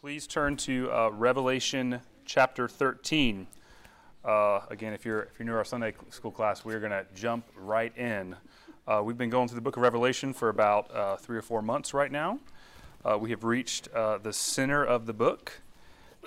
please 0.00 0.26
turn 0.26 0.56
to 0.56 0.90
uh, 0.92 1.08
Revelation 1.10 2.00
chapter 2.24 2.68
13. 2.68 3.46
Uh, 4.24 4.60
again, 4.68 4.92
if 4.92 5.04
you're 5.04 5.22
if 5.22 5.38
you're 5.38 5.46
new 5.46 5.52
to 5.52 5.58
our 5.58 5.64
Sunday 5.64 5.94
school 6.10 6.30
class, 6.30 6.64
we're 6.64 6.80
going 6.80 6.92
to 6.92 7.06
jump 7.14 7.46
right 7.56 7.96
in. 7.96 8.36
Uh, 8.86 9.02
we've 9.04 9.16
been 9.16 9.30
going 9.30 9.48
through 9.48 9.54
the 9.54 9.62
book 9.62 9.76
of 9.76 9.82
Revelation 9.82 10.32
for 10.32 10.48
about 10.48 10.94
uh, 10.94 11.16
three 11.16 11.38
or 11.38 11.42
four 11.42 11.62
months 11.62 11.94
right 11.94 12.10
now. 12.10 12.38
Uh, 13.04 13.16
we 13.18 13.30
have 13.30 13.44
reached 13.44 13.88
uh, 13.94 14.18
the 14.18 14.32
center 14.32 14.84
of 14.84 15.06
the 15.06 15.12
book, 15.12 15.60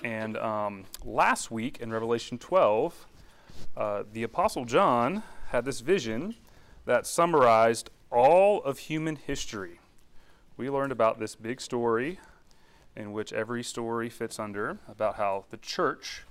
and 0.02 0.36
um, 0.38 0.84
last 1.04 1.50
week 1.50 1.78
in 1.78 1.92
Revelation 1.92 2.38
12, 2.38 3.06
the 4.12 4.22
Apostle 4.22 4.64
John 4.64 5.22
had 5.48 5.64
this 5.64 5.80
vision 5.80 6.34
that 6.84 7.06
summarized 7.06 7.90
all 8.10 8.62
of 8.62 8.78
human 8.78 9.16
history. 9.16 9.78
We 10.56 10.70
learned 10.70 10.90
about 10.90 11.18
this 11.20 11.36
big 11.36 11.60
story 11.60 12.18
in 12.98 13.12
which 13.12 13.32
every 13.32 13.62
story 13.62 14.10
fits 14.10 14.40
under 14.40 14.78
about 14.88 15.14
how 15.14 15.44
the 15.50 15.56
church, 15.56 16.24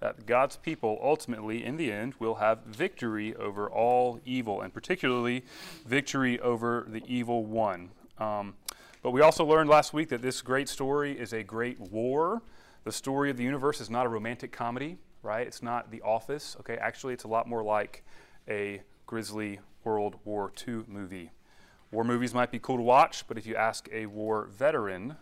that 0.00 0.24
God's 0.24 0.56
people 0.56 0.98
ultimately, 1.02 1.62
in 1.62 1.76
the 1.76 1.92
end, 1.92 2.14
will 2.18 2.36
have 2.36 2.62
victory 2.64 3.36
over 3.36 3.70
all 3.70 4.18
evil, 4.24 4.62
and 4.62 4.72
particularly 4.72 5.44
victory 5.86 6.40
over 6.40 6.86
the 6.88 7.02
evil 7.06 7.44
one. 7.44 7.90
Um, 8.18 8.54
but 9.02 9.10
we 9.10 9.20
also 9.20 9.44
learned 9.44 9.68
last 9.68 9.92
week 9.92 10.08
that 10.08 10.22
this 10.22 10.40
great 10.40 10.68
story 10.70 11.12
is 11.12 11.34
a 11.34 11.42
great 11.42 11.78
war. 11.78 12.40
The 12.84 12.92
story 12.92 13.28
of 13.28 13.36
the 13.36 13.44
universe 13.44 13.80
is 13.82 13.90
not 13.90 14.06
a 14.06 14.08
romantic 14.08 14.50
comedy, 14.50 14.96
right? 15.22 15.46
It's 15.46 15.62
not 15.62 15.90
The 15.90 16.00
Office, 16.00 16.56
okay? 16.60 16.78
Actually, 16.78 17.12
it's 17.12 17.24
a 17.24 17.28
lot 17.28 17.46
more 17.46 17.62
like 17.62 18.02
a 18.48 18.80
grisly 19.06 19.60
World 19.84 20.16
War 20.24 20.50
II 20.66 20.84
movie. 20.86 21.32
War 21.90 22.02
movies 22.02 22.32
might 22.32 22.50
be 22.50 22.58
cool 22.58 22.76
to 22.76 22.82
watch, 22.82 23.28
but 23.28 23.36
if 23.36 23.46
you 23.46 23.56
ask 23.56 23.88
a 23.92 24.06
war 24.06 24.46
veteran, 24.46 25.16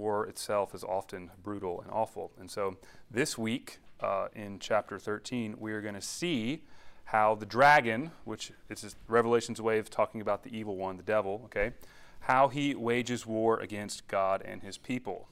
war 0.00 0.26
itself 0.26 0.74
is 0.74 0.82
often 0.82 1.30
brutal 1.42 1.80
and 1.82 1.90
awful. 1.92 2.32
And 2.40 2.50
so 2.50 2.76
this 3.10 3.36
week 3.36 3.78
uh, 4.00 4.28
in 4.34 4.58
chapter 4.58 4.98
13, 4.98 5.56
we 5.58 5.72
are 5.72 5.82
going 5.82 5.94
to 5.94 6.00
see 6.00 6.62
how 7.04 7.34
the 7.34 7.46
dragon, 7.46 8.12
which 8.24 8.50
is 8.70 8.96
Revelation's 9.06 9.60
way 9.60 9.78
of 9.78 9.90
talking 9.90 10.20
about 10.20 10.42
the 10.42 10.56
evil 10.56 10.76
one, 10.76 10.96
the 10.96 11.02
devil, 11.02 11.42
okay, 11.44 11.72
how 12.20 12.48
he 12.48 12.74
wages 12.74 13.26
war 13.26 13.60
against 13.60 14.08
God 14.08 14.42
and 14.42 14.62
his 14.62 14.78
people. 14.78 15.28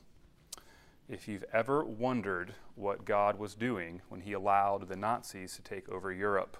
If 1.08 1.26
you've 1.26 1.44
ever 1.52 1.84
wondered 1.84 2.54
what 2.74 3.04
God 3.06 3.38
was 3.38 3.54
doing 3.54 4.02
when 4.08 4.20
he 4.20 4.34
allowed 4.34 4.88
the 4.88 4.96
Nazis 4.96 5.56
to 5.56 5.62
take 5.62 5.88
over 5.88 6.12
Europe 6.12 6.58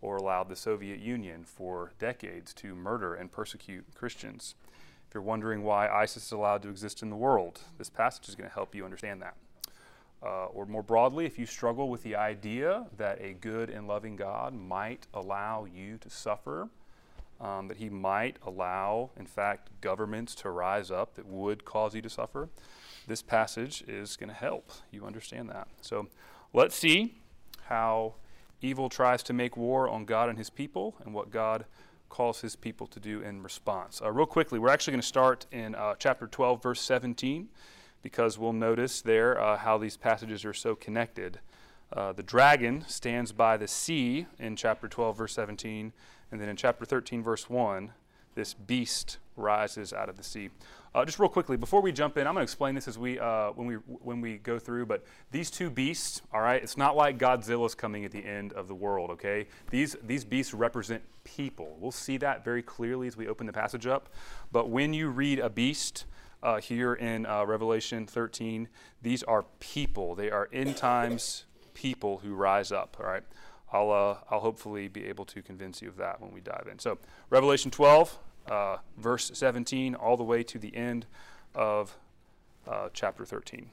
or 0.00 0.16
allowed 0.16 0.48
the 0.48 0.56
Soviet 0.56 0.98
Union 0.98 1.44
for 1.44 1.92
decades 1.98 2.52
to 2.54 2.74
murder 2.74 3.14
and 3.14 3.30
persecute 3.30 3.84
Christians, 3.94 4.56
you're 5.14 5.22
wondering 5.22 5.62
why 5.62 5.88
ISIS 5.88 6.26
is 6.26 6.32
allowed 6.32 6.62
to 6.62 6.68
exist 6.68 7.02
in 7.02 7.10
the 7.10 7.16
world, 7.16 7.60
this 7.78 7.88
passage 7.88 8.28
is 8.28 8.34
going 8.34 8.48
to 8.48 8.54
help 8.54 8.74
you 8.74 8.84
understand 8.84 9.22
that. 9.22 9.36
Uh, 10.22 10.46
or 10.46 10.66
more 10.66 10.82
broadly, 10.82 11.26
if 11.26 11.38
you 11.38 11.46
struggle 11.46 11.88
with 11.88 12.02
the 12.02 12.16
idea 12.16 12.86
that 12.96 13.20
a 13.20 13.34
good 13.34 13.68
and 13.68 13.86
loving 13.86 14.16
God 14.16 14.54
might 14.54 15.06
allow 15.12 15.66
you 15.66 15.98
to 15.98 16.08
suffer, 16.08 16.68
um, 17.40 17.68
that 17.68 17.76
He 17.76 17.90
might 17.90 18.36
allow, 18.46 19.10
in 19.18 19.26
fact, 19.26 19.68
governments 19.80 20.34
to 20.36 20.50
rise 20.50 20.90
up 20.90 21.14
that 21.16 21.26
would 21.26 21.64
cause 21.64 21.94
you 21.94 22.02
to 22.02 22.08
suffer, 22.08 22.48
this 23.06 23.20
passage 23.20 23.84
is 23.86 24.16
going 24.16 24.30
to 24.30 24.34
help 24.34 24.72
you 24.90 25.04
understand 25.04 25.50
that. 25.50 25.68
So 25.82 26.08
let's 26.54 26.74
see 26.74 27.16
how 27.66 28.14
evil 28.62 28.88
tries 28.88 29.22
to 29.24 29.32
make 29.34 29.56
war 29.56 29.88
on 29.88 30.06
God 30.06 30.30
and 30.30 30.38
His 30.38 30.48
people 30.48 30.94
and 31.04 31.12
what 31.12 31.30
God 31.30 31.66
calls 32.08 32.40
his 32.40 32.56
people 32.56 32.86
to 32.88 33.00
do 33.00 33.20
in 33.20 33.42
response. 33.42 34.00
Uh, 34.02 34.10
real 34.10 34.26
quickly, 34.26 34.58
we're 34.58 34.68
actually 34.68 34.92
going 34.92 35.00
to 35.00 35.06
start 35.06 35.46
in 35.50 35.74
uh, 35.74 35.94
chapter 35.98 36.26
12, 36.26 36.62
verse 36.62 36.80
17, 36.80 37.48
because 38.02 38.38
we'll 38.38 38.52
notice 38.52 39.02
there 39.02 39.40
uh, 39.40 39.56
how 39.56 39.78
these 39.78 39.96
passages 39.96 40.44
are 40.44 40.54
so 40.54 40.74
connected. 40.74 41.40
Uh, 41.92 42.12
the 42.12 42.22
dragon 42.22 42.84
stands 42.86 43.32
by 43.32 43.56
the 43.56 43.68
sea 43.68 44.26
in 44.38 44.56
chapter 44.56 44.88
12, 44.88 45.16
verse 45.16 45.34
17, 45.34 45.92
and 46.30 46.40
then 46.40 46.48
in 46.48 46.56
chapter 46.56 46.84
13, 46.84 47.22
verse 47.22 47.48
1, 47.48 47.92
this 48.34 48.54
beast 48.54 49.18
rises 49.36 49.92
out 49.92 50.08
of 50.08 50.16
the 50.16 50.24
sea. 50.24 50.50
Uh, 50.94 51.04
just 51.04 51.18
real 51.18 51.28
quickly, 51.28 51.56
before 51.56 51.80
we 51.80 51.90
jump 51.90 52.16
in, 52.16 52.26
I'm 52.26 52.34
going 52.34 52.42
to 52.42 52.44
explain 52.44 52.76
this 52.76 52.86
as 52.86 52.96
we 52.96 53.18
uh, 53.18 53.50
when 53.50 53.66
we 53.66 53.74
when 53.74 54.20
we 54.20 54.38
go 54.38 54.60
through. 54.60 54.86
But 54.86 55.04
these 55.32 55.50
two 55.50 55.68
beasts, 55.68 56.22
all 56.32 56.40
right, 56.40 56.62
it's 56.62 56.76
not 56.76 56.94
like 56.94 57.18
Godzilla's 57.18 57.74
coming 57.74 58.04
at 58.04 58.12
the 58.12 58.24
end 58.24 58.52
of 58.52 58.68
the 58.68 58.74
world. 58.74 59.10
Okay, 59.10 59.48
these 59.70 59.96
these 60.04 60.24
beasts 60.24 60.54
represent 60.54 61.02
people. 61.24 61.76
We'll 61.80 61.90
see 61.90 62.16
that 62.18 62.44
very 62.44 62.62
clearly 62.62 63.08
as 63.08 63.16
we 63.16 63.26
open 63.26 63.46
the 63.46 63.52
passage 63.52 63.86
up. 63.86 64.08
But 64.52 64.70
when 64.70 64.94
you 64.94 65.08
read 65.08 65.38
a 65.38 65.50
beast. 65.50 66.06
Uh, 66.42 66.60
here 66.60 66.92
in 66.92 67.24
uh, 67.24 67.42
Revelation 67.42 68.06
13, 68.06 68.68
these 69.00 69.22
are 69.22 69.46
people. 69.60 70.14
They 70.14 70.30
are 70.30 70.50
end 70.52 70.76
times 70.76 71.46
people 71.72 72.18
who 72.18 72.34
rise 72.34 72.70
up. 72.70 72.98
All 73.00 73.06
right, 73.06 73.22
I'll 73.72 73.90
uh, 73.90 74.18
I'll 74.30 74.40
hopefully 74.40 74.88
be 74.88 75.06
able 75.06 75.24
to 75.26 75.42
convince 75.42 75.80
you 75.82 75.88
of 75.88 75.96
that 75.96 76.20
when 76.20 76.32
we 76.32 76.40
dive 76.40 76.68
in. 76.70 76.78
So 76.78 76.98
Revelation 77.30 77.70
12, 77.70 78.18
uh, 78.48 78.78
verse 78.96 79.30
17 79.34 79.94
all 79.94 80.16
the 80.16 80.24
way 80.24 80.42
to 80.42 80.58
the 80.58 80.74
end 80.76 81.06
of 81.54 81.96
uh, 82.66 82.88
chapter 82.92 83.24
13. 83.24 83.70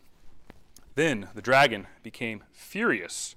Then 0.95 1.29
the 1.33 1.41
dragon 1.41 1.87
became 2.03 2.43
furious 2.51 3.35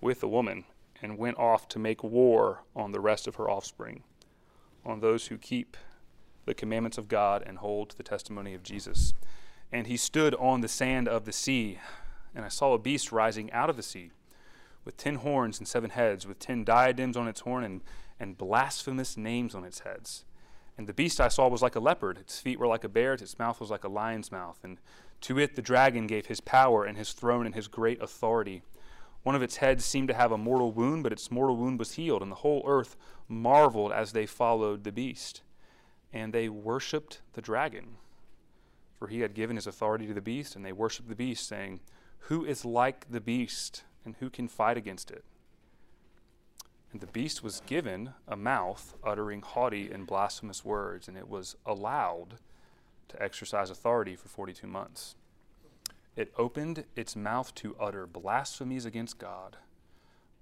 with 0.00 0.20
the 0.20 0.28
woman 0.28 0.64
and 1.00 1.18
went 1.18 1.38
off 1.38 1.68
to 1.68 1.78
make 1.78 2.02
war 2.02 2.62
on 2.74 2.92
the 2.92 3.00
rest 3.00 3.26
of 3.26 3.36
her 3.36 3.48
offspring, 3.48 4.02
on 4.84 5.00
those 5.00 5.28
who 5.28 5.38
keep 5.38 5.76
the 6.44 6.54
commandments 6.54 6.98
of 6.98 7.08
God 7.08 7.42
and 7.46 7.58
hold 7.58 7.90
to 7.90 7.96
the 7.96 8.02
testimony 8.02 8.54
of 8.54 8.62
Jesus. 8.62 9.14
And 9.70 9.86
he 9.86 9.96
stood 9.96 10.34
on 10.34 10.60
the 10.60 10.68
sand 10.68 11.08
of 11.08 11.24
the 11.24 11.32
sea, 11.32 11.78
and 12.34 12.44
I 12.44 12.48
saw 12.48 12.74
a 12.74 12.78
beast 12.78 13.12
rising 13.12 13.50
out 13.52 13.70
of 13.70 13.76
the 13.76 13.82
sea, 13.82 14.10
with 14.84 14.96
ten 14.96 15.16
horns 15.16 15.58
and 15.58 15.68
seven 15.68 15.90
heads, 15.90 16.26
with 16.26 16.38
ten 16.38 16.64
diadems 16.64 17.16
on 17.16 17.28
its 17.28 17.40
horn 17.40 17.64
and, 17.64 17.80
and 18.18 18.36
blasphemous 18.36 19.16
names 19.16 19.54
on 19.54 19.64
its 19.64 19.80
heads. 19.80 20.24
And 20.78 20.86
the 20.86 20.94
beast 20.94 21.20
I 21.20 21.28
saw 21.28 21.48
was 21.48 21.62
like 21.62 21.76
a 21.76 21.80
leopard. 21.80 22.18
Its 22.18 22.40
feet 22.40 22.58
were 22.58 22.66
like 22.66 22.84
a 22.84 22.88
bear's, 22.88 23.22
its 23.22 23.38
mouth 23.38 23.60
was 23.60 23.70
like 23.70 23.84
a 23.84 23.88
lion's 23.88 24.32
mouth. 24.32 24.58
And 24.62 24.78
to 25.22 25.38
it 25.38 25.54
the 25.54 25.62
dragon 25.62 26.06
gave 26.06 26.26
his 26.26 26.40
power 26.40 26.84
and 26.84 26.96
his 26.96 27.12
throne 27.12 27.46
and 27.46 27.54
his 27.54 27.68
great 27.68 28.02
authority. 28.02 28.62
One 29.22 29.36
of 29.36 29.42
its 29.42 29.56
heads 29.56 29.84
seemed 29.84 30.08
to 30.08 30.14
have 30.14 30.32
a 30.32 30.38
mortal 30.38 30.72
wound, 30.72 31.04
but 31.04 31.12
its 31.12 31.30
mortal 31.30 31.56
wound 31.56 31.78
was 31.78 31.92
healed, 31.94 32.22
and 32.22 32.30
the 32.30 32.36
whole 32.36 32.64
earth 32.66 32.96
marveled 33.28 33.92
as 33.92 34.12
they 34.12 34.26
followed 34.26 34.82
the 34.82 34.90
beast. 34.90 35.42
And 36.12 36.32
they 36.32 36.48
worshipped 36.48 37.20
the 37.34 37.40
dragon, 37.40 37.96
for 38.98 39.06
he 39.08 39.20
had 39.20 39.34
given 39.34 39.56
his 39.56 39.66
authority 39.66 40.06
to 40.08 40.14
the 40.14 40.20
beast, 40.20 40.56
and 40.56 40.64
they 40.64 40.72
worshipped 40.72 41.08
the 41.08 41.14
beast, 41.14 41.46
saying, 41.46 41.80
Who 42.26 42.44
is 42.44 42.64
like 42.64 43.06
the 43.10 43.20
beast, 43.20 43.84
and 44.04 44.16
who 44.18 44.28
can 44.28 44.48
fight 44.48 44.76
against 44.76 45.10
it? 45.10 45.24
And 46.92 47.00
the 47.00 47.06
beast 47.06 47.42
was 47.42 47.62
given 47.66 48.12
a 48.28 48.36
mouth 48.36 48.94
uttering 49.02 49.40
haughty 49.40 49.90
and 49.90 50.06
blasphemous 50.06 50.64
words, 50.64 51.08
and 51.08 51.16
it 51.16 51.28
was 51.28 51.56
allowed 51.64 52.34
to 53.08 53.22
exercise 53.22 53.70
authority 53.70 54.14
for 54.14 54.28
42 54.28 54.66
months. 54.66 55.14
It 56.14 56.32
opened 56.36 56.84
its 56.94 57.16
mouth 57.16 57.54
to 57.56 57.74
utter 57.80 58.06
blasphemies 58.06 58.84
against 58.84 59.18
God, 59.18 59.56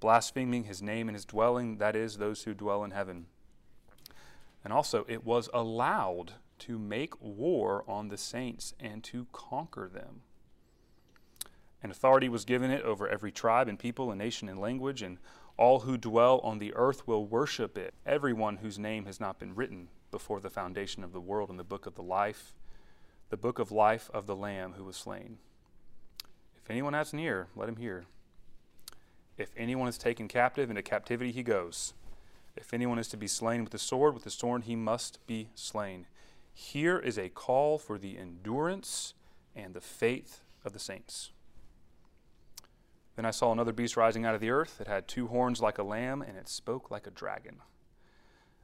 blaspheming 0.01 0.65
his 0.65 0.83
name 0.83 1.09
and 1.09 1.15
his 1.15 1.25
dwelling, 1.25 1.79
that 1.79 1.95
is, 1.95 2.19
those 2.19 2.43
who 2.43 2.55
dwell 2.55 2.83
in 2.83 2.91
heaven. 2.91 3.27
And 4.65 4.73
also, 4.73 5.07
it 5.09 5.25
was 5.25 5.49
allowed 5.55 6.33
to 6.61 6.79
make 6.79 7.21
war 7.23 7.85
on 7.87 8.09
the 8.09 8.19
saints 8.19 8.75
and 8.81 9.05
to 9.05 9.29
conquer 9.33 9.89
them. 9.89 10.23
And 11.83 11.91
authority 11.91 12.29
was 12.29 12.45
given 12.45 12.71
it 12.71 12.83
over 12.83 13.09
every 13.09 13.33
tribe 13.33 13.69
and 13.69 13.79
people 13.79 14.11
and 14.11 14.19
nation 14.19 14.49
and 14.49 14.59
language, 14.59 15.01
and 15.01 15.19
all 15.61 15.81
who 15.81 15.99
dwell 15.99 16.41
on 16.43 16.59
the 16.59 16.73
earth 16.75 17.07
will 17.07 17.27
worship 17.27 17.77
it, 17.77 17.93
everyone 18.07 18.57
whose 18.57 18.79
name 18.79 19.05
has 19.05 19.21
not 19.21 19.39
been 19.39 19.55
written 19.55 19.89
before 20.11 20.41
the 20.41 20.49
foundation 20.49 21.05
of 21.05 21.13
the 21.13 21.21
world 21.21 21.51
in 21.51 21.59
the 21.59 21.63
book 21.63 21.85
of 21.85 21.97
the 21.97 22.03
life, 22.03 22.55
the 23.29 23.37
book 23.37 23.59
of 23.59 23.71
life 23.71 24.11
of 24.15 24.27
the 24.27 24.35
Lamb 24.35 24.73
who 24.79 24.85
was 24.85 24.97
slain. 24.97 25.37
If 26.57 26.71
anyone 26.71 26.95
has 26.95 27.13
an 27.13 27.19
ear, 27.19 27.49
let 27.55 27.69
him 27.69 27.77
hear. 27.77 28.07
If 29.37 29.51
anyone 29.55 29.87
is 29.87 29.99
taken 29.99 30.29
captive, 30.29 30.71
into 30.71 30.83
captivity 30.83 31.31
he 31.31 31.43
goes. 31.43 31.93
If 32.57 32.73
anyone 32.73 32.99
is 32.99 33.09
to 33.09 33.19
be 33.19 33.29
slain 33.29 33.63
with 33.63 33.73
the 33.73 33.79
sword, 33.79 34.15
with 34.15 34.25
the 34.25 34.31
sword 34.31 34.65
he 34.65 34.77
must 34.77 35.19
be 35.27 35.51
slain. 35.55 36.07
Here 36.55 36.99
is 36.99 37.19
a 37.19 37.29
call 37.29 37.77
for 37.77 37.99
the 37.99 38.17
endurance 38.17 39.13
and 39.55 39.75
the 39.75 39.83
faith 39.83 40.41
of 40.65 40.73
the 40.73 40.79
saints. 40.79 41.33
Then 43.17 43.25
I 43.25 43.31
saw 43.31 43.53
another 43.53 43.73
beast 43.73 43.97
rising 43.97 44.25
out 44.25 44.35
of 44.35 44.41
the 44.41 44.51
earth. 44.51 44.81
It 44.81 44.87
had 44.87 45.09
two 45.09 45.27
horns 45.29 45.61
like 45.61 45.79
a 45.79 45.83
lamb, 45.83 46.23
and 46.23 46.37
it 46.37 46.49
spoke 46.49 46.91
like 46.91 47.07
a 47.07 47.11
dragon. 47.11 47.57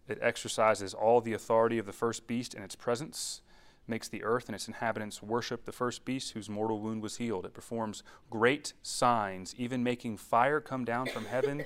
It 0.09 0.19
exercises 0.23 0.95
all 0.95 1.21
the 1.21 1.33
authority 1.33 1.79
of 1.79 1.87
the 1.87 1.93
first 1.93 2.27
beast 2.27 2.55
in 2.55 2.63
its 2.63 2.77
presence, 2.77 3.43
makes 3.89 4.09
the 4.09 4.25
earth 4.25 4.47
and 4.47 4.55
its 4.55 4.69
inhabitants 4.69 5.23
worship 5.23 5.65
the 5.65 5.73
first 5.73 6.05
beast 6.05 6.33
whose 6.33 6.49
mortal 6.49 6.81
wound 6.81 7.03
was 7.03 7.17
healed. 7.17 7.45
It 7.45 7.55
performs 7.55 8.03
great 8.31 8.73
signs, 8.83 9.55
even 9.57 9.83
making 9.83 10.17
fire 10.17 10.61
come 10.61 10.85
down 10.85 11.07
from 11.07 11.27
heaven 11.27 11.65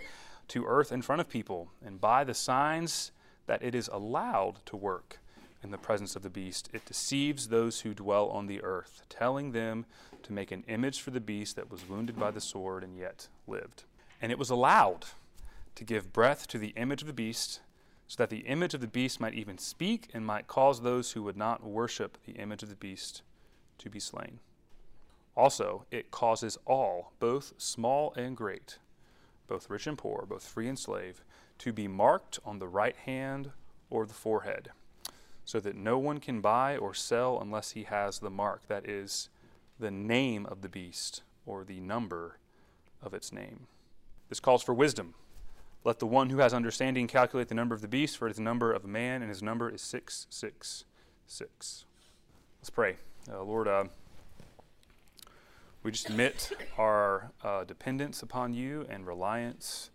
to 0.49 0.67
earth 0.67 0.93
in 0.93 1.03
front 1.03 1.21
of 1.21 1.29
people. 1.29 1.71
And 1.85 2.01
by 2.01 2.25
the 2.25 2.35
signs 2.35 3.13
that 3.47 3.63
it 3.63 3.75
is 3.75 3.89
allowed 3.93 4.65
to 4.67 4.77
work, 4.77 5.21
in 5.63 5.71
the 5.71 5.79
presence 5.79 6.17
of 6.17 6.23
the 6.23 6.31
beast. 6.31 6.69
It 6.73 6.85
deceives 6.85 7.49
those 7.49 7.81
who 7.81 7.95
dwell 7.95 8.29
on 8.29 8.47
the 8.47 8.63
earth, 8.63 9.03
telling 9.09 9.53
them 9.53 9.87
to 10.23 10.33
make 10.33 10.51
an 10.51 10.65
image 10.69 11.01
for 11.01 11.11
the 11.11 11.21
beast 11.21 11.57
that 11.57 11.71
was 11.71 11.89
wounded 11.89 12.19
by 12.19 12.31
the 12.31 12.41
sword 12.41 12.83
and 12.83 12.97
yet 12.97 13.29
lived. 13.47 13.85
And 14.21 14.33
it 14.33 14.39
was 14.39 14.51
allowed 14.51 15.07
to 15.75 15.85
give 15.85 16.13
breath 16.13 16.47
to 16.49 16.59
the 16.59 16.75
image 16.77 17.03
of 17.03 17.07
the 17.07 17.13
beast, 17.13 17.61
so 18.07 18.17
that 18.19 18.31
the 18.31 18.41
image 18.41 18.75
of 18.75 18.81
the 18.81 18.89
beast 18.89 19.21
might 19.21 19.35
even 19.35 19.57
speak 19.57 20.09
and 20.13 20.27
might 20.27 20.49
cause 20.49 20.81
those 20.81 21.13
who 21.13 21.23
would 21.23 21.37
not 21.37 21.63
worship 21.63 22.19
the 22.25 22.33
image 22.33 22.63
of 22.63 22.69
the 22.69 22.75
beast 22.75 23.23
to 23.79 23.89
be 23.89 24.01
slain. 24.01 24.41
Also, 25.37 25.87
it 25.91 26.11
causes 26.11 26.59
all, 26.67 27.13
both 27.21 27.53
small 27.57 28.13
and 28.17 28.37
great, 28.37 28.79
both 29.47 29.71
rich 29.71 29.87
and 29.87 29.97
poor, 29.97 30.27
both 30.29 30.45
free 30.45 30.69
and 30.69 30.79
slave, 30.79 31.23
to 31.59 31.73
be 31.73 31.87
marked 31.87 32.39
on 32.45 32.59
the 32.59 32.69
right 32.69 32.97
hand 32.97 33.53
or 33.91 34.07
the 34.07 34.15
forehead, 34.15 34.71
so 35.51 35.59
that 35.59 35.75
no 35.75 35.99
one 35.99 36.21
can 36.21 36.41
buy 36.41 36.77
or 36.77 36.95
sell 36.95 37.41
unless 37.41 37.73
he 37.73 37.83
has 37.83 38.21
the 38.21 38.31
mark, 38.31 38.69
that 38.69 38.89
is, 38.89 39.29
the 39.81 39.91
name 39.91 40.47
of 40.47 40.63
the 40.63 40.69
beast 40.69 41.23
or 41.45 41.65
the 41.65 41.81
number 41.81 42.39
of 43.03 43.13
its 43.13 43.33
name. 43.33 43.67
This 44.29 44.39
calls 44.39 44.63
for 44.63 44.73
wisdom. 44.73 45.15
Let 45.83 45.99
the 45.99 46.07
one 46.07 46.31
who 46.31 46.39
has 46.39 46.55
understanding 46.55 47.09
calculate 47.09 47.49
the 47.49 47.57
number 47.57 47.75
of 47.75 47.81
the 47.81 47.89
beast, 47.89 48.17
for 48.17 48.29
it 48.29 48.31
is 48.31 48.37
the 48.37 48.45
number 48.45 48.73
of 48.73 48.85
a 48.85 48.89
man, 48.89 49.23
and 49.23 49.29
his 49.29 49.43
number 49.43 49.69
is 49.69 49.83
666. 49.83 51.85
Let's 52.61 52.71
pray. 52.71 52.99
Uh, 53.29 53.43
Lord, 53.43 53.67
uh, 53.67 53.85
we 55.83 55.91
just 55.91 56.09
admit 56.09 56.53
our 56.79 57.33
uh, 57.43 57.65
dependence 57.65 58.23
upon 58.23 58.55
you 58.55 58.87
and 58.89 59.05
reliance 59.05 59.91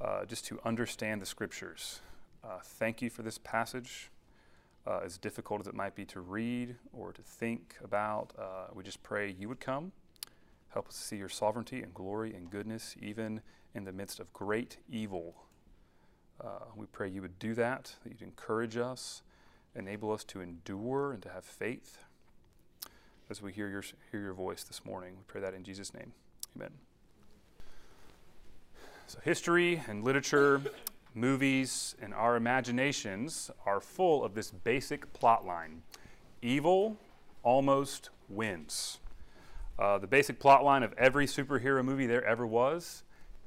uh, 0.00 0.24
just 0.24 0.44
to 0.46 0.58
understand 0.64 1.22
the 1.22 1.26
scriptures. 1.26 2.00
Uh, 2.42 2.58
thank 2.60 3.00
you 3.00 3.08
for 3.08 3.22
this 3.22 3.38
passage. 3.38 4.10
Uh, 4.86 5.00
as 5.02 5.16
difficult 5.16 5.60
as 5.60 5.66
it 5.66 5.74
might 5.74 5.94
be 5.94 6.04
to 6.04 6.20
read 6.20 6.76
or 6.92 7.12
to 7.12 7.22
think 7.22 7.74
about, 7.82 8.32
uh, 8.38 8.66
we 8.74 8.82
just 8.82 9.02
pray 9.02 9.34
you 9.38 9.48
would 9.48 9.60
come, 9.60 9.92
help 10.68 10.88
us 10.88 10.94
see 10.94 11.16
your 11.16 11.28
sovereignty 11.28 11.82
and 11.82 11.94
glory 11.94 12.34
and 12.34 12.50
goodness, 12.50 12.94
even 13.00 13.40
in 13.74 13.84
the 13.84 13.92
midst 13.92 14.20
of 14.20 14.30
great 14.32 14.76
evil. 14.90 15.34
Uh, 16.38 16.66
we 16.76 16.84
pray 16.86 17.08
you 17.08 17.22
would 17.22 17.38
do 17.38 17.54
that, 17.54 17.94
that 18.02 18.10
you'd 18.10 18.20
encourage 18.20 18.76
us, 18.76 19.22
enable 19.74 20.12
us 20.12 20.22
to 20.24 20.40
endure 20.40 21.12
and 21.12 21.22
to 21.22 21.30
have 21.30 21.44
faith 21.44 21.98
as 23.30 23.40
we 23.40 23.52
hear 23.52 23.68
your, 23.68 23.82
hear 24.10 24.20
your 24.20 24.34
voice 24.34 24.64
this 24.64 24.84
morning. 24.84 25.14
We 25.16 25.22
pray 25.26 25.40
that 25.40 25.54
in 25.54 25.64
Jesus' 25.64 25.94
name. 25.94 26.12
Amen. 26.56 26.70
So, 29.06 29.18
history 29.24 29.82
and 29.88 30.04
literature, 30.04 30.60
movies, 31.14 31.94
and 32.02 32.12
our 32.12 32.36
imaginations 32.36 33.50
are 33.64 33.80
full 33.80 34.24
of 34.24 34.34
this 34.34 34.50
basic 34.50 35.12
plot 35.12 35.46
line 35.46 35.82
evil 36.42 36.96
almost 37.42 38.10
wins. 38.28 38.98
Uh, 39.78 39.98
the 39.98 40.06
basic 40.06 40.38
plot 40.38 40.62
line 40.62 40.82
of 40.82 40.92
every 40.98 41.26
superhero 41.26 41.84
movie 41.84 42.06
there 42.06 42.24
ever 42.24 42.46
was 42.46 43.02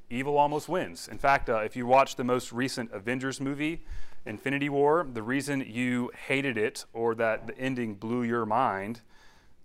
evil 0.09 0.37
almost 0.37 0.69
wins. 0.69 1.07
In 1.07 1.17
fact, 1.17 1.49
uh, 1.49 1.57
if 1.57 1.75
you 1.75 1.85
watch 1.85 2.15
the 2.15 2.23
most 2.23 2.51
recent 2.51 2.91
Avengers 2.91 3.41
movie, 3.41 3.83
Infinity 4.25 4.69
War, 4.69 5.07
the 5.11 5.21
reason 5.21 5.63
you 5.67 6.11
hated 6.27 6.57
it 6.57 6.85
or 6.93 7.15
that 7.15 7.47
the 7.47 7.57
ending 7.57 7.95
blew 7.95 8.23
your 8.23 8.45
mind 8.45 9.01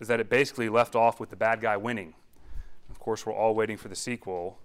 is 0.01 0.09
that 0.09 0.21
it 0.21 0.29
basically 0.29 0.69
left 0.69 0.95
off 0.95 1.21
with 1.21 1.31
the 1.31 1.37
bad 1.37 1.61
guy 1.61 1.77
winning. 1.77 2.15
Of 2.91 2.99
course, 2.99 3.25
we're 3.25 3.33
all 3.33 3.55
waiting 3.55 3.77
for 3.77 3.89
the 3.89 3.97
sequel 3.97 4.59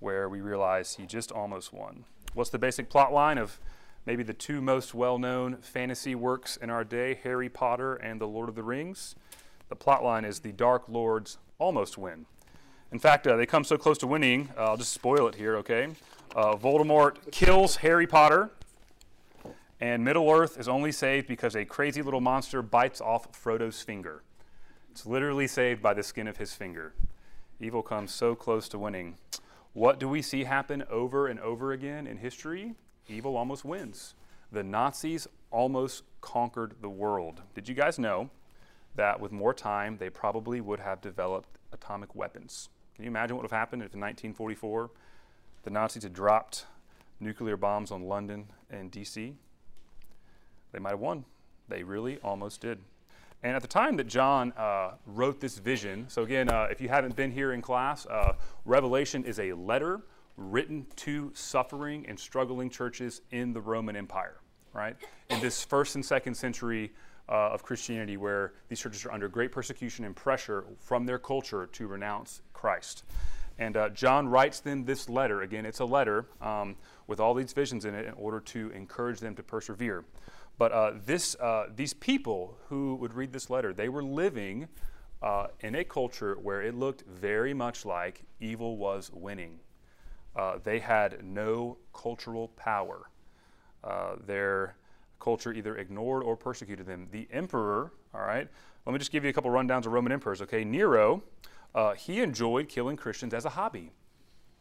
where 0.00 0.28
we 0.28 0.40
realize 0.40 0.96
he 0.96 1.06
just 1.06 1.32
almost 1.32 1.72
won. 1.72 2.04
What's 2.34 2.50
the 2.50 2.58
basic 2.58 2.88
plot 2.88 3.12
line 3.12 3.36
of 3.36 3.60
maybe 4.06 4.22
the 4.22 4.32
two 4.32 4.62
most 4.62 4.94
well 4.94 5.18
known 5.18 5.58
fantasy 5.58 6.14
works 6.14 6.56
in 6.56 6.70
our 6.70 6.82
day, 6.82 7.18
Harry 7.22 7.50
Potter 7.50 7.94
and 7.94 8.20
The 8.20 8.26
Lord 8.26 8.48
of 8.48 8.54
the 8.54 8.62
Rings? 8.62 9.14
The 9.68 9.76
plot 9.76 10.02
line 10.02 10.24
is 10.24 10.40
the 10.40 10.52
Dark 10.52 10.88
Lords 10.88 11.36
almost 11.58 11.98
win. 11.98 12.24
In 12.90 12.98
fact, 12.98 13.26
uh, 13.26 13.36
they 13.36 13.44
come 13.44 13.64
so 13.64 13.76
close 13.76 13.98
to 13.98 14.06
winning, 14.06 14.48
uh, 14.56 14.64
I'll 14.64 14.76
just 14.78 14.92
spoil 14.92 15.26
it 15.28 15.34
here, 15.34 15.56
okay? 15.56 15.88
Uh, 16.34 16.56
Voldemort 16.56 17.30
kills 17.32 17.76
Harry 17.76 18.06
Potter, 18.06 18.50
and 19.78 20.02
Middle 20.02 20.30
Earth 20.30 20.58
is 20.58 20.68
only 20.68 20.92
saved 20.92 21.28
because 21.28 21.54
a 21.54 21.64
crazy 21.66 22.00
little 22.00 22.20
monster 22.20 22.62
bites 22.62 23.00
off 23.00 23.34
Frodo's 23.34 23.82
finger. 23.82 24.22
It's 24.90 25.04
literally 25.04 25.46
saved 25.46 25.82
by 25.82 25.92
the 25.92 26.02
skin 26.02 26.26
of 26.26 26.38
his 26.38 26.54
finger. 26.54 26.94
Evil 27.60 27.82
comes 27.82 28.12
so 28.12 28.34
close 28.34 28.68
to 28.70 28.78
winning. 28.78 29.16
What 29.74 29.98
do 29.98 30.06
we 30.06 30.20
see 30.20 30.44
happen 30.44 30.84
over 30.90 31.26
and 31.26 31.40
over 31.40 31.72
again 31.72 32.06
in 32.06 32.18
history? 32.18 32.74
Evil 33.08 33.36
almost 33.38 33.64
wins. 33.64 34.14
The 34.50 34.62
Nazis 34.62 35.26
almost 35.50 36.02
conquered 36.20 36.74
the 36.82 36.90
world. 36.90 37.40
Did 37.54 37.70
you 37.70 37.74
guys 37.74 37.98
know 37.98 38.28
that 38.96 39.18
with 39.18 39.32
more 39.32 39.54
time, 39.54 39.96
they 39.96 40.10
probably 40.10 40.60
would 40.60 40.80
have 40.80 41.00
developed 41.00 41.56
atomic 41.72 42.14
weapons? 42.14 42.68
Can 42.94 43.04
you 43.04 43.10
imagine 43.10 43.34
what 43.34 43.44
would 43.44 43.50
have 43.50 43.58
happened 43.58 43.82
if 43.82 43.94
in 43.94 44.00
1944 44.00 44.90
the 45.62 45.70
Nazis 45.70 46.02
had 46.02 46.12
dropped 46.12 46.66
nuclear 47.18 47.56
bombs 47.56 47.90
on 47.90 48.02
London 48.02 48.48
and 48.68 48.92
DC? 48.92 49.32
They 50.72 50.78
might 50.78 50.90
have 50.90 51.00
won. 51.00 51.24
They 51.68 51.82
really 51.82 52.18
almost 52.18 52.60
did. 52.60 52.80
And 53.42 53.56
at 53.56 53.62
the 53.62 53.68
time 53.68 53.96
that 53.96 54.06
John 54.06 54.52
uh, 54.56 54.92
wrote 55.04 55.40
this 55.40 55.58
vision, 55.58 56.06
so 56.08 56.22
again, 56.22 56.48
uh, 56.48 56.68
if 56.70 56.80
you 56.80 56.88
haven't 56.88 57.16
been 57.16 57.32
here 57.32 57.52
in 57.52 57.60
class, 57.60 58.06
uh, 58.06 58.34
Revelation 58.64 59.24
is 59.24 59.40
a 59.40 59.52
letter 59.52 60.02
written 60.36 60.86
to 60.96 61.30
suffering 61.34 62.06
and 62.08 62.18
struggling 62.18 62.70
churches 62.70 63.22
in 63.32 63.52
the 63.52 63.60
Roman 63.60 63.96
Empire, 63.96 64.36
right? 64.72 64.96
In 65.28 65.40
this 65.40 65.64
first 65.64 65.96
and 65.96 66.04
second 66.04 66.34
century 66.34 66.92
uh, 67.28 67.50
of 67.50 67.62
Christianity, 67.64 68.16
where 68.16 68.54
these 68.68 68.80
churches 68.80 69.04
are 69.04 69.12
under 69.12 69.28
great 69.28 69.50
persecution 69.50 70.04
and 70.04 70.14
pressure 70.14 70.64
from 70.78 71.04
their 71.04 71.18
culture 71.18 71.66
to 71.66 71.86
renounce 71.88 72.42
Christ. 72.52 73.04
And 73.58 73.76
uh, 73.76 73.88
John 73.90 74.28
writes 74.28 74.60
them 74.60 74.84
this 74.84 75.08
letter. 75.08 75.42
Again, 75.42 75.66
it's 75.66 75.80
a 75.80 75.84
letter 75.84 76.26
um, 76.40 76.76
with 77.06 77.20
all 77.20 77.34
these 77.34 77.52
visions 77.52 77.84
in 77.84 77.94
it 77.94 78.06
in 78.06 78.14
order 78.14 78.40
to 78.40 78.70
encourage 78.70 79.20
them 79.20 79.34
to 79.34 79.42
persevere. 79.42 80.04
But 80.62 80.70
uh, 80.70 80.92
this, 81.04 81.34
uh, 81.40 81.70
these 81.74 81.92
people 81.92 82.56
who 82.68 82.94
would 83.00 83.14
read 83.14 83.32
this 83.32 83.50
letter, 83.50 83.74
they 83.74 83.88
were 83.88 84.00
living 84.00 84.68
uh, 85.20 85.48
in 85.58 85.74
a 85.74 85.82
culture 85.82 86.36
where 86.40 86.62
it 86.62 86.76
looked 86.76 87.02
very 87.04 87.52
much 87.52 87.84
like 87.84 88.22
evil 88.38 88.76
was 88.76 89.10
winning. 89.12 89.58
Uh, 90.36 90.58
they 90.62 90.78
had 90.78 91.24
no 91.24 91.78
cultural 91.92 92.46
power. 92.46 93.10
Uh, 93.82 94.14
their 94.24 94.76
culture 95.18 95.52
either 95.52 95.78
ignored 95.78 96.22
or 96.22 96.36
persecuted 96.36 96.86
them. 96.86 97.08
The 97.10 97.26
emperor, 97.32 97.90
all 98.14 98.20
right, 98.20 98.48
let 98.86 98.92
me 98.92 99.00
just 99.00 99.10
give 99.10 99.24
you 99.24 99.30
a 99.30 99.32
couple 99.32 99.50
rundowns 99.50 99.86
of 99.86 99.90
Roman 99.90 100.12
emperors, 100.12 100.40
okay? 100.42 100.62
Nero, 100.62 101.24
uh, 101.74 101.94
he 101.94 102.20
enjoyed 102.20 102.68
killing 102.68 102.96
Christians 102.96 103.34
as 103.34 103.44
a 103.44 103.50
hobby. 103.50 103.90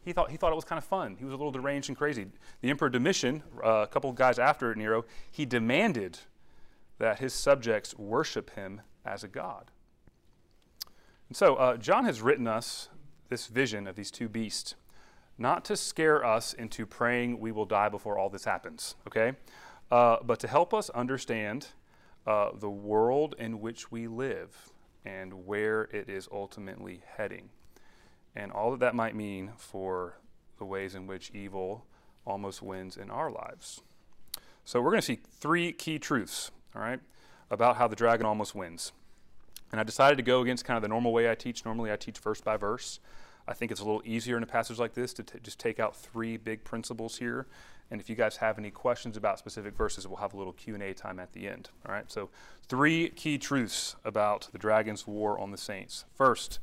He 0.03 0.13
thought, 0.13 0.31
he 0.31 0.37
thought 0.37 0.51
it 0.51 0.55
was 0.55 0.65
kind 0.65 0.77
of 0.77 0.83
fun. 0.83 1.15
He 1.17 1.25
was 1.25 1.33
a 1.33 1.37
little 1.37 1.51
deranged 1.51 1.89
and 1.89 1.97
crazy. 1.97 2.27
The 2.61 2.69
Emperor 2.69 2.89
Domitian, 2.89 3.43
uh, 3.63 3.83
a 3.83 3.87
couple 3.87 4.09
of 4.09 4.15
guys 4.15 4.39
after 4.39 4.73
Nero, 4.73 5.05
he 5.31 5.45
demanded 5.45 6.19
that 6.97 7.19
his 7.19 7.33
subjects 7.33 7.97
worship 7.97 8.51
him 8.51 8.81
as 9.05 9.23
a 9.23 9.27
god. 9.27 9.71
And 11.27 11.37
so, 11.37 11.55
uh, 11.55 11.77
John 11.77 12.05
has 12.05 12.21
written 12.21 12.47
us 12.47 12.89
this 13.29 13.47
vision 13.47 13.87
of 13.87 13.95
these 13.95 14.11
two 14.11 14.27
beasts, 14.27 14.75
not 15.37 15.63
to 15.65 15.77
scare 15.77 16.25
us 16.25 16.53
into 16.53 16.85
praying 16.85 17.39
we 17.39 17.51
will 17.51 17.65
die 17.65 17.89
before 17.89 18.17
all 18.17 18.29
this 18.29 18.45
happens, 18.45 18.95
okay? 19.07 19.33
Uh, 19.89 20.17
but 20.23 20.39
to 20.39 20.47
help 20.47 20.73
us 20.73 20.89
understand 20.91 21.67
uh, 22.27 22.49
the 22.53 22.69
world 22.69 23.35
in 23.39 23.59
which 23.61 23.91
we 23.91 24.07
live 24.07 24.71
and 25.05 25.45
where 25.45 25.83
it 25.91 26.09
is 26.09 26.27
ultimately 26.31 27.01
heading 27.17 27.49
and 28.35 28.51
all 28.51 28.71
that 28.71 28.79
that 28.79 28.95
might 28.95 29.15
mean 29.15 29.51
for 29.57 30.17
the 30.57 30.65
ways 30.65 30.95
in 30.95 31.07
which 31.07 31.31
evil 31.33 31.85
almost 32.25 32.61
wins 32.61 32.97
in 32.97 33.09
our 33.09 33.31
lives. 33.31 33.81
So 34.63 34.79
we're 34.79 34.91
going 34.91 35.01
to 35.01 35.05
see 35.05 35.19
three 35.39 35.71
key 35.71 35.99
truths, 35.99 36.51
all 36.75 36.81
right, 36.81 36.99
about 37.49 37.77
how 37.77 37.87
the 37.87 37.95
dragon 37.95 38.25
almost 38.25 38.55
wins. 38.55 38.91
And 39.71 39.79
I 39.79 39.83
decided 39.83 40.17
to 40.17 40.23
go 40.23 40.41
against 40.41 40.65
kind 40.65 40.77
of 40.77 40.83
the 40.83 40.89
normal 40.89 41.13
way 41.13 41.29
I 41.31 41.35
teach. 41.35 41.65
Normally 41.65 41.91
I 41.91 41.95
teach 41.95 42.19
verse 42.19 42.41
by 42.41 42.57
verse. 42.57 42.99
I 43.47 43.53
think 43.53 43.71
it's 43.71 43.81
a 43.81 43.83
little 43.83 44.03
easier 44.05 44.37
in 44.37 44.43
a 44.43 44.47
passage 44.47 44.77
like 44.79 44.93
this 44.93 45.13
to 45.13 45.23
t- 45.23 45.39
just 45.41 45.59
take 45.59 45.79
out 45.79 45.95
three 45.95 46.37
big 46.37 46.63
principles 46.63 47.17
here. 47.17 47.47
And 47.89 47.99
if 47.99 48.09
you 48.09 48.15
guys 48.15 48.37
have 48.37 48.57
any 48.57 48.71
questions 48.71 49.17
about 49.17 49.39
specific 49.39 49.75
verses, 49.75 50.07
we'll 50.07 50.17
have 50.17 50.33
a 50.33 50.37
little 50.37 50.53
Q&A 50.53 50.93
time 50.93 51.19
at 51.19 51.33
the 51.33 51.47
end. 51.47 51.69
All 51.85 51.93
right. 51.93 52.09
So, 52.09 52.29
three 52.69 53.09
key 53.09 53.37
truths 53.37 53.97
about 54.05 54.47
the 54.53 54.57
dragon's 54.57 55.05
war 55.05 55.37
on 55.37 55.51
the 55.51 55.57
saints. 55.57 56.05
First, 56.15 56.59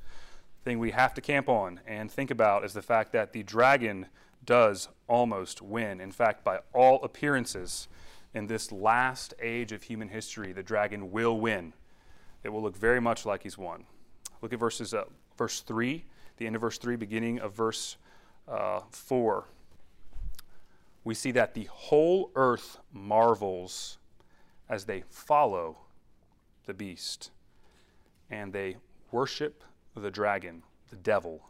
thing 0.68 0.78
we 0.78 0.90
have 0.90 1.14
to 1.14 1.22
camp 1.22 1.48
on 1.48 1.80
and 1.86 2.12
think 2.12 2.30
about 2.30 2.62
is 2.62 2.74
the 2.74 2.82
fact 2.82 3.10
that 3.12 3.32
the 3.32 3.42
dragon 3.42 4.04
does 4.44 4.90
almost 5.06 5.62
win. 5.62 5.98
In 5.98 6.12
fact, 6.12 6.44
by 6.44 6.58
all 6.74 7.02
appearances, 7.02 7.88
in 8.34 8.48
this 8.48 8.70
last 8.70 9.32
age 9.40 9.72
of 9.72 9.84
human 9.84 10.08
history, 10.08 10.52
the 10.52 10.62
dragon 10.62 11.10
will 11.10 11.40
win. 11.40 11.72
It 12.44 12.50
will 12.50 12.60
look 12.60 12.76
very 12.76 13.00
much 13.00 13.24
like 13.24 13.44
he's 13.44 13.56
won. 13.56 13.86
Look 14.42 14.52
at 14.52 14.58
verses, 14.58 14.92
uh, 14.92 15.04
verse 15.38 15.62
3, 15.62 16.04
the 16.36 16.46
end 16.46 16.54
of 16.54 16.60
verse 16.60 16.76
3, 16.76 16.96
beginning 16.96 17.40
of 17.40 17.54
verse 17.54 17.96
uh, 18.46 18.80
4. 18.90 19.46
We 21.02 21.14
see 21.14 21.30
that 21.30 21.54
the 21.54 21.66
whole 21.70 22.30
earth 22.34 22.76
marvels 22.92 23.96
as 24.68 24.84
they 24.84 25.02
follow 25.08 25.78
the 26.66 26.74
beast 26.74 27.30
and 28.30 28.52
they 28.52 28.76
worship 29.10 29.64
the 29.98 30.10
dragon, 30.10 30.62
the 30.90 30.96
devil, 30.96 31.42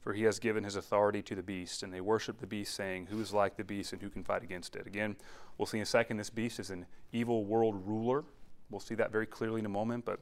for 0.00 0.12
he 0.12 0.24
has 0.24 0.38
given 0.38 0.64
his 0.64 0.76
authority 0.76 1.22
to 1.22 1.34
the 1.34 1.42
beast, 1.42 1.82
and 1.82 1.92
they 1.92 2.00
worship 2.00 2.38
the 2.38 2.46
beast, 2.46 2.74
saying, 2.74 3.06
Who 3.06 3.20
is 3.20 3.32
like 3.32 3.56
the 3.56 3.64
beast 3.64 3.92
and 3.92 4.00
who 4.00 4.08
can 4.08 4.24
fight 4.24 4.42
against 4.42 4.76
it? 4.76 4.86
Again, 4.86 5.16
we'll 5.56 5.66
see 5.66 5.78
in 5.78 5.82
a 5.82 5.86
second 5.86 6.16
this 6.16 6.30
beast 6.30 6.60
is 6.60 6.70
an 6.70 6.86
evil 7.12 7.44
world 7.44 7.82
ruler. 7.86 8.24
We'll 8.70 8.80
see 8.80 8.94
that 8.94 9.10
very 9.10 9.26
clearly 9.26 9.60
in 9.60 9.66
a 9.66 9.70
moment, 9.70 10.04
but 10.04 10.20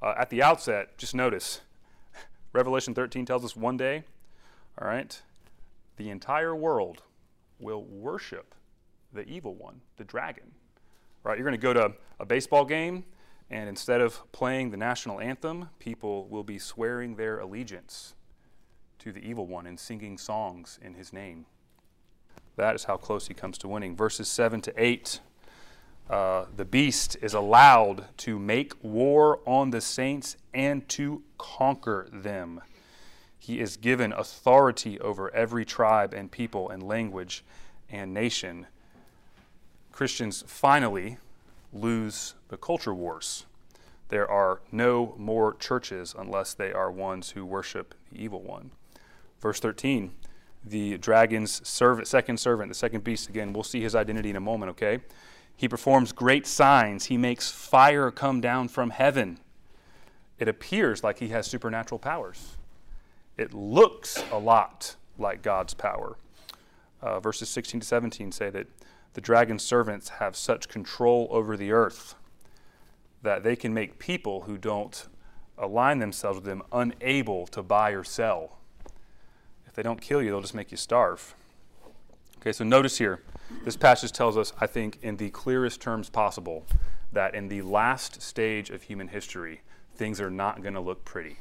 uh, 0.00 0.14
at 0.18 0.30
the 0.30 0.42
outset, 0.42 0.96
just 0.98 1.14
notice 1.14 1.60
Revelation 2.52 2.94
13 2.94 3.26
tells 3.26 3.44
us 3.44 3.56
one 3.56 3.76
day, 3.76 4.04
all 4.80 4.88
right, 4.88 5.20
the 5.96 6.10
entire 6.10 6.54
world 6.54 7.02
will 7.58 7.82
worship 7.82 8.54
the 9.12 9.28
evil 9.28 9.54
one, 9.54 9.80
the 9.96 10.04
dragon. 10.04 10.52
Right? 11.24 11.36
You're 11.36 11.44
going 11.46 11.58
to 11.58 11.62
go 11.62 11.72
to 11.72 11.92
a 12.20 12.24
baseball 12.24 12.64
game, 12.64 13.04
and 13.50 13.68
instead 13.68 14.00
of 14.00 14.30
playing 14.32 14.70
the 14.70 14.76
national 14.76 15.20
anthem, 15.20 15.70
people 15.78 16.26
will 16.28 16.44
be 16.44 16.58
swearing 16.58 17.16
their 17.16 17.38
allegiance 17.38 18.14
to 18.98 19.12
the 19.12 19.20
evil 19.20 19.46
one 19.46 19.66
and 19.66 19.78
singing 19.78 20.18
songs 20.18 20.78
in 20.82 20.94
his 20.94 21.12
name. 21.12 21.46
That 22.56 22.74
is 22.74 22.84
how 22.84 22.96
close 22.96 23.28
he 23.28 23.34
comes 23.34 23.56
to 23.58 23.68
winning. 23.68 23.96
Verses 23.96 24.28
7 24.28 24.60
to 24.62 24.72
8 24.76 25.20
uh, 26.08 26.46
the 26.56 26.64
beast 26.64 27.16
is 27.20 27.34
allowed 27.34 28.06
to 28.16 28.38
make 28.38 28.72
war 28.82 29.40
on 29.44 29.70
the 29.70 29.80
saints 29.80 30.36
and 30.54 30.88
to 30.88 31.22
conquer 31.36 32.08
them. 32.10 32.62
He 33.38 33.60
is 33.60 33.76
given 33.76 34.12
authority 34.12 34.98
over 35.00 35.32
every 35.34 35.66
tribe 35.66 36.14
and 36.14 36.30
people 36.30 36.70
and 36.70 36.82
language 36.82 37.44
and 37.90 38.14
nation. 38.14 38.66
Christians 39.92 40.44
finally 40.46 41.18
lose 41.72 42.34
the 42.48 42.56
culture 42.56 42.94
wars. 42.94 43.46
There 44.08 44.30
are 44.30 44.60
no 44.72 45.14
more 45.18 45.54
churches 45.54 46.14
unless 46.18 46.54
they 46.54 46.72
are 46.72 46.90
ones 46.90 47.30
who 47.30 47.44
worship 47.44 47.94
the 48.10 48.22
evil 48.22 48.42
one. 48.42 48.70
Verse 49.40 49.60
13, 49.60 50.12
the 50.64 50.98
dragon's 50.98 51.66
servant, 51.66 52.08
second 52.08 52.38
servant, 52.40 52.70
the 52.70 52.74
second 52.74 53.04
beast, 53.04 53.28
again, 53.28 53.52
we'll 53.52 53.62
see 53.62 53.80
his 53.80 53.94
identity 53.94 54.30
in 54.30 54.36
a 54.36 54.40
moment, 54.40 54.70
okay? 54.70 55.00
He 55.56 55.68
performs 55.68 56.12
great 56.12 56.46
signs. 56.46 57.06
He 57.06 57.16
makes 57.16 57.50
fire 57.50 58.10
come 58.10 58.40
down 58.40 58.68
from 58.68 58.90
heaven. 58.90 59.40
It 60.38 60.48
appears 60.48 61.02
like 61.02 61.18
he 61.18 61.28
has 61.28 61.46
supernatural 61.46 61.98
powers. 61.98 62.56
It 63.36 63.52
looks 63.52 64.22
a 64.30 64.38
lot 64.38 64.96
like 65.18 65.42
God's 65.42 65.74
power. 65.74 66.16
Uh, 67.02 67.20
verses 67.20 67.48
16 67.48 67.80
to 67.80 67.86
17 67.86 68.32
say 68.32 68.50
that 68.50 68.66
the 69.18 69.22
dragon's 69.22 69.64
servants 69.64 70.10
have 70.20 70.36
such 70.36 70.68
control 70.68 71.26
over 71.32 71.56
the 71.56 71.72
earth 71.72 72.14
that 73.20 73.42
they 73.42 73.56
can 73.56 73.74
make 73.74 73.98
people 73.98 74.42
who 74.42 74.56
don't 74.56 75.08
align 75.58 75.98
themselves 75.98 76.36
with 76.36 76.44
them 76.44 76.62
unable 76.70 77.44
to 77.48 77.60
buy 77.60 77.90
or 77.90 78.04
sell. 78.04 78.58
If 79.66 79.72
they 79.72 79.82
don't 79.82 80.00
kill 80.00 80.22
you, 80.22 80.30
they'll 80.30 80.40
just 80.40 80.54
make 80.54 80.70
you 80.70 80.76
starve. 80.76 81.34
Okay, 82.36 82.52
so 82.52 82.62
notice 82.62 82.98
here, 82.98 83.24
this 83.64 83.76
passage 83.76 84.12
tells 84.12 84.36
us, 84.36 84.52
I 84.60 84.68
think, 84.68 85.00
in 85.02 85.16
the 85.16 85.30
clearest 85.30 85.80
terms 85.80 86.08
possible, 86.08 86.64
that 87.12 87.34
in 87.34 87.48
the 87.48 87.62
last 87.62 88.22
stage 88.22 88.70
of 88.70 88.82
human 88.82 89.08
history, 89.08 89.62
things 89.96 90.20
are 90.20 90.30
not 90.30 90.62
going 90.62 90.74
to 90.74 90.80
look 90.80 91.04
pretty. 91.04 91.38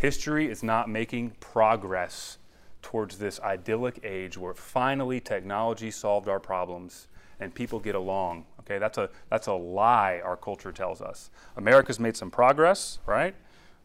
History 0.00 0.50
is 0.50 0.64
not 0.64 0.88
making 0.88 1.36
progress 1.38 2.38
towards 2.86 3.18
this 3.18 3.40
idyllic 3.40 3.98
age 4.04 4.38
where 4.38 4.54
finally 4.54 5.18
technology 5.18 5.90
solved 5.90 6.28
our 6.28 6.38
problems 6.38 7.08
and 7.40 7.52
people 7.52 7.80
get 7.80 7.96
along. 7.96 8.46
Okay, 8.60 8.78
that's 8.78 8.96
a 8.96 9.10
that's 9.28 9.48
a 9.48 9.52
lie 9.52 10.20
our 10.24 10.36
culture 10.36 10.70
tells 10.70 11.00
us. 11.00 11.30
America's 11.56 11.98
made 11.98 12.16
some 12.16 12.30
progress, 12.30 13.00
right? 13.04 13.34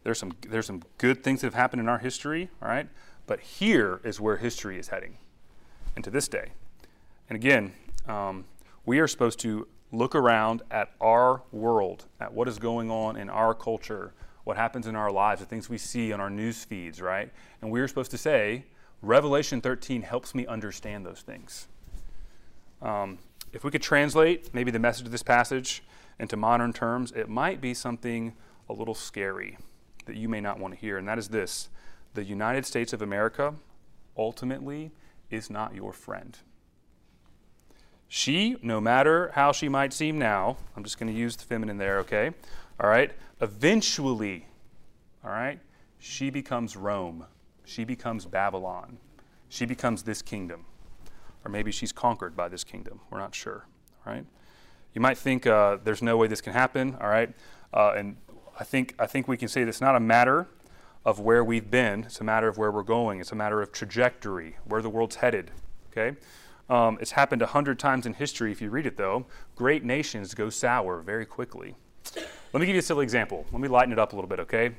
There's 0.04 0.20
some 0.20 0.34
there's 0.48 0.66
some 0.66 0.84
good 0.98 1.24
things 1.24 1.40
that 1.40 1.48
have 1.48 1.54
happened 1.54 1.80
in 1.80 1.88
our 1.88 1.98
history, 1.98 2.48
right? 2.60 2.88
But 3.26 3.40
here 3.40 4.00
is 4.04 4.20
where 4.20 4.36
history 4.36 4.78
is 4.78 4.86
heading, 4.86 5.18
and 5.96 6.04
to 6.04 6.10
this 6.10 6.28
day. 6.28 6.52
And 7.28 7.34
again, 7.34 7.72
um, 8.06 8.44
we 8.86 9.00
are 9.00 9.08
supposed 9.08 9.40
to 9.40 9.66
look 9.90 10.14
around 10.14 10.62
at 10.70 10.92
our 11.00 11.42
world, 11.50 12.04
at 12.20 12.32
what 12.32 12.46
is 12.46 12.60
going 12.60 12.88
on 12.88 13.16
in 13.16 13.28
our 13.28 13.52
culture, 13.52 14.14
what 14.44 14.56
happens 14.56 14.86
in 14.86 14.94
our 14.94 15.10
lives, 15.10 15.40
the 15.40 15.46
things 15.46 15.68
we 15.68 15.76
see 15.76 16.12
on 16.12 16.20
our 16.20 16.30
news 16.30 16.62
feeds, 16.62 17.02
right? 17.02 17.32
And 17.60 17.72
we're 17.72 17.88
supposed 17.88 18.12
to 18.12 18.18
say, 18.18 18.64
Revelation 19.02 19.60
13 19.60 20.02
helps 20.02 20.34
me 20.34 20.46
understand 20.46 21.04
those 21.04 21.20
things. 21.20 21.66
Um, 22.80 23.18
if 23.52 23.64
we 23.64 23.70
could 23.70 23.82
translate 23.82 24.54
maybe 24.54 24.70
the 24.70 24.78
message 24.78 25.06
of 25.06 25.12
this 25.12 25.22
passage 25.22 25.82
into 26.18 26.36
modern 26.36 26.72
terms, 26.72 27.12
it 27.12 27.28
might 27.28 27.60
be 27.60 27.74
something 27.74 28.34
a 28.68 28.72
little 28.72 28.94
scary 28.94 29.58
that 30.06 30.16
you 30.16 30.28
may 30.28 30.40
not 30.40 30.58
want 30.58 30.74
to 30.74 30.80
hear, 30.80 30.98
and 30.98 31.06
that 31.08 31.18
is 31.18 31.28
this 31.28 31.68
the 32.14 32.24
United 32.24 32.66
States 32.66 32.92
of 32.92 33.02
America 33.02 33.54
ultimately 34.16 34.92
is 35.30 35.50
not 35.50 35.74
your 35.74 35.92
friend. 35.92 36.38
She, 38.06 38.56
no 38.62 38.80
matter 38.80 39.30
how 39.34 39.52
she 39.52 39.68
might 39.68 39.92
seem 39.92 40.18
now, 40.18 40.58
I'm 40.76 40.84
just 40.84 40.98
going 40.98 41.10
to 41.10 41.18
use 41.18 41.36
the 41.36 41.44
feminine 41.44 41.78
there, 41.78 41.98
okay? 42.00 42.32
All 42.78 42.88
right? 42.88 43.10
Eventually, 43.40 44.46
all 45.24 45.30
right, 45.30 45.58
she 45.98 46.28
becomes 46.28 46.76
Rome. 46.76 47.24
She 47.64 47.84
becomes 47.84 48.26
Babylon. 48.26 48.98
She 49.48 49.66
becomes 49.66 50.02
this 50.02 50.22
kingdom 50.22 50.66
or 51.44 51.50
maybe 51.50 51.72
she's 51.72 51.92
conquered 51.92 52.36
by 52.36 52.48
this 52.48 52.64
kingdom. 52.64 53.00
We're 53.10 53.18
not 53.18 53.34
sure, 53.34 53.66
right? 54.06 54.24
You 54.94 55.00
might 55.00 55.18
think 55.18 55.46
uh, 55.46 55.78
there's 55.82 56.02
no 56.02 56.16
way 56.16 56.26
this 56.26 56.40
can 56.40 56.52
happen, 56.52 56.96
all 57.00 57.08
right? 57.08 57.30
Uh, 57.72 57.92
and 57.96 58.16
I 58.58 58.64
think, 58.64 58.94
I 58.98 59.06
think 59.06 59.26
we 59.26 59.36
can 59.36 59.48
say 59.48 59.62
that 59.64 59.68
it's 59.68 59.80
not 59.80 59.96
a 59.96 60.00
matter 60.00 60.46
of 61.04 61.18
where 61.18 61.42
we've 61.42 61.70
been, 61.70 62.04
it's 62.04 62.20
a 62.20 62.24
matter 62.24 62.46
of 62.46 62.58
where 62.58 62.70
we're 62.70 62.82
going, 62.82 63.20
it's 63.20 63.32
a 63.32 63.36
matter 63.36 63.60
of 63.60 63.72
trajectory, 63.72 64.56
where 64.64 64.82
the 64.82 64.90
world's 64.90 65.16
headed, 65.16 65.50
okay? 65.90 66.16
Um, 66.70 66.98
it's 67.00 67.12
happened 67.12 67.42
a 67.42 67.46
hundred 67.46 67.78
times 67.78 68.06
in 68.06 68.14
history 68.14 68.52
if 68.52 68.60
you 68.62 68.70
read 68.70 68.86
it, 68.86 68.96
though. 68.96 69.26
Great 69.56 69.84
nations 69.84 70.34
go 70.34 70.48
sour 70.48 71.00
very 71.00 71.26
quickly. 71.26 71.74
Let 72.52 72.60
me 72.60 72.66
give 72.66 72.74
you 72.74 72.80
a 72.80 72.82
silly 72.82 73.02
example. 73.02 73.46
Let 73.50 73.60
me 73.60 73.68
lighten 73.68 73.92
it 73.92 73.98
up 73.98 74.12
a 74.12 74.16
little 74.16 74.28
bit, 74.28 74.38
okay? 74.40 74.72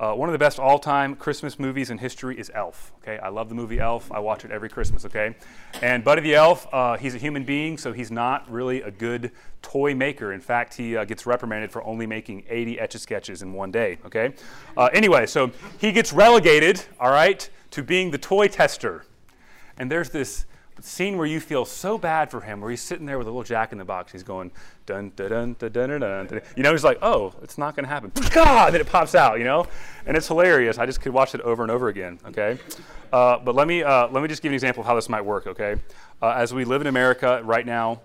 Uh, 0.00 0.14
one 0.14 0.30
of 0.30 0.32
the 0.32 0.38
best 0.38 0.58
all-time 0.58 1.14
Christmas 1.14 1.58
movies 1.58 1.90
in 1.90 1.98
history 1.98 2.38
is 2.40 2.50
Elf. 2.54 2.90
Okay, 3.02 3.18
I 3.18 3.28
love 3.28 3.50
the 3.50 3.54
movie 3.54 3.80
Elf. 3.80 4.10
I 4.10 4.18
watch 4.18 4.46
it 4.46 4.50
every 4.50 4.70
Christmas. 4.70 5.04
Okay, 5.04 5.34
and 5.82 6.02
Buddy 6.02 6.22
the 6.22 6.34
Elf, 6.34 6.66
uh, 6.72 6.96
he's 6.96 7.14
a 7.14 7.18
human 7.18 7.44
being, 7.44 7.76
so 7.76 7.92
he's 7.92 8.10
not 8.10 8.50
really 8.50 8.80
a 8.80 8.90
good 8.90 9.30
toy 9.60 9.94
maker. 9.94 10.32
In 10.32 10.40
fact, 10.40 10.72
he 10.72 10.96
uh, 10.96 11.04
gets 11.04 11.26
reprimanded 11.26 11.70
for 11.70 11.84
only 11.84 12.06
making 12.06 12.44
80 12.48 12.80
etch 12.80 12.94
a 12.94 12.98
sketches 12.98 13.42
in 13.42 13.52
one 13.52 13.70
day. 13.70 13.98
Okay, 14.06 14.32
uh, 14.74 14.88
anyway, 14.94 15.26
so 15.26 15.50
he 15.78 15.92
gets 15.92 16.14
relegated, 16.14 16.82
all 16.98 17.10
right, 17.10 17.50
to 17.72 17.82
being 17.82 18.10
the 18.10 18.18
toy 18.18 18.48
tester. 18.48 19.04
And 19.76 19.92
there's 19.92 20.08
this 20.08 20.46
scene 20.82 21.16
where 21.16 21.26
you 21.26 21.40
feel 21.40 21.64
so 21.64 21.98
bad 21.98 22.30
for 22.30 22.40
him, 22.40 22.60
where 22.60 22.70
he's 22.70 22.82
sitting 22.82 23.06
there 23.06 23.18
with 23.18 23.26
a 23.26 23.30
little 23.30 23.42
jack 23.42 23.72
in 23.72 23.78
the 23.78 23.84
box. 23.84 24.12
He's 24.12 24.22
going 24.22 24.50
dun 24.86 25.12
dun 25.16 25.28
dun 25.30 25.56
dun 25.58 25.72
dun 25.72 26.00
dun. 26.00 26.26
dun. 26.26 26.40
You 26.56 26.62
know, 26.62 26.72
he's 26.72 26.84
like, 26.84 26.98
oh, 27.02 27.34
it's 27.42 27.58
not 27.58 27.76
going 27.76 27.84
to 27.84 27.88
happen. 27.88 28.12
God, 28.32 28.66
and 28.66 28.74
then 28.74 28.80
it 28.80 28.86
pops 28.86 29.14
out. 29.14 29.38
You 29.38 29.44
know, 29.44 29.66
and 30.06 30.16
it's 30.16 30.28
hilarious. 30.28 30.78
I 30.78 30.86
just 30.86 31.00
could 31.00 31.12
watch 31.12 31.34
it 31.34 31.40
over 31.42 31.62
and 31.62 31.70
over 31.70 31.88
again. 31.88 32.18
Okay, 32.26 32.58
uh, 33.12 33.38
but 33.38 33.54
let 33.54 33.68
me 33.68 33.82
uh, 33.82 34.08
let 34.08 34.22
me 34.22 34.28
just 34.28 34.42
give 34.42 34.50
an 34.50 34.54
example 34.54 34.82
of 34.82 34.86
how 34.86 34.94
this 34.94 35.08
might 35.08 35.24
work. 35.24 35.46
Okay, 35.46 35.76
uh, 36.22 36.30
as 36.30 36.52
we 36.52 36.64
live 36.64 36.80
in 36.80 36.86
America 36.86 37.40
right 37.44 37.66
now, 37.66 38.00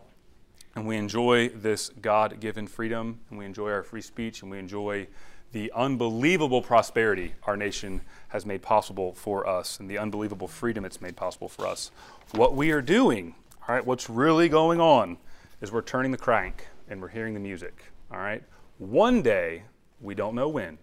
and 0.75 0.85
we 0.85 0.97
enjoy 0.97 1.49
this 1.49 1.89
God-given 2.01 2.67
freedom, 2.67 3.19
and 3.29 3.39
we 3.39 3.45
enjoy 3.45 3.71
our 3.71 3.83
free 3.83 4.01
speech, 4.01 4.41
and 4.41 4.51
we 4.51 4.59
enjoy 4.59 5.07
the 5.55 5.71
unbelievable 5.73 6.61
prosperity 6.61 7.33
our 7.43 7.55
nation 7.55 8.01
has 8.27 8.45
made 8.45 8.61
possible 8.61 9.13
for 9.13 9.47
us 9.47 9.79
and 9.79 9.89
the 9.89 9.97
unbelievable 9.97 10.49
freedom 10.49 10.83
it's 10.83 10.99
made 10.99 11.15
possible 11.15 11.47
for 11.47 11.65
us. 11.65 11.91
What 12.31 12.57
we 12.57 12.71
are 12.71 12.81
doing, 12.81 13.35
all 13.65 13.73
right, 13.73 13.85
what's 13.85 14.09
really 14.09 14.49
going 14.49 14.81
on 14.81 15.15
is 15.61 15.71
we're 15.71 15.81
turning 15.81 16.11
the 16.11 16.17
crank 16.17 16.67
and 16.89 17.01
we're 17.01 17.07
hearing 17.07 17.33
the 17.33 17.39
music, 17.39 17.85
all 18.11 18.17
right? 18.17 18.43
One 18.79 19.21
day, 19.21 19.63
we 20.01 20.13
don't 20.13 20.35
know 20.35 20.49
when, 20.49 20.77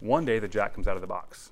one 0.00 0.26
day 0.26 0.38
the 0.38 0.46
jack 0.46 0.74
comes 0.74 0.86
out 0.86 0.96
of 0.96 1.00
the 1.00 1.06
box. 1.06 1.50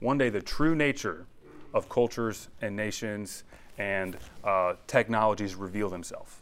One 0.00 0.16
day 0.16 0.30
the 0.30 0.40
true 0.40 0.74
nature 0.74 1.26
of 1.74 1.90
cultures 1.90 2.48
and 2.62 2.74
nations 2.74 3.44
and 3.76 4.16
uh, 4.42 4.76
technologies 4.86 5.56
reveal 5.56 5.90
themselves. 5.90 6.36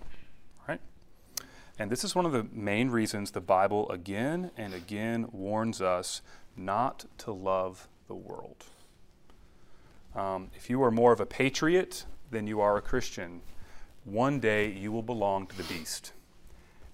And 1.80 1.90
this 1.90 2.04
is 2.04 2.14
one 2.14 2.26
of 2.26 2.32
the 2.32 2.46
main 2.52 2.90
reasons 2.90 3.30
the 3.30 3.40
Bible 3.40 3.88
again 3.88 4.50
and 4.54 4.74
again 4.74 5.26
warns 5.32 5.80
us 5.80 6.20
not 6.54 7.06
to 7.16 7.32
love 7.32 7.88
the 8.06 8.14
world. 8.14 8.66
Um, 10.14 10.50
if 10.54 10.68
you 10.68 10.82
are 10.82 10.90
more 10.90 11.10
of 11.10 11.20
a 11.20 11.26
patriot 11.26 12.04
than 12.30 12.46
you 12.46 12.60
are 12.60 12.76
a 12.76 12.82
Christian, 12.82 13.40
one 14.04 14.40
day 14.40 14.70
you 14.70 14.92
will 14.92 15.02
belong 15.02 15.46
to 15.46 15.56
the 15.56 15.62
beast. 15.62 16.12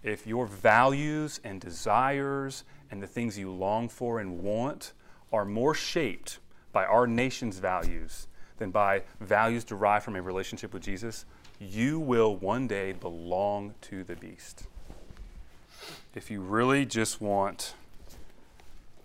If 0.04 0.24
your 0.24 0.46
values 0.46 1.40
and 1.42 1.60
desires 1.60 2.62
and 2.88 3.02
the 3.02 3.08
things 3.08 3.36
you 3.36 3.50
long 3.50 3.88
for 3.88 4.20
and 4.20 4.38
want 4.38 4.92
are 5.32 5.44
more 5.44 5.74
shaped 5.74 6.38
by 6.70 6.84
our 6.84 7.08
nation's 7.08 7.58
values 7.58 8.28
than 8.58 8.70
by 8.70 9.02
values 9.20 9.64
derived 9.64 10.04
from 10.04 10.14
a 10.14 10.22
relationship 10.22 10.72
with 10.72 10.84
Jesus, 10.84 11.24
you 11.58 11.98
will 11.98 12.36
one 12.36 12.68
day 12.68 12.92
belong 12.92 13.74
to 13.80 14.04
the 14.04 14.14
beast. 14.14 14.68
If 16.14 16.30
you 16.30 16.40
really 16.40 16.84
just 16.86 17.20
want 17.20 17.74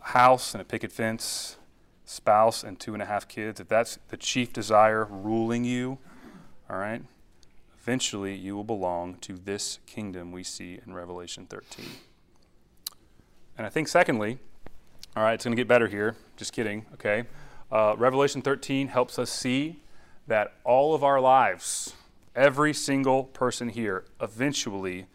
a 0.02 0.10
house 0.10 0.54
and 0.54 0.62
a 0.62 0.66
picket 0.66 0.92
fence, 0.92 1.58
spouse 2.06 2.64
and 2.64 2.80
two 2.80 2.94
and 2.94 3.02
a 3.02 3.06
half 3.06 3.28
kids, 3.28 3.60
if 3.60 3.68
that's 3.68 4.00
the 4.10 4.18
chief 4.18 4.52
desire 4.52 5.06
ruling 5.06 5.64
you, 5.64 5.98
all 6.70 6.78
right, 6.78 7.02
eventually 7.82 8.36
you 8.36 8.56
will 8.56 8.64
belong 8.64 9.16
to 9.16 9.34
this 9.34 9.80
kingdom 9.86 10.32
we 10.32 10.44
see 10.44 10.80
in 10.86 10.94
Revelation 10.94 11.46
13. 11.46 11.86
And 13.58 13.66
I 13.68 13.70
think, 13.70 13.88
secondly, 13.88 14.40
all 15.16 15.24
right, 15.24 15.34
it's 15.34 15.44
going 15.44 15.56
to 15.56 15.60
get 15.60 15.68
better 15.68 15.88
here. 15.88 16.16
Just 16.38 16.54
kidding, 16.54 16.86
okay? 16.94 17.26
Uh, 17.72 17.96
Revelation 17.98 18.42
13 18.42 18.88
helps 18.88 19.20
us 19.20 19.30
see 19.30 19.82
that 20.28 20.54
all 20.64 20.94
of 20.96 21.04
our 21.04 21.20
lives, 21.20 21.94
every 22.36 22.74
single 22.74 23.26
person 23.26 23.70
here, 23.70 24.06
eventually 24.22 25.08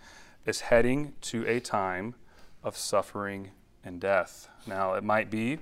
is 0.46 0.60
heading 0.60 1.12
to 1.20 1.44
a 1.46 1.58
time 1.58 2.14
of 2.62 2.76
suffering 2.76 3.50
and 3.84 4.00
death. 4.00 4.48
Now, 4.66 4.94
it 4.94 5.02
might 5.02 5.28
be 5.28 5.58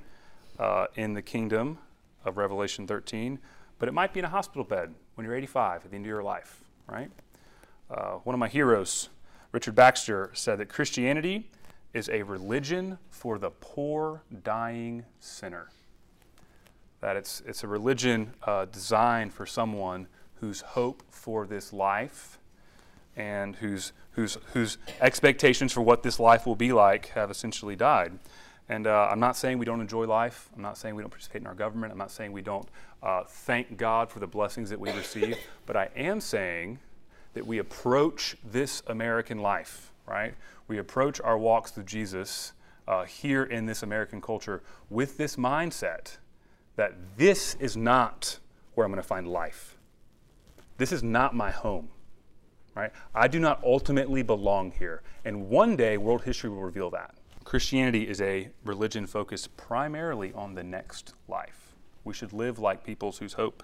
uh, 0.58 0.86
in 0.94 1.14
the 1.14 1.22
kingdom 1.22 1.78
of 2.24 2.36
Revelation 2.36 2.86
13, 2.86 3.38
but 3.78 3.88
it 3.88 3.92
might 3.92 4.12
be 4.12 4.20
in 4.20 4.26
a 4.26 4.28
hospital 4.28 4.62
bed 4.62 4.94
when 5.14 5.26
you're 5.26 5.34
85 5.34 5.84
at 5.84 5.90
the 5.90 5.96
end 5.96 6.04
of 6.04 6.08
your 6.08 6.22
life, 6.22 6.60
right? 6.86 7.10
Uh, 7.90 8.12
one 8.24 8.34
of 8.34 8.38
my 8.38 8.48
heroes, 8.48 9.08
Richard 9.52 9.74
Baxter, 9.74 10.30
said 10.34 10.58
that 10.58 10.68
Christianity 10.68 11.48
is 11.94 12.10
a 12.10 12.22
religion 12.22 12.98
for 13.08 13.38
the 13.38 13.50
poor, 13.50 14.22
dying 14.42 15.04
sinner. 15.18 15.70
That 17.00 17.16
it's, 17.16 17.42
it's 17.46 17.64
a 17.64 17.68
religion 17.68 18.34
uh, 18.42 18.66
designed 18.66 19.32
for 19.32 19.46
someone 19.46 20.08
whose 20.36 20.60
hope 20.60 21.02
for 21.08 21.46
this 21.46 21.72
life 21.72 22.38
and 23.16 23.56
whose, 23.56 23.92
whose, 24.12 24.38
whose 24.52 24.78
expectations 25.00 25.72
for 25.72 25.82
what 25.82 26.02
this 26.02 26.18
life 26.18 26.46
will 26.46 26.56
be 26.56 26.72
like 26.72 27.08
have 27.10 27.30
essentially 27.30 27.76
died. 27.76 28.18
And 28.68 28.86
uh, 28.86 29.08
I'm 29.10 29.20
not 29.20 29.36
saying 29.36 29.58
we 29.58 29.66
don't 29.66 29.80
enjoy 29.80 30.06
life. 30.06 30.48
I'm 30.56 30.62
not 30.62 30.78
saying 30.78 30.94
we 30.94 31.02
don't 31.02 31.10
participate 31.10 31.42
in 31.42 31.46
our 31.46 31.54
government. 31.54 31.92
I'm 31.92 31.98
not 31.98 32.10
saying 32.10 32.32
we 32.32 32.42
don't 32.42 32.68
uh, 33.02 33.24
thank 33.24 33.76
God 33.76 34.10
for 34.10 34.20
the 34.20 34.26
blessings 34.26 34.70
that 34.70 34.80
we 34.80 34.90
receive. 34.92 35.36
But 35.66 35.76
I 35.76 35.90
am 35.94 36.20
saying 36.20 36.78
that 37.34 37.46
we 37.46 37.58
approach 37.58 38.36
this 38.44 38.82
American 38.86 39.38
life, 39.38 39.92
right? 40.06 40.34
We 40.66 40.78
approach 40.78 41.20
our 41.20 41.36
walks 41.36 41.76
with 41.76 41.86
Jesus 41.86 42.52
uh, 42.88 43.04
here 43.04 43.44
in 43.44 43.66
this 43.66 43.82
American 43.82 44.20
culture 44.20 44.62
with 44.88 45.16
this 45.18 45.36
mindset 45.36 46.16
that 46.76 46.94
this 47.16 47.54
is 47.60 47.76
not 47.76 48.38
where 48.74 48.84
I'm 48.84 48.92
going 48.92 49.02
to 49.02 49.06
find 49.06 49.28
life. 49.28 49.76
This 50.76 50.90
is 50.90 51.02
not 51.02 51.34
my 51.34 51.50
home, 51.50 51.88
right? 52.74 52.90
I 53.14 53.28
do 53.28 53.38
not 53.38 53.62
ultimately 53.64 54.22
belong 54.22 54.72
here. 54.72 55.02
And 55.24 55.48
one 55.48 55.76
day, 55.76 55.96
world 55.96 56.22
history 56.22 56.50
will 56.50 56.62
reveal 56.62 56.90
that. 56.90 57.14
Christianity 57.44 58.08
is 58.08 58.20
a 58.20 58.48
religion 58.64 59.06
focused 59.06 59.56
primarily 59.56 60.32
on 60.32 60.54
the 60.54 60.64
next 60.64 61.14
life. 61.28 61.74
We 62.04 62.14
should 62.14 62.32
live 62.32 62.58
like 62.58 62.84
peoples 62.84 63.18
whose 63.18 63.34
hope 63.34 63.62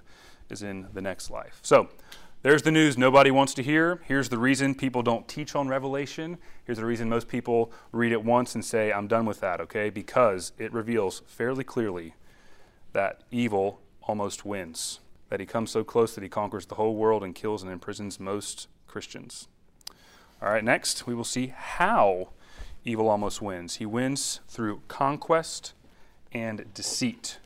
is 0.48 0.62
in 0.62 0.88
the 0.92 1.02
next 1.02 1.30
life. 1.30 1.58
So, 1.62 1.88
there's 2.42 2.62
the 2.62 2.70
news 2.70 2.96
nobody 2.96 3.30
wants 3.30 3.52
to 3.54 3.62
hear. 3.62 4.00
Here's 4.06 4.30
the 4.30 4.38
reason 4.38 4.74
people 4.74 5.02
don't 5.02 5.28
teach 5.28 5.54
on 5.54 5.68
Revelation. 5.68 6.38
Here's 6.64 6.78
the 6.78 6.86
reason 6.86 7.06
most 7.06 7.28
people 7.28 7.70
read 7.92 8.12
it 8.12 8.24
once 8.24 8.54
and 8.54 8.64
say, 8.64 8.90
I'm 8.92 9.08
done 9.08 9.26
with 9.26 9.40
that, 9.40 9.60
okay? 9.60 9.90
Because 9.90 10.52
it 10.56 10.72
reveals 10.72 11.20
fairly 11.26 11.64
clearly 11.64 12.14
that 12.94 13.24
evil 13.30 13.82
almost 14.04 14.46
wins, 14.46 15.00
that 15.28 15.38
he 15.38 15.44
comes 15.44 15.70
so 15.70 15.84
close 15.84 16.14
that 16.14 16.22
he 16.22 16.30
conquers 16.30 16.64
the 16.64 16.76
whole 16.76 16.96
world 16.96 17.22
and 17.22 17.34
kills 17.34 17.62
and 17.62 17.70
imprisons 17.70 18.18
most 18.18 18.68
Christians. 18.90 19.48
All 20.42 20.50
right, 20.50 20.64
next 20.64 21.06
we 21.06 21.14
will 21.14 21.24
see 21.24 21.54
how 21.56 22.30
evil 22.84 23.08
almost 23.08 23.40
wins. 23.40 23.76
He 23.76 23.86
wins 23.86 24.40
through 24.48 24.82
conquest 24.88 25.74
and 26.32 26.72
deceit. 26.74 27.38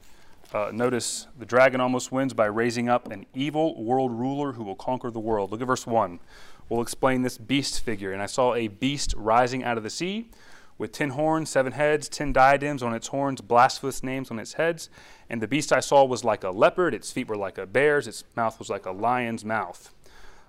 Uh, 0.52 0.70
notice 0.72 1.26
the 1.38 1.44
dragon 1.44 1.80
almost 1.80 2.12
wins 2.12 2.32
by 2.32 2.46
raising 2.46 2.88
up 2.88 3.10
an 3.10 3.26
evil 3.34 3.82
world 3.82 4.12
ruler 4.12 4.52
who 4.52 4.62
will 4.62 4.76
conquer 4.76 5.10
the 5.10 5.20
world. 5.20 5.50
Look 5.50 5.60
at 5.60 5.66
verse 5.66 5.86
1. 5.86 6.20
We'll 6.68 6.82
explain 6.82 7.22
this 7.22 7.36
beast 7.36 7.82
figure. 7.82 8.12
And 8.12 8.22
I 8.22 8.26
saw 8.26 8.54
a 8.54 8.68
beast 8.68 9.14
rising 9.16 9.64
out 9.64 9.76
of 9.76 9.82
the 9.82 9.90
sea 9.90 10.30
with 10.78 10.92
ten 10.92 11.10
horns, 11.10 11.50
seven 11.50 11.72
heads, 11.72 12.08
ten 12.08 12.32
diadems 12.32 12.82
on 12.82 12.94
its 12.94 13.08
horns, 13.08 13.40
blasphemous 13.40 14.02
names 14.02 14.30
on 14.30 14.38
its 14.38 14.54
heads. 14.54 14.88
And 15.28 15.40
the 15.40 15.48
beast 15.48 15.72
I 15.72 15.80
saw 15.80 16.04
was 16.04 16.24
like 16.24 16.44
a 16.44 16.50
leopard, 16.50 16.94
its 16.94 17.12
feet 17.12 17.28
were 17.28 17.36
like 17.36 17.58
a 17.58 17.66
bear's, 17.66 18.06
its 18.06 18.24
mouth 18.36 18.58
was 18.58 18.70
like 18.70 18.86
a 18.86 18.90
lion's 18.92 19.44
mouth. 19.44 19.92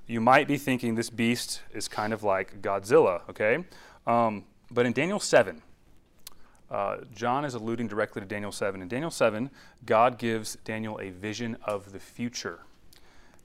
You 0.08 0.22
might 0.22 0.48
be 0.48 0.58
thinking 0.58 0.96
this 0.96 1.10
beast 1.10 1.62
is 1.74 1.88
kind 1.88 2.13
of 2.13 2.24
like 2.24 2.62
Godzilla, 2.62 3.22
okay? 3.30 3.65
Um, 4.06 4.46
but 4.70 4.86
in 4.86 4.94
Daniel 4.94 5.20
7, 5.20 5.63
uh, 6.70 6.98
John 7.13 7.44
is 7.44 7.56
alluding 7.56 7.88
directly 7.88 8.22
to 8.22 8.28
Daniel 8.28 8.52
7. 8.52 8.82
In 8.82 8.88
Daniel 8.88 9.10
7, 9.10 9.50
God 9.86 10.20
gives 10.20 10.58
Daniel 10.63 11.00
a 11.00 11.10
vision 11.10 11.58
of 11.63 11.91
the 11.91 12.00
future. 12.00 12.60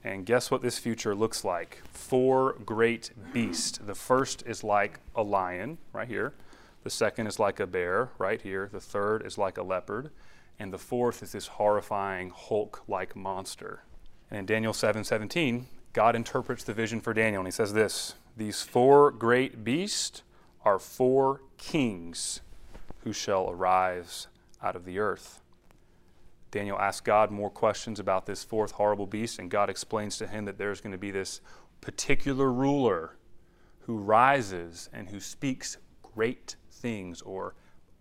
And 0.04 0.26
guess 0.26 0.50
what 0.50 0.60
this 0.60 0.78
future 0.78 1.14
looks 1.14 1.44
like? 1.44 1.82
Four 1.92 2.56
great 2.64 3.10
beasts. 3.32 3.78
The 3.78 3.94
first 3.94 4.42
is 4.46 4.64
like 4.64 5.00
a 5.14 5.22
lion, 5.22 5.78
right 5.92 6.08
here. 6.08 6.34
The 6.84 6.90
second 6.90 7.26
is 7.26 7.38
like 7.38 7.60
a 7.60 7.66
bear, 7.66 8.10
right 8.18 8.40
here. 8.40 8.68
The 8.72 8.80
third 8.80 9.26
is 9.26 9.36
like 9.36 9.58
a 9.58 9.62
leopard. 9.62 10.10
And 10.58 10.72
the 10.72 10.78
fourth 10.78 11.22
is 11.22 11.32
this 11.32 11.46
horrifying 11.46 12.30
Hulk 12.34 12.82
like 12.86 13.16
monster. 13.16 13.82
And 14.30 14.40
in 14.40 14.46
Daniel 14.46 14.72
7 14.72 15.04
17, 15.04 15.66
God 15.92 16.14
interprets 16.14 16.64
the 16.64 16.74
vision 16.74 17.00
for 17.00 17.12
Daniel, 17.12 17.40
and 17.40 17.46
he 17.46 17.52
says 17.52 17.72
this 17.72 18.14
These 18.36 18.62
four 18.62 19.10
great 19.10 19.64
beasts 19.64 20.22
are 20.64 20.78
four 20.78 21.40
kings 21.56 22.40
who 23.04 23.12
shall 23.12 23.50
arise 23.50 24.28
out 24.62 24.76
of 24.76 24.84
the 24.84 24.98
earth. 24.98 25.40
Daniel 26.50 26.78
asks 26.78 27.00
God 27.00 27.30
more 27.30 27.50
questions 27.50 28.00
about 28.00 28.26
this 28.26 28.42
fourth 28.44 28.72
horrible 28.72 29.06
beast, 29.06 29.38
and 29.38 29.50
God 29.50 29.70
explains 29.70 30.18
to 30.18 30.26
him 30.26 30.44
that 30.44 30.58
there's 30.58 30.80
going 30.80 30.92
to 30.92 30.98
be 30.98 31.10
this 31.10 31.40
particular 31.80 32.52
ruler 32.52 33.16
who 33.80 33.96
rises 33.96 34.88
and 34.92 35.08
who 35.08 35.20
speaks 35.20 35.76
great 36.14 36.56
things 36.70 37.22
or 37.22 37.54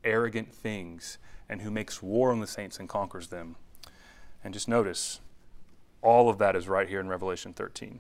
arrogant 0.04 0.54
things 0.54 1.18
and 1.48 1.62
who 1.62 1.72
makes 1.72 2.02
war 2.02 2.32
on 2.32 2.40
the 2.40 2.48
saints 2.48 2.80
and 2.80 2.90
conquers 2.90 3.28
them. 3.28 3.56
And 4.44 4.54
just 4.54 4.68
notice, 4.68 5.20
all 6.02 6.30
of 6.30 6.38
that 6.38 6.56
is 6.56 6.68
right 6.68 6.88
here 6.88 7.00
in 7.00 7.08
Revelation 7.08 7.54
13. 7.54 8.00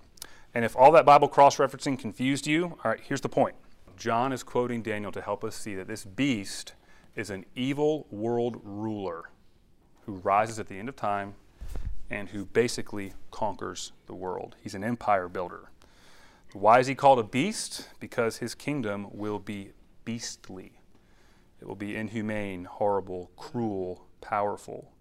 And 0.54 0.66
if 0.66 0.76
all 0.76 0.92
that 0.94 1.06
Bible 1.06 1.28
cross 1.28 1.58
referencing 1.58 1.98
confused 1.98 2.48
you, 2.48 2.78
all 2.84 2.92
right, 2.92 3.00
here's 3.00 3.22
the 3.22 3.30
point. 3.30 3.56
John 3.98 4.32
is 4.32 4.44
quoting 4.44 4.82
Daniel 4.82 5.12
to 5.12 5.22
help 5.22 5.44
us 5.44 5.56
see 5.56 5.76
that 5.76 5.88
this 5.88 6.06
beast 6.06 6.74
is 7.16 7.30
an 7.30 7.46
evil 7.56 8.08
world 8.10 8.62
ruler 8.64 9.30
who 10.06 10.14
rises 10.14 10.60
at 10.60 10.68
the 10.68 10.80
end 10.80 10.90
of 10.90 10.96
time 10.96 11.36
and 12.10 12.30
who 12.30 12.46
basically 12.46 13.14
conquers 13.30 13.92
the 14.08 14.16
world. 14.16 14.56
He's 14.62 14.74
an 14.74 14.84
empire 14.84 15.28
builder. 15.28 15.70
Why 16.54 16.80
is 16.80 16.88
he 16.88 16.96
called 16.96 17.20
a 17.20 17.24
beast? 17.24 17.90
Because 18.00 18.38
his 18.38 18.56
kingdom 18.56 19.08
will 19.12 19.38
be 19.38 19.72
beastly. 20.04 20.80
It 21.62 21.68
will 21.68 21.76
be 21.76 21.96
inhumane, 21.96 22.64
horrible, 22.66 23.30
cruel, 23.36 24.08
powerful. 24.22 24.92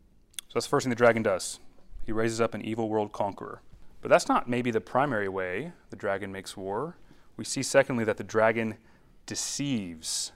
So 0.48 0.54
that's 0.54 0.66
the 0.66 0.70
first 0.70 0.84
thing 0.84 0.90
the 0.90 0.96
dragon 0.96 1.22
does. 1.22 1.61
He 2.09 2.12
raises 2.12 2.40
up 2.40 2.55
an 2.55 2.62
evil 2.62 2.88
world 2.88 3.12
conqueror. 3.12 3.61
But 4.01 4.09
that's 4.09 4.29
not 4.29 4.49
maybe 4.49 4.71
the 4.71 4.81
primary 4.81 5.29
way 5.29 5.73
the 5.90 5.97
dragon 5.97 6.33
makes 6.33 6.57
war. 6.57 6.97
We 7.37 7.44
see, 7.44 7.62
secondly, 7.62 8.03
that 8.05 8.16
the 8.16 8.25
dragon 8.25 8.79
deceives, 9.27 10.33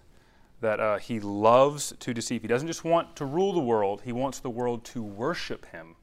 that 0.60 0.80
uh, 0.80 0.98
he 0.98 1.18
loves 1.18 1.94
to 1.98 2.12
deceive. 2.12 2.42
He 2.42 2.46
doesn't 2.46 2.68
just 2.68 2.84
want 2.84 3.16
to 3.16 3.24
rule 3.24 3.54
the 3.54 3.60
world, 3.60 4.02
he 4.04 4.12
wants 4.12 4.38
the 4.38 4.50
world 4.50 4.84
to 4.84 5.02
worship 5.02 5.64
him. 5.72 5.96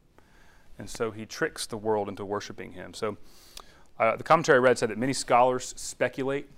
And 0.80 0.90
so 0.90 1.12
he 1.12 1.28
tricks 1.28 1.68
the 1.68 1.78
world 1.78 2.10
into 2.10 2.26
worshiping 2.26 2.72
him. 2.72 2.96
So 2.96 3.18
uh, 4.00 4.16
the 4.16 4.24
commentary 4.24 4.56
I 4.56 4.62
read 4.62 4.80
said 4.80 4.90
that 4.90 4.98
many 4.98 5.14
scholars 5.14 5.76
speculate. 5.78 6.50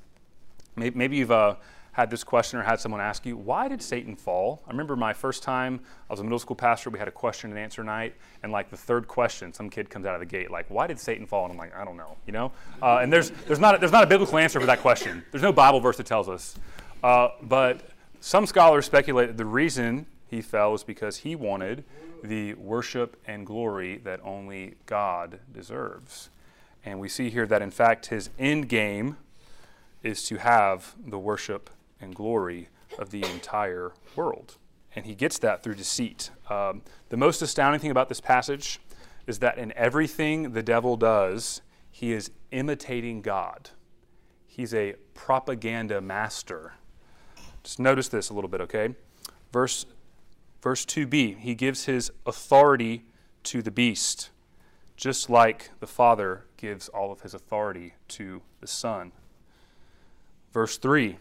Maybe, 0.77 0.97
maybe 0.97 1.17
you've 1.17 1.31
uh, 1.31 1.55
had 1.93 2.09
this 2.09 2.23
question 2.23 2.57
or 2.57 2.63
had 2.63 2.79
someone 2.79 3.01
ask 3.01 3.25
you, 3.25 3.35
why 3.35 3.67
did 3.67 3.81
Satan 3.81 4.15
fall? 4.15 4.61
I 4.65 4.71
remember 4.71 4.95
my 4.95 5.11
first 5.11 5.43
time, 5.43 5.81
I 6.09 6.13
was 6.13 6.21
a 6.21 6.23
middle 6.23 6.39
school 6.39 6.55
pastor, 6.55 6.89
we 6.89 6.99
had 6.99 7.07
a 7.07 7.11
question 7.11 7.49
and 7.49 7.59
answer 7.59 7.83
night, 7.83 8.15
and 8.43 8.51
like 8.51 8.69
the 8.69 8.77
third 8.77 9.07
question, 9.07 9.53
some 9.53 9.69
kid 9.69 9.89
comes 9.89 10.05
out 10.05 10.13
of 10.13 10.21
the 10.21 10.25
gate, 10.25 10.51
like, 10.51 10.65
why 10.69 10.87
did 10.87 10.99
Satan 10.99 11.25
fall? 11.25 11.43
And 11.45 11.51
I'm 11.51 11.57
like, 11.57 11.75
I 11.75 11.83
don't 11.83 11.97
know, 11.97 12.15
you 12.25 12.31
know? 12.31 12.51
Uh, 12.81 12.99
and 12.99 13.11
there's, 13.11 13.31
there's, 13.45 13.59
not 13.59 13.75
a, 13.75 13.77
there's 13.77 13.91
not 13.91 14.03
a 14.03 14.07
biblical 14.07 14.37
answer 14.37 14.59
for 14.59 14.65
that 14.67 14.79
question. 14.79 15.23
There's 15.31 15.43
no 15.43 15.51
Bible 15.51 15.81
verse 15.81 15.97
that 15.97 16.05
tells 16.05 16.29
us. 16.29 16.55
Uh, 17.03 17.29
but 17.41 17.81
some 18.21 18.45
scholars 18.45 18.85
speculate 18.85 19.27
that 19.27 19.37
the 19.37 19.45
reason 19.45 20.05
he 20.27 20.41
fell 20.41 20.71
was 20.71 20.83
because 20.83 21.17
he 21.17 21.35
wanted 21.35 21.83
the 22.23 22.53
worship 22.53 23.17
and 23.27 23.45
glory 23.45 23.97
that 23.97 24.21
only 24.23 24.75
God 24.85 25.39
deserves. 25.51 26.29
And 26.85 26.99
we 26.99 27.09
see 27.09 27.29
here 27.29 27.45
that, 27.47 27.61
in 27.61 27.71
fact, 27.71 28.07
his 28.07 28.29
end 28.39 28.69
game 28.69 29.17
is 30.03 30.23
to 30.27 30.37
have 30.37 30.95
the 31.05 31.19
worship 31.19 31.69
and 32.01 32.15
glory 32.15 32.69
of 32.97 33.11
the 33.11 33.23
entire 33.23 33.93
world. 34.15 34.57
And 34.95 35.05
he 35.05 35.15
gets 35.15 35.39
that 35.39 35.63
through 35.63 35.75
deceit. 35.75 36.31
Um, 36.49 36.81
the 37.09 37.17
most 37.17 37.41
astounding 37.41 37.79
thing 37.79 37.91
about 37.91 38.09
this 38.09 38.19
passage 38.19 38.79
is 39.27 39.39
that 39.39 39.57
in 39.57 39.71
everything 39.75 40.51
the 40.51 40.63
devil 40.63 40.97
does, 40.97 41.61
he 41.91 42.11
is 42.11 42.31
imitating 42.51 43.21
God. 43.21 43.69
He's 44.45 44.73
a 44.73 44.95
propaganda 45.13 46.01
master. 46.01 46.73
Just 47.63 47.79
notice 47.79 48.09
this 48.09 48.29
a 48.29 48.33
little 48.33 48.49
bit, 48.49 48.59
okay? 48.61 48.95
Verse, 49.53 49.85
verse 50.61 50.85
2b, 50.85 51.39
he 51.39 51.55
gives 51.55 51.85
his 51.85 52.11
authority 52.25 53.05
to 53.43 53.61
the 53.61 53.71
beast, 53.71 54.29
just 54.95 55.29
like 55.29 55.71
the 55.79 55.87
Father 55.87 56.45
gives 56.57 56.89
all 56.89 57.11
of 57.11 57.21
his 57.21 57.33
authority 57.33 57.93
to 58.09 58.41
the 58.59 58.67
Son. 58.67 59.11
Verse 60.51 60.77
3 60.77 61.17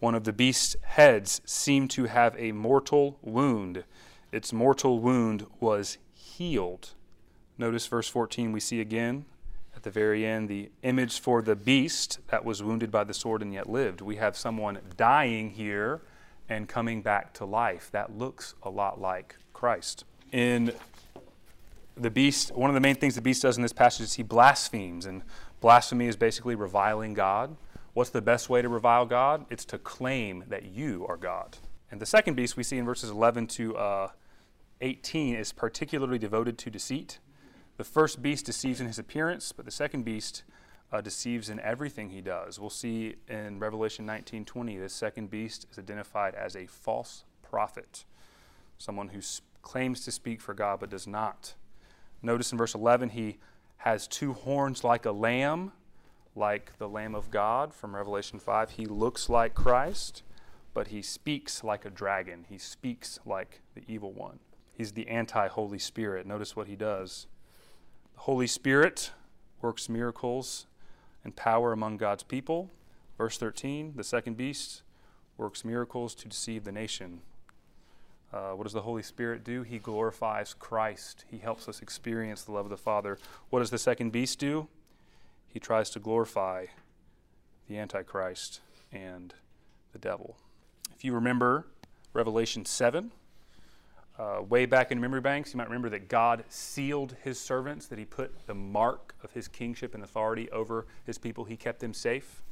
One 0.00 0.14
of 0.14 0.24
the 0.24 0.32
beast's 0.32 0.76
heads 0.82 1.40
seemed 1.44 1.90
to 1.90 2.04
have 2.04 2.36
a 2.38 2.52
mortal 2.52 3.18
wound. 3.22 3.84
Its 4.30 4.52
mortal 4.52 5.00
wound 5.00 5.46
was 5.58 5.98
healed. 6.14 6.90
Notice 7.56 7.86
verse 7.86 8.08
14, 8.08 8.52
we 8.52 8.60
see 8.60 8.80
again 8.80 9.24
at 9.74 9.82
the 9.82 9.90
very 9.90 10.26
end 10.26 10.48
the 10.48 10.70
image 10.82 11.20
for 11.20 11.42
the 11.42 11.56
beast 11.56 12.18
that 12.28 12.44
was 12.44 12.62
wounded 12.62 12.90
by 12.90 13.04
the 13.04 13.14
sword 13.14 13.42
and 13.42 13.52
yet 13.52 13.68
lived. 13.68 14.00
We 14.00 14.16
have 14.16 14.36
someone 14.36 14.78
dying 14.96 15.50
here 15.50 16.00
and 16.48 16.68
coming 16.68 17.02
back 17.02 17.32
to 17.34 17.44
life. 17.44 17.88
That 17.92 18.16
looks 18.16 18.54
a 18.62 18.70
lot 18.70 19.00
like 19.00 19.36
Christ. 19.52 20.04
In 20.32 20.72
the 21.96 22.10
beast, 22.10 22.54
one 22.54 22.70
of 22.70 22.74
the 22.74 22.80
main 22.80 22.94
things 22.94 23.14
the 23.14 23.20
beast 23.20 23.42
does 23.42 23.56
in 23.56 23.62
this 23.62 23.72
passage 23.72 24.04
is 24.04 24.14
he 24.14 24.22
blasphemes, 24.22 25.06
and 25.06 25.22
blasphemy 25.60 26.06
is 26.06 26.16
basically 26.16 26.54
reviling 26.54 27.14
God. 27.14 27.56
What's 27.98 28.10
the 28.10 28.22
best 28.22 28.48
way 28.48 28.62
to 28.62 28.68
revile 28.68 29.06
God? 29.06 29.44
It's 29.50 29.64
to 29.64 29.76
claim 29.76 30.44
that 30.46 30.66
you 30.66 31.04
are 31.08 31.16
God. 31.16 31.58
And 31.90 32.00
the 32.00 32.06
second 32.06 32.36
beast 32.36 32.56
we 32.56 32.62
see 32.62 32.78
in 32.78 32.84
verses 32.84 33.10
11 33.10 33.48
to 33.48 33.76
uh, 33.76 34.08
18 34.80 35.34
is 35.34 35.50
particularly 35.50 36.16
devoted 36.16 36.58
to 36.58 36.70
deceit. 36.70 37.18
The 37.76 37.82
first 37.82 38.22
beast 38.22 38.46
deceives 38.46 38.80
in 38.80 38.86
his 38.86 39.00
appearance, 39.00 39.50
but 39.50 39.64
the 39.64 39.72
second 39.72 40.04
beast 40.04 40.44
uh, 40.92 41.00
deceives 41.00 41.48
in 41.50 41.58
everything 41.58 42.10
he 42.10 42.20
does. 42.20 42.60
We'll 42.60 42.70
see 42.70 43.16
in 43.26 43.58
Revelation 43.58 44.06
19:20, 44.06 44.78
this 44.78 44.94
second 44.94 45.28
beast 45.28 45.66
is 45.68 45.76
identified 45.76 46.36
as 46.36 46.54
a 46.54 46.66
false 46.66 47.24
prophet, 47.42 48.04
someone 48.78 49.08
who 49.08 49.20
claims 49.62 50.04
to 50.04 50.12
speak 50.12 50.40
for 50.40 50.54
God 50.54 50.78
but 50.78 50.90
does 50.90 51.08
not. 51.08 51.54
Notice 52.22 52.52
in 52.52 52.58
verse 52.58 52.76
11, 52.76 53.08
he 53.08 53.38
has 53.78 54.06
two 54.06 54.34
horns 54.34 54.84
like 54.84 55.04
a 55.04 55.10
lamb, 55.10 55.72
like 56.38 56.78
the 56.78 56.88
Lamb 56.88 57.14
of 57.14 57.30
God 57.30 57.74
from 57.74 57.96
Revelation 57.96 58.38
5. 58.38 58.70
He 58.70 58.86
looks 58.86 59.28
like 59.28 59.54
Christ, 59.54 60.22
but 60.72 60.88
he 60.88 61.02
speaks 61.02 61.64
like 61.64 61.84
a 61.84 61.90
dragon. 61.90 62.46
He 62.48 62.58
speaks 62.58 63.18
like 63.26 63.60
the 63.74 63.82
evil 63.88 64.12
one. 64.12 64.38
He's 64.72 64.92
the 64.92 65.08
anti 65.08 65.48
Holy 65.48 65.78
Spirit. 65.78 66.26
Notice 66.26 66.54
what 66.54 66.68
he 66.68 66.76
does. 66.76 67.26
The 68.14 68.20
Holy 68.20 68.46
Spirit 68.46 69.10
works 69.60 69.88
miracles 69.88 70.66
and 71.24 71.34
power 71.34 71.72
among 71.72 71.96
God's 71.96 72.22
people. 72.22 72.70
Verse 73.18 73.36
13, 73.36 73.94
the 73.96 74.04
second 74.04 74.36
beast 74.36 74.82
works 75.36 75.64
miracles 75.64 76.14
to 76.14 76.28
deceive 76.28 76.62
the 76.62 76.72
nation. 76.72 77.20
Uh, 78.32 78.50
what 78.50 78.64
does 78.64 78.72
the 78.72 78.82
Holy 78.82 79.02
Spirit 79.02 79.42
do? 79.42 79.62
He 79.62 79.78
glorifies 79.78 80.54
Christ. 80.54 81.24
He 81.28 81.38
helps 81.38 81.68
us 81.68 81.82
experience 81.82 82.42
the 82.42 82.52
love 82.52 82.66
of 82.66 82.70
the 82.70 82.76
Father. 82.76 83.18
What 83.50 83.60
does 83.60 83.70
the 83.70 83.78
second 83.78 84.12
beast 84.12 84.38
do? 84.38 84.68
He 85.48 85.58
tries 85.58 85.90
to 85.90 85.98
glorify 85.98 86.66
the 87.68 87.78
Antichrist 87.78 88.60
and 88.92 89.34
the 89.92 89.98
devil. 89.98 90.36
If 90.94 91.04
you 91.04 91.14
remember 91.14 91.66
Revelation 92.12 92.64
7, 92.64 93.12
uh, 94.18 94.42
way 94.48 94.66
back 94.66 94.90
in 94.90 95.00
memory 95.00 95.20
banks, 95.20 95.52
you 95.52 95.58
might 95.58 95.68
remember 95.68 95.88
that 95.90 96.08
God 96.08 96.44
sealed 96.48 97.16
his 97.22 97.38
servants, 97.38 97.86
that 97.86 97.98
he 97.98 98.04
put 98.04 98.46
the 98.46 98.54
mark 98.54 99.14
of 99.22 99.32
his 99.32 99.46
kingship 99.46 99.94
and 99.94 100.02
authority 100.02 100.50
over 100.50 100.86
his 101.04 101.18
people. 101.18 101.44
He 101.44 101.56
kept 101.56 101.80
them 101.80 101.94
safe. 101.94 102.42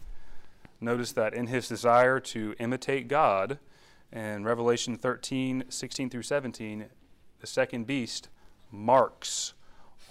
Notice 0.81 1.13
that 1.13 1.35
in 1.35 1.49
his 1.49 1.69
desire 1.69 2.21
to 2.21 2.55
imitate 2.59 3.09
God, 3.09 3.59
in 4.13 4.45
Revelation 4.45 4.97
13, 4.97 5.65
16 5.69 6.11
through 6.11 6.23
17, 6.23 6.87
the 7.41 7.47
second 7.47 7.87
beast 7.87 8.29
marks 8.71 9.55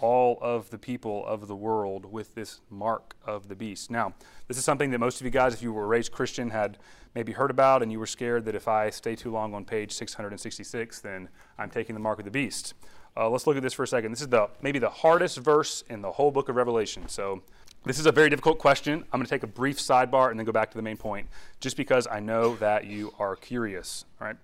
all 0.01 0.37
of 0.41 0.69
the 0.69 0.77
people 0.77 1.25
of 1.25 1.47
the 1.47 1.55
world 1.55 2.05
with 2.11 2.35
this 2.35 2.61
mark 2.69 3.15
of 3.25 3.47
the 3.47 3.55
beast. 3.55 3.89
Now, 3.89 4.13
this 4.47 4.57
is 4.57 4.65
something 4.65 4.91
that 4.91 4.99
most 4.99 5.21
of 5.21 5.25
you 5.25 5.31
guys, 5.31 5.53
if 5.53 5.61
you 5.61 5.71
were 5.71 5.87
raised 5.87 6.11
Christian, 6.11 6.49
had 6.49 6.77
maybe 7.13 7.31
heard 7.31 7.49
about, 7.49 7.81
and 7.81 7.91
you 7.91 7.99
were 7.99 8.05
scared 8.05 8.45
that 8.45 8.55
if 8.55 8.67
I 8.67 8.89
stay 8.89 9.15
too 9.15 9.31
long 9.31 9.53
on 9.53 9.63
page 9.63 9.93
666, 9.93 10.99
then 10.99 11.29
I'm 11.57 11.69
taking 11.69 11.95
the 11.95 12.01
mark 12.01 12.19
of 12.19 12.25
the 12.25 12.31
beast. 12.31 12.73
Uh, 13.17 13.29
let's 13.29 13.47
look 13.47 13.55
at 13.55 13.63
this 13.63 13.73
for 13.73 13.83
a 13.83 13.87
second. 13.87 14.11
This 14.11 14.21
is 14.21 14.27
the 14.27 14.49
maybe 14.61 14.79
the 14.79 14.89
hardest 14.89 15.37
verse 15.37 15.83
in 15.89 16.01
the 16.01 16.11
whole 16.11 16.31
book 16.31 16.49
of 16.49 16.57
Revelation. 16.57 17.07
So, 17.07 17.41
this 17.85 17.99
is 17.99 18.07
a 18.07 18.11
very 18.11 18.29
difficult 18.29 18.57
question. 18.57 19.03
I'm 19.13 19.19
going 19.19 19.25
to 19.25 19.29
take 19.29 19.43
a 19.43 19.47
brief 19.47 19.77
sidebar 19.77 20.31
and 20.31 20.39
then 20.39 20.45
go 20.45 20.51
back 20.51 20.71
to 20.71 20.77
the 20.77 20.81
main 20.81 20.97
point, 20.97 21.27
just 21.59 21.77
because 21.77 22.07
I 22.07 22.19
know 22.19 22.55
that 22.55 22.85
you 22.85 23.13
are 23.19 23.35
curious. 23.35 24.03
All 24.19 24.27
right, 24.27 24.35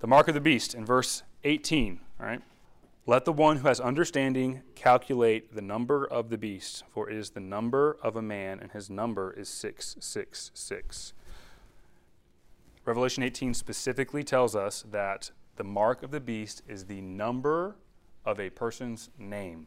the 0.00 0.06
mark 0.06 0.28
of 0.28 0.34
the 0.34 0.40
beast 0.40 0.74
in 0.74 0.84
verse 0.84 1.22
18. 1.44 2.00
All 2.20 2.26
right. 2.26 2.42
Let 3.04 3.24
the 3.24 3.32
one 3.32 3.56
who 3.56 3.66
has 3.66 3.80
understanding 3.80 4.62
calculate 4.76 5.56
the 5.56 5.60
number 5.60 6.04
of 6.04 6.30
the 6.30 6.38
beast, 6.38 6.84
for 6.88 7.10
it 7.10 7.16
is 7.16 7.30
the 7.30 7.40
number 7.40 7.96
of 8.00 8.14
a 8.14 8.22
man, 8.22 8.60
and 8.60 8.70
his 8.70 8.88
number 8.88 9.32
is 9.32 9.48
666. 9.48 11.12
Revelation 12.84 13.24
18 13.24 13.54
specifically 13.54 14.22
tells 14.22 14.54
us 14.54 14.84
that 14.92 15.32
the 15.56 15.64
mark 15.64 16.04
of 16.04 16.12
the 16.12 16.20
beast 16.20 16.62
is 16.68 16.84
the 16.84 17.00
number 17.00 17.74
of 18.24 18.38
a 18.38 18.50
person's 18.50 19.10
name. 19.18 19.66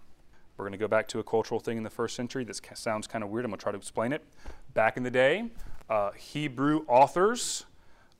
We're 0.56 0.64
going 0.64 0.72
to 0.72 0.78
go 0.78 0.88
back 0.88 1.10
to 1.10 1.20
a 1.20 1.24
cultural 1.24 1.60
thing 1.60 1.76
in 1.76 1.84
the 1.84 1.90
first 1.90 2.16
century 2.16 2.46
that 2.46 2.62
sounds 2.78 3.06
kind 3.06 3.22
of 3.22 3.30
weird. 3.30 3.44
I'm 3.44 3.52
going 3.52 3.60
to 3.60 3.64
try 3.64 3.74
to 3.74 3.78
explain 3.78 4.14
it. 4.14 4.24
Back 4.74 4.96
in 4.96 5.04
the 5.04 5.12
day, 5.12 5.52
uh, 5.90 6.12
Hebrew 6.12 6.86
authors 6.88 7.66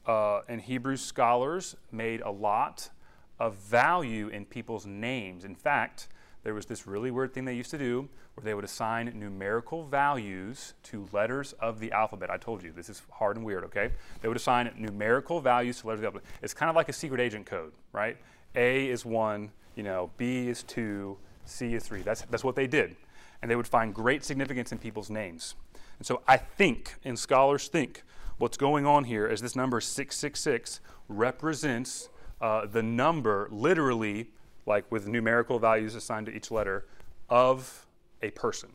uh, 0.06 0.42
and 0.50 0.60
Hebrew 0.60 0.98
scholars 0.98 1.78
made 1.90 2.20
a 2.20 2.32
lot 2.32 2.90
of 3.40 3.56
value 3.56 4.28
in 4.30 4.46
people's 4.46 4.86
names. 4.86 5.44
In 5.44 5.56
fact, 5.56 6.08
there 6.44 6.54
was 6.54 6.68
this 6.68 6.86
really 6.86 7.10
weird 7.10 7.34
thing 7.34 7.46
they 7.46 7.56
used 7.56 7.72
to 7.72 7.78
do 7.78 8.08
where 8.36 8.44
they 8.44 8.54
would 8.54 8.64
assign 8.64 9.12
numerical 9.16 9.84
values 9.84 10.76
to 10.84 11.08
letters 11.12 11.54
of 11.54 11.80
the 11.80 11.92
alphabet. 11.92 12.30
I 12.30 12.38
told 12.38 12.64
you, 12.64 12.72
this 12.72 12.88
is 12.88 13.02
hard 13.12 13.36
and 13.36 13.46
weird, 13.46 13.64
okay? 13.64 13.90
They 14.22 14.28
would 14.28 14.38
assign 14.38 14.72
numerical 14.78 15.42
values 15.42 15.82
to 15.82 15.88
letters 15.88 16.00
of 16.00 16.02
the 16.02 16.08
alphabet. 16.08 16.30
It's 16.44 16.54
kind 16.54 16.70
of 16.70 16.76
like 16.76 16.88
a 16.88 16.94
secret 16.94 17.20
agent 17.20 17.48
code, 17.48 17.72
right? 17.94 18.18
A 18.56 18.88
is 18.88 19.06
one, 19.06 19.52
you 19.76 19.84
know, 19.84 20.12
B 20.18 20.48
is 20.48 20.62
two, 20.62 21.18
C 21.46 21.74
is 21.74 21.84
three. 21.84 22.04
That's, 22.04 22.22
that's 22.30 22.44
what 22.44 22.56
they 22.56 22.68
did. 22.68 22.96
And 23.42 23.50
they 23.50 23.56
would 23.56 23.68
find 23.68 23.94
great 23.94 24.24
significance 24.24 24.72
in 24.72 24.78
people's 24.78 25.10
names. 25.10 25.56
And 25.98 26.06
so 26.06 26.22
I 26.28 26.38
think, 26.38 26.96
and 27.04 27.18
scholars 27.18 27.68
think, 27.68 28.04
what's 28.38 28.58
going 28.58 28.86
on 28.86 29.06
here 29.06 29.26
is 29.26 29.42
this 29.42 29.56
number 29.56 29.82
666 29.82 30.80
represents 31.08 32.10
uh, 32.42 32.66
the 32.66 32.84
number, 32.84 33.48
literally, 33.52 34.30
like 34.66 34.92
with 34.92 35.08
numerical 35.08 35.60
values 35.60 35.96
assigned 35.96 36.26
to 36.28 36.36
each 36.36 36.52
letter, 36.52 36.86
of 37.30 37.86
a 38.22 38.32
person. 38.32 38.72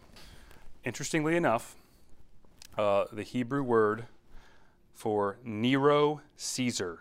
Interestingly 0.84 1.36
enough, 1.36 1.76
uh, 2.78 3.04
the 3.12 3.22
Hebrew 3.22 3.62
word 3.62 4.06
for 4.94 5.38
Nero 5.44 6.20
Caesar, 6.36 7.00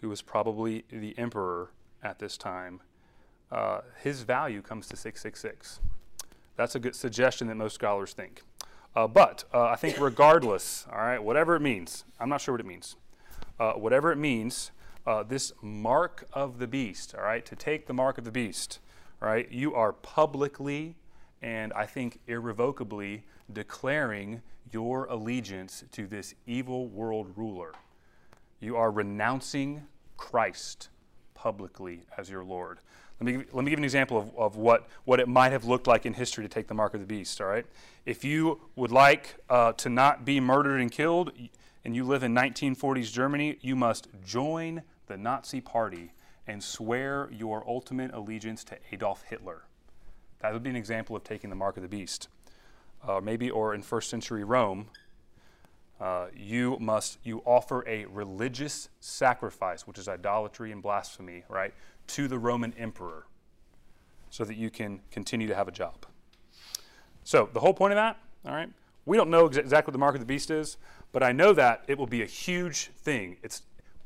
who 0.00 0.08
was 0.08 0.22
probably 0.22 0.84
the 0.90 1.16
emperor 1.18 1.70
at 2.02 2.18
this 2.18 2.36
time, 2.36 2.80
uh, 3.50 3.80
his 4.02 4.22
value 4.22 4.62
comes 4.62 4.86
to 4.88 4.96
666. 4.96 5.80
That's 6.56 6.74
a 6.74 6.78
good 6.78 6.94
suggestion 6.94 7.48
that 7.48 7.56
most 7.56 7.74
scholars 7.74 8.12
think. 8.12 8.42
Uh, 8.94 9.06
but 9.06 9.44
uh, 9.54 9.64
I 9.64 9.76
think, 9.76 9.98
regardless, 9.98 10.86
all 10.90 10.98
right, 10.98 11.22
whatever 11.22 11.54
it 11.56 11.60
means, 11.60 12.04
I'm 12.20 12.28
not 12.28 12.40
sure 12.40 12.54
what 12.54 12.60
it 12.60 12.66
means. 12.66 12.96
Uh, 13.58 13.72
whatever 13.72 14.12
it 14.12 14.16
means, 14.16 14.70
uh, 15.06 15.22
this 15.22 15.52
mark 15.60 16.26
of 16.32 16.58
the 16.58 16.66
beast, 16.66 17.14
all 17.16 17.24
right, 17.24 17.44
to 17.46 17.56
take 17.56 17.86
the 17.86 17.94
mark 17.94 18.18
of 18.18 18.24
the 18.24 18.30
beast, 18.30 18.78
all 19.20 19.28
right, 19.28 19.50
you 19.50 19.74
are 19.74 19.92
publicly 19.92 20.96
and 21.42 21.72
I 21.72 21.86
think 21.86 22.20
irrevocably 22.26 23.24
declaring 23.52 24.42
your 24.72 25.06
allegiance 25.06 25.84
to 25.92 26.06
this 26.06 26.34
evil 26.46 26.86
world 26.86 27.32
ruler. 27.36 27.72
You 28.60 28.76
are 28.76 28.92
renouncing 28.92 29.86
Christ 30.16 30.88
publicly 31.34 32.02
as 32.16 32.30
your 32.30 32.44
Lord. 32.44 32.78
Let 33.20 33.26
me, 33.26 33.44
let 33.52 33.64
me 33.64 33.70
give 33.70 33.78
an 33.78 33.84
example 33.84 34.18
of, 34.18 34.36
of 34.36 34.56
what, 34.56 34.88
what 35.04 35.20
it 35.20 35.28
might 35.28 35.52
have 35.52 35.64
looked 35.64 35.86
like 35.86 36.06
in 36.06 36.14
history 36.14 36.44
to 36.44 36.48
take 36.48 36.68
the 36.68 36.74
mark 36.74 36.94
of 36.94 37.00
the 37.00 37.06
beast, 37.06 37.40
all 37.40 37.48
right? 37.48 37.66
If 38.06 38.24
you 38.24 38.60
would 38.76 38.92
like 38.92 39.36
uh, 39.50 39.72
to 39.74 39.88
not 39.88 40.24
be 40.24 40.40
murdered 40.40 40.80
and 40.80 40.90
killed, 40.90 41.32
and 41.84 41.96
you 41.96 42.04
live 42.04 42.22
in 42.22 42.34
1940s 42.34 43.12
Germany, 43.12 43.58
you 43.60 43.74
must 43.74 44.08
join 44.24 44.82
the 45.06 45.16
Nazi 45.16 45.60
Party 45.60 46.12
and 46.46 46.62
swear 46.62 47.28
your 47.30 47.64
ultimate 47.66 48.12
allegiance 48.12 48.64
to 48.64 48.78
Adolf 48.90 49.22
Hitler. 49.22 49.62
That 50.40 50.52
would 50.52 50.62
be 50.62 50.70
an 50.70 50.76
example 50.76 51.14
of 51.14 51.22
taking 51.22 51.50
the 51.50 51.56
mark 51.56 51.76
of 51.76 51.82
the 51.82 51.88
beast. 51.88 52.28
Uh, 53.06 53.20
maybe, 53.22 53.50
or 53.50 53.74
in 53.74 53.82
first 53.82 54.10
century 54.10 54.44
Rome, 54.44 54.88
uh, 56.00 56.26
you 56.36 56.76
must 56.80 57.18
you 57.22 57.42
offer 57.44 57.84
a 57.88 58.06
religious 58.06 58.88
sacrifice, 59.00 59.86
which 59.86 59.98
is 59.98 60.08
idolatry 60.08 60.72
and 60.72 60.82
blasphemy, 60.82 61.44
right, 61.48 61.72
to 62.08 62.26
the 62.26 62.38
Roman 62.38 62.72
emperor, 62.74 63.26
so 64.30 64.44
that 64.44 64.56
you 64.56 64.68
can 64.70 65.00
continue 65.10 65.46
to 65.46 65.54
have 65.54 65.68
a 65.68 65.72
job. 65.72 66.06
So 67.22 67.48
the 67.52 67.60
whole 67.60 67.74
point 67.74 67.92
of 67.92 67.96
that, 67.96 68.18
all 68.44 68.52
right, 68.52 68.68
we 69.04 69.16
don't 69.16 69.30
know 69.30 69.46
ex- 69.46 69.56
exactly 69.56 69.90
what 69.90 69.92
the 69.92 69.98
mark 69.98 70.14
of 70.14 70.20
the 70.20 70.26
beast 70.26 70.50
is, 70.50 70.76
but 71.12 71.22
I 71.22 71.30
know 71.30 71.52
that 71.52 71.84
it 71.86 71.98
will 71.98 72.06
be 72.06 72.22
a 72.22 72.26
huge 72.26 72.90
thing. 72.96 73.36
It's 73.42 73.62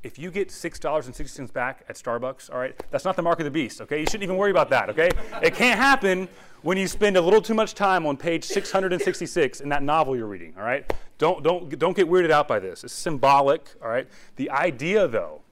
if 0.06 0.20
you 0.20 0.30
get 0.30 0.52
six 0.52 0.78
dollars 0.78 1.06
and 1.06 1.14
sixty 1.14 1.34
cents 1.34 1.50
back 1.50 1.84
at 1.88 1.96
Starbucks, 1.96 2.52
all 2.52 2.58
right, 2.58 2.80
that's 2.90 3.04
not 3.04 3.16
the 3.16 3.22
mark 3.22 3.40
of 3.40 3.44
the 3.44 3.50
beast. 3.50 3.80
Okay, 3.80 3.98
you 3.98 4.06
shouldn't 4.06 4.22
even 4.22 4.36
worry 4.36 4.52
about 4.52 4.70
that. 4.70 4.88
Okay, 4.90 5.10
it 5.42 5.54
can't 5.54 5.78
happen 5.78 6.28
when 6.62 6.78
you 6.78 6.86
spend 6.86 7.16
a 7.16 7.20
little 7.20 7.42
too 7.42 7.54
much 7.54 7.74
time 7.74 8.06
on 8.06 8.16
page 8.16 8.44
666 8.44 9.60
in 9.60 9.68
that 9.68 9.82
novel 9.82 10.16
you're 10.16 10.28
reading. 10.28 10.54
All 10.56 10.62
right, 10.62 10.90
don't 11.18 11.42
don't 11.42 11.76
don't 11.76 11.96
get 11.96 12.08
weirded 12.08 12.30
out 12.30 12.46
by 12.46 12.60
this. 12.60 12.84
It's 12.84 12.94
symbolic. 12.94 13.74
All 13.82 13.88
right, 13.88 14.08
the 14.36 14.48
idea 14.50 15.08
though 15.08 15.42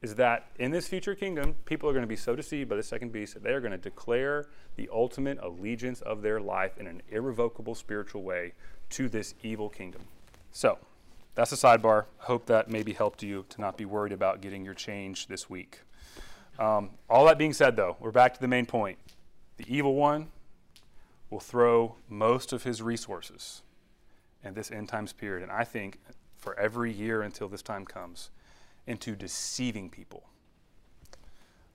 is 0.00 0.14
that 0.14 0.46
in 0.58 0.70
this 0.70 0.88
future 0.88 1.14
kingdom, 1.14 1.54
people 1.66 1.86
are 1.86 1.92
going 1.92 2.02
to 2.02 2.08
be 2.08 2.16
so 2.16 2.34
deceived 2.34 2.70
by 2.70 2.76
the 2.76 2.82
second 2.82 3.12
beast 3.12 3.34
that 3.34 3.42
they 3.42 3.52
are 3.52 3.60
going 3.60 3.70
to 3.70 3.76
declare 3.76 4.46
the 4.76 4.88
ultimate 4.90 5.38
allegiance 5.42 6.00
of 6.00 6.22
their 6.22 6.40
life 6.40 6.78
in 6.78 6.86
an 6.86 7.02
irrevocable 7.10 7.74
spiritual 7.74 8.22
way 8.22 8.54
to 8.88 9.10
this 9.10 9.34
evil 9.42 9.68
kingdom. 9.68 10.00
So 10.52 10.78
that's 11.40 11.52
a 11.52 11.56
sidebar. 11.56 12.04
Hope 12.18 12.44
that 12.46 12.68
maybe 12.68 12.92
helped 12.92 13.22
you 13.22 13.46
to 13.48 13.62
not 13.62 13.78
be 13.78 13.86
worried 13.86 14.12
about 14.12 14.42
getting 14.42 14.62
your 14.62 14.74
change 14.74 15.26
this 15.26 15.48
week. 15.48 15.80
Um, 16.58 16.90
all 17.08 17.24
that 17.24 17.38
being 17.38 17.54
said, 17.54 17.76
though, 17.76 17.96
we're 17.98 18.10
back 18.10 18.34
to 18.34 18.40
the 18.42 18.46
main 18.46 18.66
point. 18.66 18.98
The 19.56 19.64
evil 19.66 19.94
one 19.94 20.28
will 21.30 21.40
throw 21.40 21.96
most 22.10 22.52
of 22.52 22.64
his 22.64 22.82
resources 22.82 23.62
in 24.44 24.52
this 24.52 24.70
end 24.70 24.90
times 24.90 25.14
period, 25.14 25.42
and 25.42 25.50
I 25.50 25.64
think 25.64 25.98
for 26.36 26.60
every 26.60 26.92
year 26.92 27.22
until 27.22 27.48
this 27.48 27.62
time 27.62 27.86
comes, 27.86 28.28
into 28.86 29.16
deceiving 29.16 29.88
people. 29.88 30.24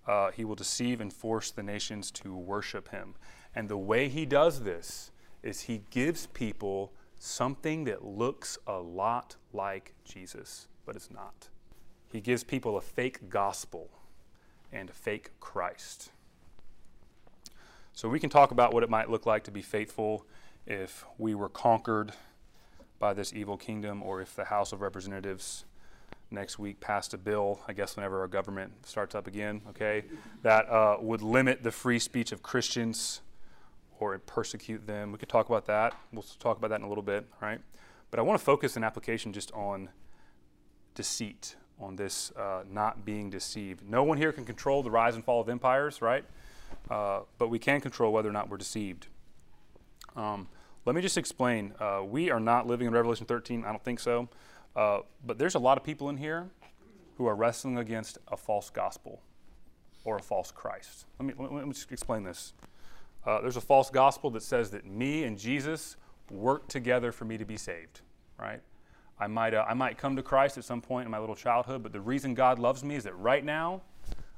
Uh, 0.06 0.30
he 0.30 0.46
will 0.46 0.54
deceive 0.54 1.02
and 1.02 1.12
force 1.12 1.50
the 1.50 1.64
nations 1.64 2.12
to 2.12 2.36
worship 2.36 2.90
him. 2.90 3.16
And 3.56 3.68
the 3.68 3.78
way 3.80 4.10
he 4.10 4.28
does 4.28 4.62
this 4.62 5.10
is 5.42 5.62
he 5.62 5.82
gives 5.90 6.28
people 6.28 6.94
something 7.18 7.86
that 7.86 8.06
looks 8.06 8.60
a 8.68 8.78
lot 8.78 9.38
like 9.56 9.94
Jesus, 10.04 10.68
but 10.86 10.96
it's 10.96 11.10
not. 11.10 11.50
He 12.12 12.22
gives 12.22 12.44
people 12.44 12.78
a 12.78 12.82
fake 12.82 13.30
gospel 13.30 13.90
and 14.72 14.90
a 14.90 14.94
fake 14.94 15.32
Christ. 15.40 16.12
So 17.94 18.10
we 18.10 18.20
can 18.20 18.30
talk 18.30 18.52
about 18.52 18.74
what 18.74 18.84
it 18.84 18.90
might 18.90 19.10
look 19.10 19.26
like 19.26 19.44
to 19.46 19.52
be 19.52 19.62
faithful 19.62 20.26
if 20.68 21.06
we 21.18 21.34
were 21.34 21.50
conquered 21.50 22.12
by 23.00 23.14
this 23.14 23.34
evil 23.34 23.58
kingdom 23.58 24.04
or 24.04 24.22
if 24.22 24.36
the 24.36 24.46
House 24.46 24.72
of 24.72 24.82
Representatives 24.82 25.66
next 26.32 26.60
week 26.60 26.80
passed 26.80 27.14
a 27.14 27.18
bill, 27.18 27.62
I 27.68 27.74
guess 27.74 27.96
whenever 27.96 28.20
our 28.22 28.28
government 28.28 28.86
starts 28.86 29.16
up 29.16 29.28
again, 29.28 29.62
okay, 29.70 30.04
that 30.42 30.68
uh, 30.70 30.98
would 31.00 31.22
limit 31.22 31.64
the 31.64 31.72
free 31.72 32.00
speech 32.00 32.32
of 32.32 32.42
Christians 32.44 33.22
or 34.00 34.18
persecute 34.20 34.86
them. 34.88 35.12
We 35.12 35.18
could 35.18 35.30
talk 35.30 35.48
about 35.48 35.66
that. 35.68 35.94
We'll 36.12 36.26
talk 36.40 36.58
about 36.58 36.70
that 36.70 36.80
in 36.80 36.86
a 36.86 36.90
little 36.90 37.04
bit, 37.04 37.26
right? 37.42 37.62
But 38.16 38.22
I 38.22 38.24
want 38.24 38.40
to 38.40 38.46
focus 38.46 38.78
an 38.78 38.86
application 38.86 39.34
just 39.34 39.52
on 39.52 39.90
deceit, 40.94 41.58
on 41.78 41.98
this 41.98 42.32
uh, 42.38 42.64
not 42.72 43.04
being 43.04 43.30
deceived. 43.30 43.84
No 43.86 44.06
one 44.06 44.18
here 44.18 44.32
can 44.32 44.46
control 44.46 44.82
the 44.84 44.90
rise 44.90 45.16
and 45.16 45.26
fall 45.26 45.42
of 45.42 45.50
empires, 45.50 46.02
right? 46.02 46.24
Uh, 46.90 47.24
but 47.38 47.50
we 47.50 47.60
can 47.60 47.82
control 47.82 48.14
whether 48.14 48.30
or 48.30 48.32
not 48.32 48.48
we're 48.50 48.56
deceived. 48.56 49.08
Um, 50.16 50.48
let 50.86 50.96
me 50.96 51.02
just 51.02 51.18
explain. 51.18 51.74
Uh, 51.78 52.04
we 52.06 52.32
are 52.32 52.40
not 52.40 52.68
living 52.68 52.88
in 52.88 52.94
Revelation 52.94 53.26
13. 53.26 53.66
I 53.66 53.72
don't 53.72 53.84
think 53.84 54.00
so. 54.00 54.30
Uh, 54.78 55.00
but 55.26 55.38
there's 55.38 55.56
a 55.56 55.60
lot 55.60 55.78
of 55.78 55.84
people 55.84 56.08
in 56.08 56.16
here 56.16 56.48
who 57.18 57.28
are 57.28 57.36
wrestling 57.36 57.78
against 57.78 58.18
a 58.30 58.38
false 58.38 58.70
gospel 58.70 59.20
or 60.06 60.16
a 60.16 60.22
false 60.22 60.52
Christ. 60.52 61.06
Let 61.20 61.26
me, 61.28 61.34
let 61.38 61.68
me 61.68 61.74
just 61.74 61.92
explain 61.92 62.24
this. 62.24 62.54
Uh, 63.26 63.42
there's 63.42 63.58
a 63.58 63.62
false 63.62 63.90
gospel 63.90 64.30
that 64.30 64.42
says 64.44 64.72
that 64.72 64.86
me 64.86 65.26
and 65.26 65.38
Jesus 65.38 65.98
work 66.32 66.68
together 66.68 67.12
for 67.12 67.26
me 67.26 67.38
to 67.38 67.46
be 67.46 67.58
saved, 67.58 68.02
right? 68.40 68.62
I 69.20 69.28
might, 69.28 69.54
uh, 69.54 69.66
I 69.68 69.74
might 69.74 69.98
come 69.98 70.16
to 70.16 70.24
Christ 70.24 70.58
at 70.58 70.66
some 70.66 70.82
point 70.82 71.06
in 71.06 71.12
my 71.12 71.20
little 71.20 71.36
childhood, 71.36 71.84
but 71.84 71.94
the 71.94 72.02
reason 72.02 72.34
God 72.34 72.60
loves 72.60 72.84
me 72.84 72.96
is 72.96 73.04
that 73.06 73.18
right 73.18 73.44
now 73.44 73.82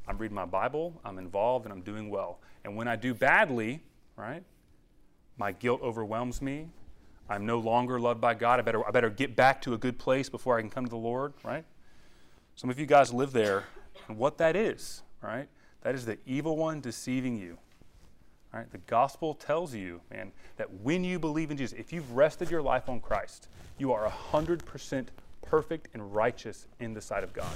I'm 0.07 0.17
reading 0.17 0.35
my 0.35 0.45
Bible, 0.45 0.99
I'm 1.03 1.17
involved, 1.17 1.65
and 1.65 1.73
I'm 1.73 1.81
doing 1.81 2.09
well. 2.09 2.39
And 2.63 2.75
when 2.75 2.87
I 2.87 2.95
do 2.95 3.13
badly, 3.13 3.81
right, 4.15 4.43
my 5.37 5.51
guilt 5.51 5.81
overwhelms 5.81 6.41
me. 6.41 6.69
I'm 7.29 7.45
no 7.45 7.59
longer 7.59 7.99
loved 7.99 8.21
by 8.21 8.33
God. 8.33 8.59
I 8.59 8.63
better, 8.63 8.87
I 8.87 8.91
better 8.91 9.09
get 9.09 9.35
back 9.35 9.61
to 9.63 9.73
a 9.73 9.77
good 9.77 9.97
place 9.99 10.29
before 10.29 10.57
I 10.57 10.61
can 10.61 10.69
come 10.69 10.85
to 10.85 10.89
the 10.89 10.95
Lord, 10.95 11.33
right? 11.43 11.65
Some 12.55 12.69
of 12.69 12.79
you 12.79 12.85
guys 12.85 13.13
live 13.13 13.33
there, 13.33 13.65
and 14.07 14.17
what 14.17 14.37
that 14.37 14.55
is, 14.55 15.03
right? 15.21 15.47
That 15.81 15.93
is 15.93 16.05
the 16.05 16.17
evil 16.25 16.55
one 16.55 16.79
deceiving 16.79 17.37
you. 17.37 17.57
The 18.71 18.79
gospel 18.87 19.35
tells 19.35 19.75
you, 19.75 20.01
man, 20.11 20.31
that 20.55 20.71
when 20.81 21.03
you 21.03 21.19
believe 21.19 21.51
in 21.51 21.57
Jesus, 21.57 21.77
if 21.77 21.93
you've 21.93 22.11
rested 22.13 22.49
your 22.49 22.61
life 22.61 22.89
on 22.89 22.99
Christ, 22.99 23.49
you 23.77 23.93
are 23.93 24.09
100% 24.09 25.07
perfect 25.45 25.89
and 25.93 26.13
righteous 26.13 26.67
in 26.79 26.93
the 26.93 27.01
sight 27.01 27.23
of 27.23 27.33
God. 27.33 27.51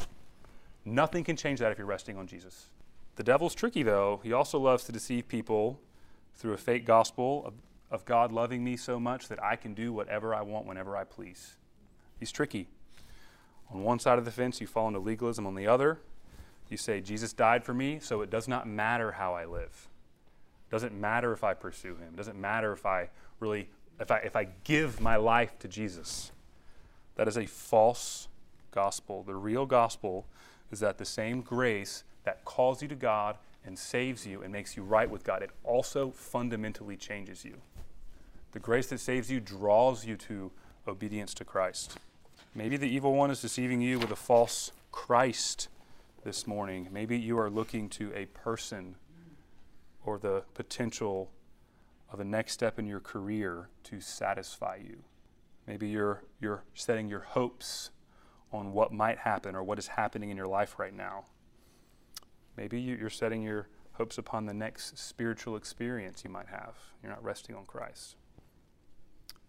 Nothing 0.86 1.24
can 1.24 1.36
change 1.36 1.60
that 1.60 1.72
if 1.72 1.78
you're 1.78 1.88
resting 1.88 2.18
on 2.18 2.28
Jesus. 2.28 2.68
The 3.16 3.24
devil's 3.24 3.56
tricky, 3.56 3.84
though. 3.84 4.20
He 4.24 4.34
also 4.34 4.60
loves 4.60 4.84
to 4.86 4.92
deceive 4.92 5.28
people 5.28 5.80
through 6.36 6.54
a 6.54 6.58
fake 6.58 6.86
gospel 6.86 7.44
of, 7.46 7.54
of 7.90 8.06
God 8.06 8.32
loving 8.32 8.64
me 8.64 8.78
so 8.78 9.00
much 9.00 9.28
that 9.28 9.44
I 9.44 9.56
can 9.56 9.74
do 9.74 9.92
whatever 9.92 10.34
I 10.34 10.42
want 10.42 10.66
whenever 10.66 10.96
I 10.96 11.04
please. 11.04 11.56
He's 12.20 12.32
tricky. 12.32 12.68
On 13.72 13.84
one 13.84 14.00
side 14.00 14.20
of 14.20 14.26
the 14.26 14.32
fence, 14.32 14.62
you 14.62 14.68
fall 14.68 14.88
into 14.88 15.00
legalism. 15.00 15.48
On 15.48 15.56
the 15.56 15.68
other, 15.68 16.00
you 16.70 16.78
say, 16.78 17.02
Jesus 17.02 17.34
died 17.34 17.64
for 17.64 17.74
me, 17.74 18.00
so 18.00 18.22
it 18.22 18.30
does 18.30 18.48
not 18.48 18.68
matter 18.68 19.14
how 19.14 19.34
I 19.34 19.46
live. 19.46 19.88
Doesn't 20.72 21.00
matter 21.00 21.34
if 21.34 21.44
I 21.44 21.54
pursue 21.54 21.96
him. 21.96 22.16
Doesn't 22.16 22.40
matter 22.40 22.72
if 22.72 22.86
I 22.86 23.10
really 23.40 23.70
if 24.00 24.10
I 24.10 24.18
if 24.20 24.36
I 24.36 24.48
give 24.64 25.02
my 25.02 25.18
life 25.18 25.60
to 25.60 25.68
Jesus. 25.68 26.32
That 27.16 27.28
is 27.28 27.38
a 27.38 27.46
false 27.46 28.30
gospel. 28.72 29.22
The 29.24 29.36
real 29.36 29.66
gospel 29.66 30.26
is 30.72 30.80
that 30.80 30.98
the 30.98 31.06
same 31.06 31.42
grace 31.42 32.04
that 32.24 32.46
calls 32.46 32.82
you 32.82 32.88
to 32.88 32.96
God 32.96 33.36
and 33.66 33.78
saves 33.78 34.26
you 34.26 34.42
and 34.42 34.52
makes 34.52 34.76
you 34.76 34.84
right 34.84 35.10
with 35.10 35.24
God, 35.24 35.44
it 35.44 35.52
also 35.64 36.10
fundamentally 36.12 36.96
changes 36.96 37.46
you. 37.46 37.58
The 38.54 38.60
grace 38.60 38.88
that 38.88 39.00
saves 39.00 39.30
you 39.30 39.40
draws 39.40 40.06
you 40.06 40.16
to 40.18 40.52
obedience 40.88 41.34
to 41.36 41.46
Christ. 41.46 41.98
Maybe 42.56 42.78
the 42.78 42.90
evil 42.90 43.14
one 43.14 43.30
is 43.30 43.42
deceiving 43.42 43.82
you 43.82 44.00
with 44.00 44.12
a 44.12 44.16
false 44.16 44.72
Christ 44.92 45.68
this 46.24 46.48
morning. 46.48 46.88
Maybe 46.92 47.18
you 47.18 47.38
are 47.40 47.50
looking 47.50 47.88
to 47.90 48.12
a 48.14 48.26
person 48.26 48.96
or 50.06 50.18
the 50.18 50.44
potential 50.54 51.32
of 52.12 52.20
a 52.20 52.26
next 52.26 52.54
step 52.54 52.78
in 52.80 52.86
your 52.86 53.00
career 53.00 53.70
to 53.84 54.02
satisfy 54.02 54.76
you. 54.76 55.04
Maybe 55.68 55.88
you're, 55.88 56.24
you're 56.40 56.64
setting 56.74 57.08
your 57.08 57.22
hopes 57.22 57.92
on 58.52 58.74
what 58.74 58.92
might 58.92 59.20
happen 59.20 59.56
or 59.56 59.64
what 59.64 59.80
is 59.80 59.88
happening 59.88 60.30
in 60.30 60.38
your 60.38 60.48
life 60.48 60.78
right 60.78 60.94
now. 60.94 61.26
Maybe 62.58 62.82
you're 62.82 63.10
setting 63.10 63.44
your 63.44 63.70
hopes 63.94 64.18
upon 64.18 64.46
the 64.46 64.54
next 64.54 64.98
spiritual 64.98 65.56
experience 65.56 66.24
you 66.24 66.30
might 66.30 66.48
have. 66.48 66.76
You're 67.02 67.12
not 67.12 67.24
resting 67.24 67.56
on 67.56 67.66
Christ. 67.66 68.16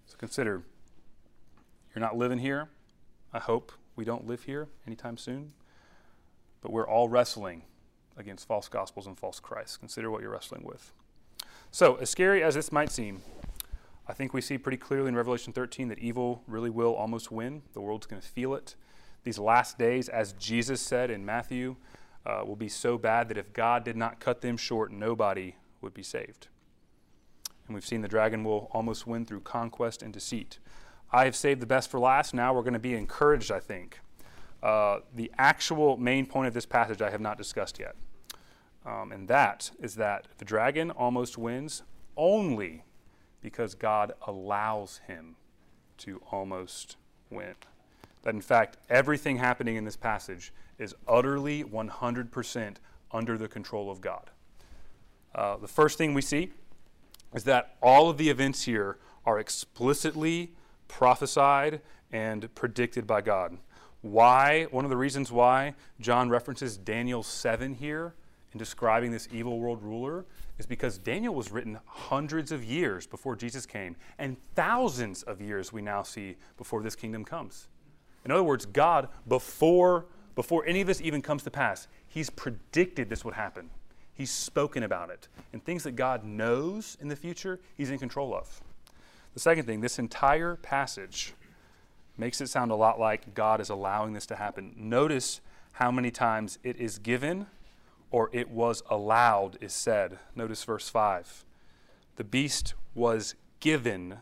So 0.07 0.17
consider 0.19 0.63
you're 1.95 2.01
not 2.01 2.17
living 2.17 2.39
here. 2.39 2.69
I 3.33 3.39
hope 3.39 3.73
we 3.97 4.05
don't 4.05 4.27
live 4.27 4.45
here 4.45 4.69
anytime 4.87 5.17
soon. 5.17 5.53
But 6.61 6.73
we're 6.73 6.89
all 6.89 7.09
wrestling 7.09 7.65
against 8.17 8.47
false 8.47 8.69
gospels 8.69 9.07
and 9.07 9.19
false 9.19 9.41
Christs. 9.41 9.77
Consider 9.77 10.11
what 10.11 10.23
you're 10.23 10.31
wrestling 10.31 10.65
with. 10.65 10.93
So, 11.71 11.97
as 11.97 12.11
scary 12.11 12.43
as 12.43 12.55
this 12.55 12.71
might 12.71 12.93
seem, 12.93 13.23
I 14.07 14.13
think 14.13 14.35
we 14.35 14.41
see 14.41 14.59
pretty 14.59 14.77
clearly 14.77 15.09
in 15.09 15.17
Revelation 15.17 15.53
13 15.53 15.89
that 15.89 15.99
evil 15.99 16.43
really 16.47 16.71
will 16.71 16.95
almost 16.95 17.31
win. 17.31 17.63
The 17.73 17.81
world's 17.81 18.07
going 18.07 18.21
to 18.21 18.29
feel 18.29 18.55
it. 18.55 18.75
These 19.25 19.39
last 19.39 19.79
days, 19.79 20.09
as 20.09 20.33
Jesus 20.35 20.81
said 20.81 21.11
in 21.11 21.25
Matthew, 21.25 21.77
uh, 22.27 22.43
will 22.45 22.57
be 22.57 22.69
so 22.69 22.99
bad 22.99 23.29
that 23.29 23.39
if 23.39 23.53
God 23.53 23.85
did 23.85 23.97
not 23.97 24.21
cut 24.21 24.41
them 24.41 24.57
short, 24.57 24.93
nobody 24.93 25.57
would 25.81 25.95
be 25.95 26.03
saved. 26.03 26.49
And 27.67 27.75
we've 27.75 27.87
seen 27.87 28.03
the 28.03 28.09
dragon 28.09 28.45
will 28.45 28.69
almost 28.73 29.07
win 29.07 29.25
through 29.25 29.41
conquest 29.41 30.03
and 30.03 30.13
deceit. 30.13 30.59
I 31.13 31.25
have 31.25 31.37
saved 31.37 31.61
the 31.61 31.67
best 31.67 31.91
for 31.91 32.01
last. 32.01 32.35
Now 32.35 32.53
we're 32.53 32.63
going 32.63 32.73
to 32.73 32.79
be 32.79 32.95
encouraged, 32.95 33.53
I 33.53 33.61
think, 33.61 34.01
uh, 34.63 35.01
the 35.15 35.31
actual 35.39 35.97
main 35.97 36.27
point 36.27 36.49
of 36.49 36.55
this 36.55 36.67
passage 36.67 37.03
I 37.03 37.11
have 37.11 37.21
not 37.21 37.37
discussed 37.37 37.79
yet. 37.79 37.97
Um, 38.85 39.13
and 39.13 39.29
that 39.29 39.71
is 39.81 39.95
that 39.97 40.27
the 40.39 40.45
dragon 40.45 40.91
almost 40.91 41.39
wins 41.39 41.83
only 42.17 42.85
because 43.41 43.75
God 43.75 44.13
allows 44.27 45.01
him 45.07 45.37
to 45.99 46.23
almost 46.31 46.97
win. 47.31 47.55
That 48.23 48.35
in 48.35 48.41
fact, 48.41 48.77
everything 48.89 49.37
happening 49.39 49.77
in 49.77 49.85
this 49.85 49.97
passage 49.97 50.53
is 50.79 50.95
utterly 51.09 51.65
100% 51.65 52.77
under 53.13 53.37
the 53.37 53.49
control 53.49 53.91
of 53.91 54.01
God. 54.01 54.31
Uh, 55.35 55.57
the 55.57 55.69
first 55.69 55.99
thing 55.99 56.15
we 56.15 56.23
see 56.23 56.53
is 57.35 57.45
that 57.45 57.77
all 57.83 58.11
of 58.11 58.19
the 58.19 58.29
events 58.29 58.63
here 58.65 58.99
are 59.25 59.39
explicitly 59.39 60.53
prophesied 60.89 61.81
and 62.11 62.55
predicted 62.55 63.07
by 63.07 63.21
God. 63.21 63.57
Why? 64.03 64.65
One 64.65 64.85
of 64.85 64.91
the 64.91 64.97
reasons 64.97 65.33
why 65.33 65.75
John 66.01 66.29
references 66.29 66.77
Daniel 66.77 67.23
7 67.23 67.75
here 67.75 68.15
in 68.53 68.59
describing 68.59 69.13
this 69.13 69.29
evil 69.33 69.59
world 69.59 69.83
ruler 69.83 70.25
is 70.59 70.67
because 70.67 70.99
Daniel 70.99 71.35
was 71.35 71.51
written 71.51 71.79
hundreds 71.87 72.53
of 72.53 72.65
years 72.65 73.07
before 73.07 73.37
Jesus 73.37 73.65
came, 73.65 73.97
and 74.19 74.37
thousands 74.55 75.23
of 75.23 75.41
years 75.41 75.73
we 75.73 75.83
now 75.83 76.03
see 76.03 76.37
before 76.59 76.83
this 76.83 76.95
kingdom 76.95 77.25
comes. 77.25 77.69
In 78.25 78.31
other 78.31 78.43
words, 78.43 78.67
God, 78.67 79.09
before, 79.29 80.07
before 80.35 80.67
any 80.67 80.81
of 80.81 80.87
this 80.87 81.01
even 81.01 81.23
comes 81.23 81.43
to 81.45 81.51
pass, 81.51 81.89
He's 82.07 82.29
predicted 82.29 83.09
this 83.09 83.25
would 83.25 83.35
happen. 83.35 83.71
He's 84.15 84.31
spoken 84.31 84.83
about 84.83 85.11
it. 85.11 85.29
And 85.53 85.65
things 85.65 85.85
that 85.85 85.93
God 85.93 86.25
knows 86.25 86.99
in 87.01 87.09
the 87.09 87.17
future, 87.17 87.61
He's 87.77 87.91
in 87.91 87.99
control 87.99 88.35
of. 88.35 88.61
The 89.35 89.41
second 89.41 89.65
thing, 89.65 89.81
this 89.81 89.99
entire 89.99 90.57
passage 90.57 91.33
makes 92.17 92.41
it 92.41 92.49
sound 92.49 92.71
a 92.71 92.77
lot 92.77 93.01
like 93.01 93.35
God 93.35 93.61
is 93.61 93.71
allowing 93.71 94.13
this 94.13 94.27
to 94.27 94.37
happen. 94.37 94.75
Notice 94.77 95.41
how 95.73 95.91
many 95.91 96.11
times 96.11 96.59
it 96.63 96.77
is 96.77 96.99
given 96.99 97.47
or 98.11 98.29
it 98.33 98.51
was 98.51 98.83
allowed 98.91 99.57
is 99.61 99.73
said. 99.73 100.19
Notice 100.37 100.63
verse 100.65 100.89
5. 100.89 101.45
The 102.17 102.25
beast 102.25 102.75
was 102.95 103.35
given 103.61 104.19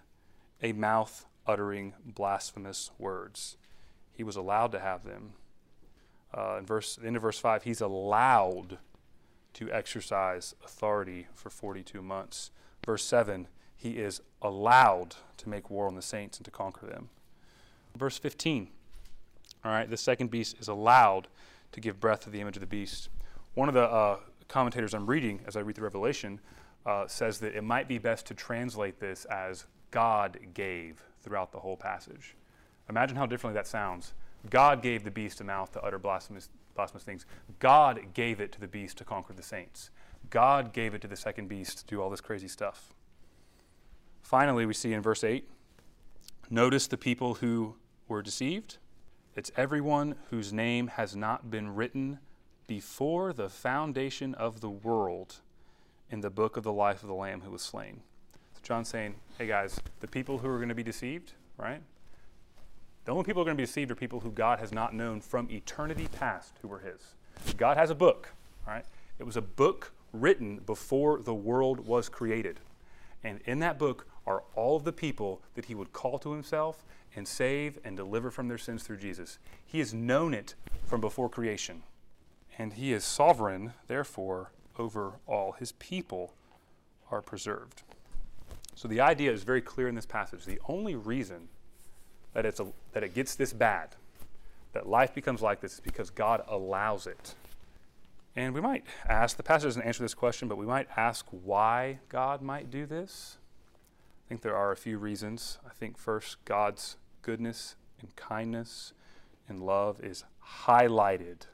a 0.63 0.73
mouth 0.73 1.27
uttering 1.47 1.95
blasphemous 2.05 2.93
words. 2.99 3.57
He 4.13 4.23
was 4.23 4.37
allowed 4.37 4.71
to 4.73 4.79
have 4.79 5.05
them. 5.05 5.33
Uh, 6.33 6.57
in 6.59 6.67
verse, 6.67 6.99
end 7.05 7.17
of 7.17 7.23
verse 7.23 7.41
5, 7.41 7.65
he's 7.65 7.81
allowed 7.81 8.79
to 9.55 9.73
exercise 9.73 10.55
authority 10.65 11.27
for 11.35 11.51
42 11.51 12.01
months. 12.01 12.53
Verse 12.87 13.05
7, 13.05 13.49
he 13.77 13.99
is 13.99 14.21
allowed 14.41 15.17
to 15.39 15.49
make 15.49 15.69
war 15.69 15.89
on 15.89 15.97
the 15.97 16.03
saints 16.03 16.39
and 16.39 16.45
to 16.45 16.51
conquer 16.51 16.87
them. 16.87 17.09
Verse 17.97 18.19
15, 18.19 18.69
all 19.65 19.73
right, 19.73 19.89
the 19.89 19.97
second 19.97 20.31
beast 20.31 20.57
is 20.59 20.69
allowed 20.69 21.29
to 21.73 21.81
give 21.81 22.01
breath 22.01 22.21
to 22.21 22.31
the 22.31 22.41
image 22.41 22.57
of 22.57 22.61
the 22.61 22.67
beast. 22.67 23.09
One 23.55 23.69
of 23.69 23.75
the 23.75 23.85
uh, 23.85 24.19
commentators 24.49 24.95
I'm 24.95 25.07
reading 25.07 25.41
as 25.47 25.57
I 25.57 25.61
read 25.61 25.77
the 25.77 25.83
Revelation 25.83 26.41
uh, 26.87 27.07
says 27.07 27.39
that 27.41 27.55
it 27.55 27.63
might 27.63 27.89
be 27.89 27.99
best 27.99 28.27
to 28.27 28.35
translate 28.35 29.01
this 29.01 29.25
as 29.27 29.67
God 29.91 30.39
gave 30.55 31.03
throughout 31.23 31.53
the 31.53 31.59
whole 31.59 31.77
passage. 31.77 32.37
Imagine 32.89 33.17
how 33.17 33.27
differently 33.27 33.59
that 33.59 33.67
sounds. 33.67 34.15
God 34.49 34.83
gave 34.83 35.05
the 35.05 35.11
beast 35.11 35.41
a 35.41 35.45
mouth 35.45 35.71
to 35.73 35.83
utter 35.83 35.99
blasphemous, 35.99 36.49
blasphemous 36.75 37.05
things. 37.05 37.27
God 37.59 38.15
gave 38.15 38.41
it 38.41 38.53
to 38.53 38.61
the 38.61 38.69
beast 38.69 38.97
to 38.99 39.05
conquer 39.05 39.35
the 39.35 39.43
saints. 39.43 39.91
God 40.31 40.73
gave 40.73 40.95
it 40.95 41.03
to 41.03 41.09
the 41.09 41.17
second 41.17 41.49
beast 41.49 41.81
to 41.81 41.87
do 41.87 42.01
all 42.01 42.11
this 42.11 42.21
crazy 42.21 42.49
stuff. 42.49 42.95
Finally, 44.23 44.65
we 44.65 44.75
see 44.75 44.93
in 44.93 45.03
verse 45.03 45.25
8 45.25 45.49
notice 46.51 46.89
the 46.89 46.99
people 46.99 47.35
who 47.35 47.77
were 48.09 48.23
deceived. 48.23 48.79
It's 49.37 49.53
everyone 49.57 50.17
whose 50.31 50.53
name 50.53 50.89
has 50.89 51.15
not 51.15 51.51
been 51.51 51.75
written 51.75 52.19
before 52.67 53.33
the 53.33 53.49
foundation 53.49 54.35
of 54.35 54.61
the 54.61 54.71
world 54.71 55.37
in 56.11 56.21
the 56.21 56.31
book 56.31 56.57
of 56.57 56.65
the 56.65 56.73
life 56.73 57.03
of 57.03 57.09
the 57.09 57.15
Lamb 57.15 57.43
who 57.43 57.51
was 57.53 57.63
slain. 57.63 58.01
So 58.55 58.61
John's 58.65 58.89
saying, 58.89 59.15
hey 59.39 59.47
guys, 59.47 59.81
the 60.01 60.09
people 60.09 60.39
who 60.39 60.49
are 60.49 60.57
going 60.57 60.69
to 60.69 60.75
be 60.75 60.83
deceived, 60.83 61.33
right? 61.57 61.81
The 63.05 63.13
only 63.13 63.25
people 63.25 63.41
who 63.41 63.43
are 63.43 63.47
going 63.47 63.57
to 63.57 63.63
be 63.63 63.67
deceived 63.67 63.91
are 63.93 63.95
people 63.95 64.21
who 64.21 64.33
God 64.33 64.59
has 64.59 64.73
not 64.73 64.93
known 64.93 65.21
from 65.21 65.49
eternity 65.51 66.09
past 66.13 66.55
who 66.61 66.69
were 66.69 66.81
his. 66.81 67.15
God 67.57 67.77
has 67.77 67.91
a 67.91 67.95
book, 67.95 68.31
right? 68.67 68.85
It 69.19 69.25
was 69.25 69.37
a 69.37 69.43
book 69.43 69.93
written 70.13 70.59
before 70.59 71.23
the 71.23 71.35
world 71.35 71.87
was 71.87 72.09
created. 72.09 72.59
And 73.23 73.41
in 73.45 73.61
that 73.61 73.79
book 73.79 74.07
are 74.31 74.45
all 74.55 74.77
of 74.77 74.85
the 74.85 74.93
people 74.93 75.43
that 75.55 75.65
he 75.65 75.75
would 75.75 75.93
call 75.93 76.19
to 76.21 76.33
himself 76.33 76.85
and 77.17 77.27
save 77.27 77.79
and 77.85 77.97
deliver 77.97 78.31
from 78.31 78.47
their 78.47 78.59
sins 78.59 78.85
through 78.85 78.99
Jesus. 78.99 79.39
He 79.67 79.81
has 79.81 79.93
known 79.93 80.33
it 80.33 80.55
from 80.87 81.01
before 81.01 81.29
creation 81.29 81.83
and 82.61 82.75
he 82.75 82.93
is 82.93 83.05
sovereign, 83.05 83.73
therefore, 83.87 84.51
over 84.79 85.15
all. 85.27 85.53
His 85.53 85.73
people 85.73 86.35
are 87.11 87.23
preserved. 87.23 87.83
So 88.75 88.87
the 88.87 89.01
idea 89.01 89.33
is 89.33 89.45
very 89.45 89.63
clear 89.63 89.89
in 89.89 89.95
this 89.95 90.05
passage. 90.05 90.45
The 90.45 90.61
only 90.69 90.95
reason 90.95 91.49
that, 92.35 92.45
it's 92.45 92.61
a, 92.61 92.67
that 92.93 93.03
it 93.03 93.15
gets 93.15 93.35
this 93.35 93.55
bad, 93.55 93.97
that 94.75 94.87
life 94.87 95.15
becomes 95.15 95.41
like 95.41 95.63
this, 95.63 95.75
is 95.75 95.81
because 95.81 96.11
God 96.11 96.43
allows 96.49 97.07
it. 97.07 97.35
And 98.37 98.55
we 98.55 98.61
might 98.61 98.85
ask, 99.09 99.39
the 99.39 99.43
passage 99.43 99.69
doesn't 99.69 99.83
answer 99.83 100.03
this 100.03 100.15
question, 100.15 100.47
but 100.47 100.59
we 100.59 100.67
might 100.67 100.89
ask 100.99 101.27
why 101.31 101.99
God 102.11 102.43
might 102.43 102.71
do 102.71 102.85
this. 102.85 103.39
I 104.31 104.33
think 104.33 104.43
there 104.43 104.57
are 104.57 104.71
a 104.71 104.77
few 104.77 104.97
reasons. 104.97 105.59
I 105.67 105.71
think 105.71 105.99
first, 105.99 106.37
God's 106.45 106.99
goodness 107.21 107.75
and 108.01 108.15
kindness 108.15 108.93
and 109.49 109.59
love 109.59 110.01
is 110.05 110.23
highlighted 110.67 111.47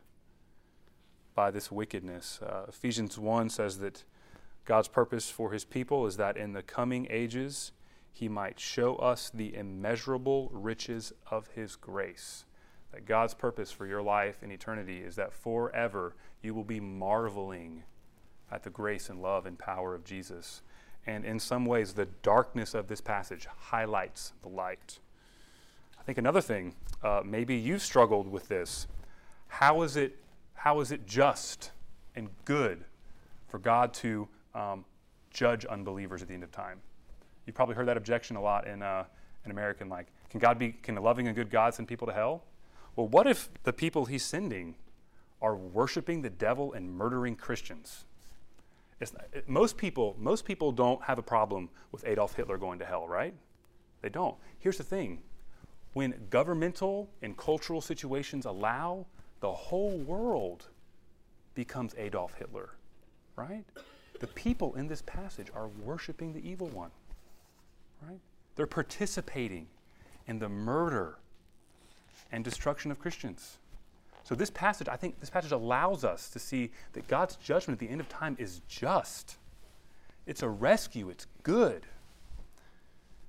by 1.34 1.50
this 1.50 1.72
wickedness. 1.72 2.38
Uh, 2.42 2.66
Ephesians 2.68 3.18
1 3.18 3.48
says 3.48 3.78
that 3.78 4.04
God's 4.66 4.88
purpose 4.88 5.30
for 5.30 5.52
his 5.52 5.64
people 5.64 6.06
is 6.06 6.18
that 6.18 6.36
in 6.36 6.52
the 6.52 6.62
coming 6.62 7.06
ages 7.08 7.72
he 8.12 8.28
might 8.28 8.60
show 8.60 8.96
us 8.96 9.30
the 9.32 9.54
immeasurable 9.54 10.50
riches 10.52 11.14
of 11.30 11.46
his 11.54 11.76
grace. 11.76 12.44
That 12.92 13.06
God's 13.06 13.32
purpose 13.32 13.72
for 13.72 13.86
your 13.86 14.02
life 14.02 14.42
in 14.42 14.52
eternity 14.52 14.98
is 14.98 15.16
that 15.16 15.32
forever 15.32 16.14
you 16.42 16.52
will 16.52 16.62
be 16.62 16.80
marveling 16.80 17.84
at 18.52 18.64
the 18.64 18.70
grace 18.70 19.08
and 19.08 19.22
love 19.22 19.46
and 19.46 19.58
power 19.58 19.94
of 19.94 20.04
Jesus. 20.04 20.60
And 21.06 21.24
in 21.24 21.38
some 21.38 21.64
ways, 21.64 21.92
the 21.92 22.06
darkness 22.22 22.74
of 22.74 22.88
this 22.88 23.00
passage 23.00 23.46
highlights 23.46 24.32
the 24.42 24.48
light. 24.48 24.98
I 25.98 26.02
think 26.02 26.18
another 26.18 26.40
thing, 26.40 26.74
uh, 27.02 27.22
maybe 27.24 27.54
you've 27.54 27.82
struggled 27.82 28.26
with 28.30 28.48
this. 28.48 28.86
How 29.48 29.82
is 29.82 29.96
it 29.96 30.16
how 30.54 30.80
is 30.80 30.90
it 30.90 31.06
just 31.06 31.70
and 32.16 32.28
good 32.44 32.84
for 33.46 33.58
God 33.58 33.94
to 33.94 34.26
um, 34.54 34.84
judge 35.30 35.64
unbelievers 35.64 36.22
at 36.22 36.28
the 36.28 36.34
end 36.34 36.42
of 36.42 36.50
time? 36.50 36.80
You've 37.46 37.54
probably 37.54 37.76
heard 37.76 37.86
that 37.86 37.96
objection 37.96 38.34
a 38.34 38.40
lot 38.40 38.66
in, 38.66 38.82
uh, 38.82 39.04
in 39.44 39.52
American, 39.52 39.88
like, 39.88 40.08
can 40.28 40.40
God 40.40 40.58
be, 40.58 40.72
can 40.72 40.96
a 40.96 41.00
loving 41.00 41.28
and 41.28 41.36
good 41.36 41.50
God 41.50 41.74
send 41.74 41.86
people 41.86 42.08
to 42.08 42.12
hell? 42.12 42.42
Well, 42.96 43.06
what 43.06 43.28
if 43.28 43.48
the 43.62 43.72
people 43.72 44.06
he's 44.06 44.24
sending 44.24 44.74
are 45.40 45.54
worshiping 45.54 46.22
the 46.22 46.30
devil 46.30 46.72
and 46.72 46.90
murdering 46.90 47.36
Christians? 47.36 48.04
It, 49.00 49.48
most 49.48 49.76
people, 49.76 50.16
most 50.18 50.44
people 50.44 50.72
don't 50.72 51.02
have 51.02 51.18
a 51.18 51.22
problem 51.22 51.68
with 51.92 52.04
Adolf 52.06 52.34
Hitler 52.34 52.56
going 52.56 52.78
to 52.78 52.84
hell, 52.84 53.06
right? 53.06 53.34
They 54.02 54.08
don't. 54.08 54.36
Here's 54.58 54.78
the 54.78 54.84
thing: 54.84 55.22
when 55.92 56.14
governmental 56.30 57.10
and 57.22 57.36
cultural 57.36 57.80
situations 57.80 58.46
allow, 58.46 59.06
the 59.40 59.52
whole 59.52 59.98
world 59.98 60.68
becomes 61.54 61.94
Adolf 61.98 62.34
Hitler, 62.34 62.70
right? 63.36 63.64
The 64.20 64.26
people 64.28 64.74
in 64.76 64.88
this 64.88 65.02
passage 65.02 65.48
are 65.54 65.68
worshiping 65.68 66.32
the 66.32 66.48
evil 66.48 66.68
one, 66.68 66.90
right? 68.02 68.20
They're 68.54 68.66
participating 68.66 69.68
in 70.26 70.38
the 70.38 70.48
murder 70.48 71.18
and 72.32 72.42
destruction 72.42 72.90
of 72.90 72.98
Christians. 72.98 73.58
So 74.26 74.34
this 74.34 74.50
passage, 74.50 74.88
I 74.88 74.96
think 74.96 75.20
this 75.20 75.30
passage 75.30 75.52
allows 75.52 76.02
us 76.02 76.28
to 76.30 76.40
see 76.40 76.72
that 76.94 77.06
God's 77.06 77.36
judgment 77.36 77.80
at 77.80 77.86
the 77.86 77.92
end 77.92 78.00
of 78.00 78.08
time 78.08 78.34
is 78.40 78.60
just. 78.66 79.36
It's 80.26 80.42
a 80.42 80.48
rescue, 80.48 81.08
it's 81.10 81.28
good. 81.44 81.86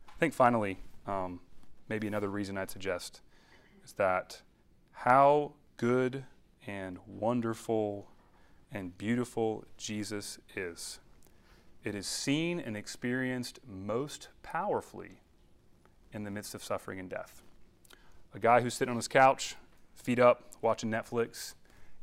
I 0.10 0.13
think 0.19 0.33
finally, 0.33 0.79
um, 1.05 1.39
maybe 1.88 2.07
another 2.07 2.29
reason 2.29 2.57
I'd 2.57 2.71
suggest 2.71 3.21
is 3.86 3.93
that 3.93 4.41
how 4.91 5.51
good 5.77 6.23
and 6.65 6.97
wonderful 7.05 8.10
and 8.71 8.97
beautiful 8.97 9.65
Jesus 9.77 10.39
is. 10.55 10.99
It 11.83 11.93
is 11.93 12.07
seen 12.07 12.60
and 12.60 12.75
experienced 12.75 13.60
most 13.67 14.29
powerfully 14.41 15.21
in 16.12 16.23
the 16.23 16.31
midst 16.31 16.55
of 16.55 16.63
suffering 16.63 16.99
and 16.99 17.07
death. 17.07 17.43
A 18.33 18.39
guy 18.39 18.62
who's 18.62 18.73
sitting 18.73 18.89
on 18.89 18.97
his 18.97 19.07
couch, 19.07 19.57
feet 19.97 20.19
up, 20.19 20.53
watching 20.62 20.89
Netflix, 20.89 21.53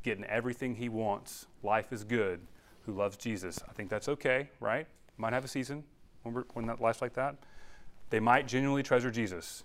getting 0.03 0.25
everything 0.25 0.77
he 0.77 0.89
wants, 0.89 1.47
life 1.63 1.93
is 1.93 2.05
good, 2.05 2.41
who 2.87 2.93
loves 2.93 3.17
Jesus. 3.17 3.61
I 3.69 3.73
think 3.73 3.91
that's 3.91 4.09
okay, 4.09 4.51
right? 4.61 4.87
Might 5.17 5.33
have 5.33 5.45
a 5.45 5.49
season 5.49 5.85
when, 6.23 6.45
when 6.53 6.67
that 6.67 6.81
life's 6.81 7.01
like 7.01 7.15
that. 7.15 7.37
They 8.11 8.21
might 8.21 8.47
genuinely 8.47 8.83
treasure 8.83 9.11
Jesus 9.11 9.65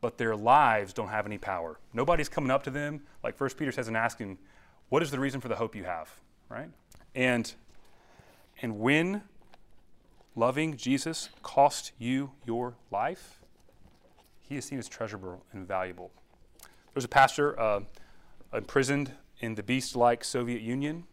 but 0.00 0.18
their 0.18 0.36
lives 0.36 0.92
don't 0.92 1.08
have 1.08 1.26
any 1.26 1.38
power. 1.38 1.78
Nobody's 1.92 2.28
coming 2.28 2.50
up 2.50 2.62
to 2.64 2.70
them, 2.70 3.02
like 3.22 3.36
First 3.36 3.56
Peter 3.56 3.72
says, 3.72 3.88
and 3.88 3.96
asking, 3.96 4.38
What 4.88 5.02
is 5.02 5.10
the 5.10 5.18
reason 5.18 5.40
for 5.40 5.48
the 5.48 5.56
hope 5.56 5.74
you 5.74 5.84
have? 5.84 6.10
Right? 6.48 6.70
And 7.14 7.52
and 8.60 8.78
when 8.80 9.22
loving 10.34 10.76
Jesus 10.76 11.30
cost 11.42 11.92
you 11.98 12.32
your 12.44 12.74
life, 12.90 13.40
he 14.40 14.56
is 14.56 14.64
seen 14.64 14.78
as 14.78 14.88
treasurable 14.88 15.44
and 15.52 15.66
valuable. 15.66 16.10
There's 16.98 17.04
a 17.04 17.08
pastor 17.10 17.60
uh, 17.60 17.80
imprisoned 18.52 19.12
in 19.38 19.54
the 19.54 19.62
beast 19.62 19.94
like 19.94 20.24
Soviet 20.24 20.60
Union, 20.60 21.04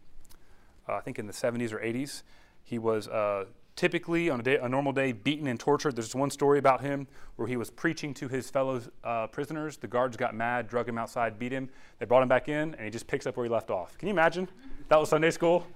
uh, 0.88 0.94
I 0.94 1.00
think 1.00 1.16
in 1.16 1.28
the 1.28 1.32
70s 1.32 1.72
or 1.72 1.78
80s. 1.78 2.24
He 2.64 2.76
was 2.76 3.06
uh, 3.06 3.44
typically 3.76 4.28
on 4.28 4.40
a, 4.40 4.42
day, 4.42 4.56
a, 4.56 4.68
normal 4.68 4.90
day 4.90 5.12
beaten 5.12 5.46
and 5.46 5.60
tortured. 5.60 5.94
There's 5.94 6.12
one 6.12 6.30
story 6.30 6.58
about 6.58 6.80
him 6.80 7.06
where 7.36 7.46
he 7.46 7.56
was 7.56 7.70
preaching 7.70 8.12
to 8.14 8.26
his 8.26 8.50
fellow 8.50 8.82
uh, 9.04 9.28
prisoners. 9.28 9.76
The 9.76 9.86
guards 9.86 10.16
got 10.16 10.34
mad, 10.34 10.66
drug 10.66 10.88
him 10.88 10.98
outside, 10.98 11.38
beat 11.38 11.52
him. 11.52 11.70
They 12.00 12.06
brought 12.06 12.24
him 12.24 12.28
back 12.28 12.48
in, 12.48 12.74
and 12.74 12.80
he 12.80 12.90
just 12.90 13.06
picks 13.06 13.24
up 13.24 13.36
where 13.36 13.46
he 13.46 13.50
left 13.52 13.70
off. 13.70 13.96
Can 13.96 14.08
you 14.08 14.12
imagine? 14.12 14.48
That 14.88 14.98
was 14.98 15.08
Sunday 15.08 15.30
school. 15.30 15.68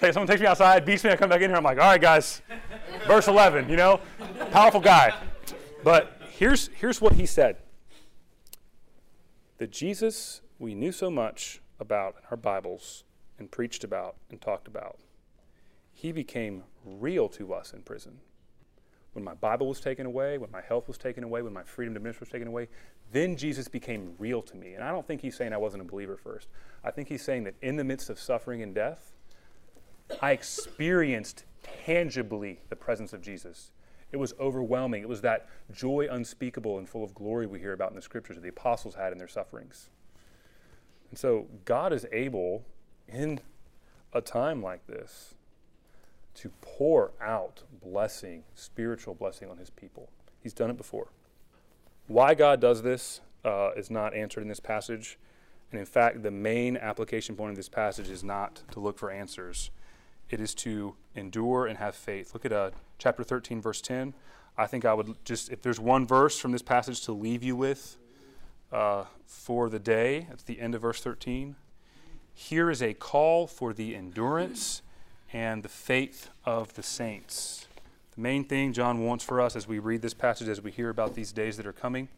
someone 0.00 0.26
takes 0.26 0.40
me 0.40 0.48
outside, 0.48 0.84
beats 0.84 1.04
me, 1.04 1.10
I 1.10 1.16
come 1.16 1.30
back 1.30 1.42
in 1.42 1.50
here, 1.50 1.56
I'm 1.56 1.62
like, 1.62 1.78
all 1.78 1.84
right, 1.84 2.00
guys, 2.00 2.42
verse 3.06 3.28
11, 3.28 3.68
you 3.68 3.76
know, 3.76 4.00
powerful 4.50 4.80
guy. 4.80 5.14
But 5.84 6.20
here's, 6.32 6.70
here's 6.74 7.00
what 7.00 7.12
he 7.12 7.24
said 7.24 7.58
that 9.58 9.70
Jesus, 9.70 10.40
we 10.58 10.74
knew 10.74 10.92
so 10.92 11.10
much 11.10 11.60
about 11.78 12.14
in 12.18 12.22
our 12.30 12.36
Bibles 12.36 13.04
and 13.38 13.50
preached 13.50 13.84
about 13.84 14.16
and 14.30 14.40
talked 14.40 14.66
about, 14.66 14.98
he 15.92 16.12
became 16.12 16.64
real 16.84 17.28
to 17.28 17.52
us 17.52 17.72
in 17.72 17.82
prison. 17.82 18.18
When 19.12 19.24
my 19.24 19.34
Bible 19.34 19.68
was 19.68 19.80
taken 19.80 20.06
away, 20.06 20.38
when 20.38 20.50
my 20.50 20.60
health 20.60 20.86
was 20.86 20.96
taken 20.96 21.24
away, 21.24 21.42
when 21.42 21.52
my 21.52 21.64
freedom 21.64 21.94
to 21.94 22.00
minister 22.00 22.20
was 22.20 22.28
taken 22.28 22.46
away, 22.46 22.68
then 23.10 23.36
Jesus 23.36 23.66
became 23.66 24.14
real 24.18 24.42
to 24.42 24.56
me. 24.56 24.74
And 24.74 24.84
I 24.84 24.90
don't 24.90 25.06
think 25.06 25.22
he's 25.22 25.36
saying 25.36 25.52
I 25.52 25.58
wasn't 25.58 25.82
a 25.82 25.86
believer 25.86 26.16
first. 26.16 26.48
I 26.84 26.90
think 26.90 27.08
he's 27.08 27.22
saying 27.22 27.44
that 27.44 27.54
in 27.60 27.76
the 27.76 27.84
midst 27.84 28.10
of 28.10 28.20
suffering 28.20 28.62
and 28.62 28.74
death, 28.74 29.14
I 30.22 30.32
experienced 30.32 31.44
tangibly 31.84 32.60
the 32.68 32.76
presence 32.76 33.12
of 33.12 33.20
Jesus. 33.20 33.72
It 34.10 34.16
was 34.16 34.34
overwhelming. 34.40 35.02
It 35.02 35.08
was 35.08 35.20
that 35.20 35.48
joy 35.72 36.08
unspeakable 36.10 36.78
and 36.78 36.88
full 36.88 37.04
of 37.04 37.14
glory 37.14 37.46
we 37.46 37.58
hear 37.58 37.72
about 37.72 37.90
in 37.90 37.96
the 37.96 38.02
scriptures 38.02 38.36
that 38.36 38.42
the 38.42 38.48
apostles 38.48 38.94
had 38.94 39.12
in 39.12 39.18
their 39.18 39.28
sufferings. 39.28 39.90
And 41.10 41.18
so 41.18 41.46
God 41.64 41.92
is 41.92 42.06
able, 42.12 42.64
in 43.06 43.40
a 44.12 44.20
time 44.20 44.62
like 44.62 44.86
this, 44.86 45.34
to 46.34 46.50
pour 46.60 47.12
out 47.20 47.64
blessing, 47.82 48.44
spiritual 48.54 49.14
blessing 49.14 49.50
on 49.50 49.58
his 49.58 49.70
people. 49.70 50.10
He's 50.40 50.54
done 50.54 50.70
it 50.70 50.76
before. 50.76 51.08
Why 52.06 52.34
God 52.34 52.60
does 52.60 52.82
this 52.82 53.20
uh, 53.44 53.70
is 53.76 53.90
not 53.90 54.14
answered 54.14 54.42
in 54.42 54.48
this 54.48 54.60
passage. 54.60 55.18
And 55.70 55.78
in 55.78 55.86
fact, 55.86 56.22
the 56.22 56.30
main 56.30 56.76
application 56.76 57.36
point 57.36 57.50
of 57.50 57.56
this 57.56 57.68
passage 57.68 58.08
is 58.08 58.24
not 58.24 58.62
to 58.72 58.80
look 58.80 58.98
for 58.98 59.10
answers, 59.10 59.70
it 60.30 60.40
is 60.40 60.54
to 60.56 60.94
endure 61.14 61.66
and 61.66 61.78
have 61.78 61.94
faith. 61.94 62.34
Look 62.34 62.44
at 62.44 62.52
uh, 62.52 62.70
chapter 62.98 63.24
13, 63.24 63.60
verse 63.60 63.80
10. 63.80 64.14
I 64.56 64.66
think 64.66 64.84
I 64.84 64.94
would 64.94 65.24
just, 65.24 65.50
if 65.50 65.62
there's 65.62 65.80
one 65.80 66.06
verse 66.06 66.38
from 66.38 66.52
this 66.52 66.62
passage 66.62 67.02
to 67.02 67.12
leave 67.12 67.42
you 67.42 67.56
with 67.56 67.96
uh, 68.72 69.04
for 69.24 69.68
the 69.68 69.78
day, 69.78 70.26
at 70.30 70.44
the 70.46 70.60
end 70.60 70.74
of 70.74 70.82
verse 70.82 71.00
13. 71.00 71.56
Here 72.34 72.70
is 72.70 72.82
a 72.82 72.94
call 72.94 73.46
for 73.46 73.72
the 73.72 73.94
endurance 73.94 74.82
and 75.32 75.62
the 75.62 75.68
faith 75.68 76.30
of 76.44 76.74
the 76.74 76.82
saints. 76.82 77.66
The 78.14 78.20
main 78.20 78.44
thing 78.44 78.72
John 78.72 79.04
wants 79.04 79.24
for 79.24 79.40
us 79.40 79.56
as 79.56 79.66
we 79.66 79.78
read 79.78 80.02
this 80.02 80.14
passage, 80.14 80.48
as 80.48 80.62
we 80.62 80.70
hear 80.70 80.88
about 80.88 81.14
these 81.14 81.32
days 81.32 81.56
that 81.56 81.66
are 81.66 81.72
coming, 81.72 82.08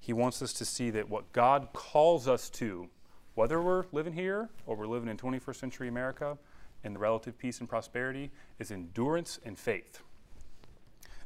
he 0.00 0.12
wants 0.12 0.42
us 0.42 0.52
to 0.54 0.64
see 0.64 0.90
that 0.90 1.08
what 1.08 1.32
God 1.32 1.68
calls 1.72 2.28
us 2.28 2.50
to, 2.50 2.88
whether 3.34 3.60
we're 3.60 3.84
living 3.92 4.12
here 4.12 4.48
or 4.66 4.76
we're 4.76 4.86
living 4.86 5.08
in 5.08 5.16
21st 5.16 5.56
century 5.56 5.88
America, 5.88 6.38
in 6.84 6.92
the 6.92 6.98
relative 6.98 7.38
peace 7.38 7.60
and 7.60 7.68
prosperity 7.68 8.30
is 8.58 8.70
endurance 8.70 9.40
and 9.44 9.58
faith. 9.58 10.02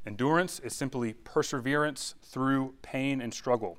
Endurance 0.06 0.61
is 0.61 0.74
simply 0.74 1.12
perseverance 1.12 2.14
through 2.22 2.74
pain 2.80 3.20
and 3.20 3.34
struggle. 3.34 3.76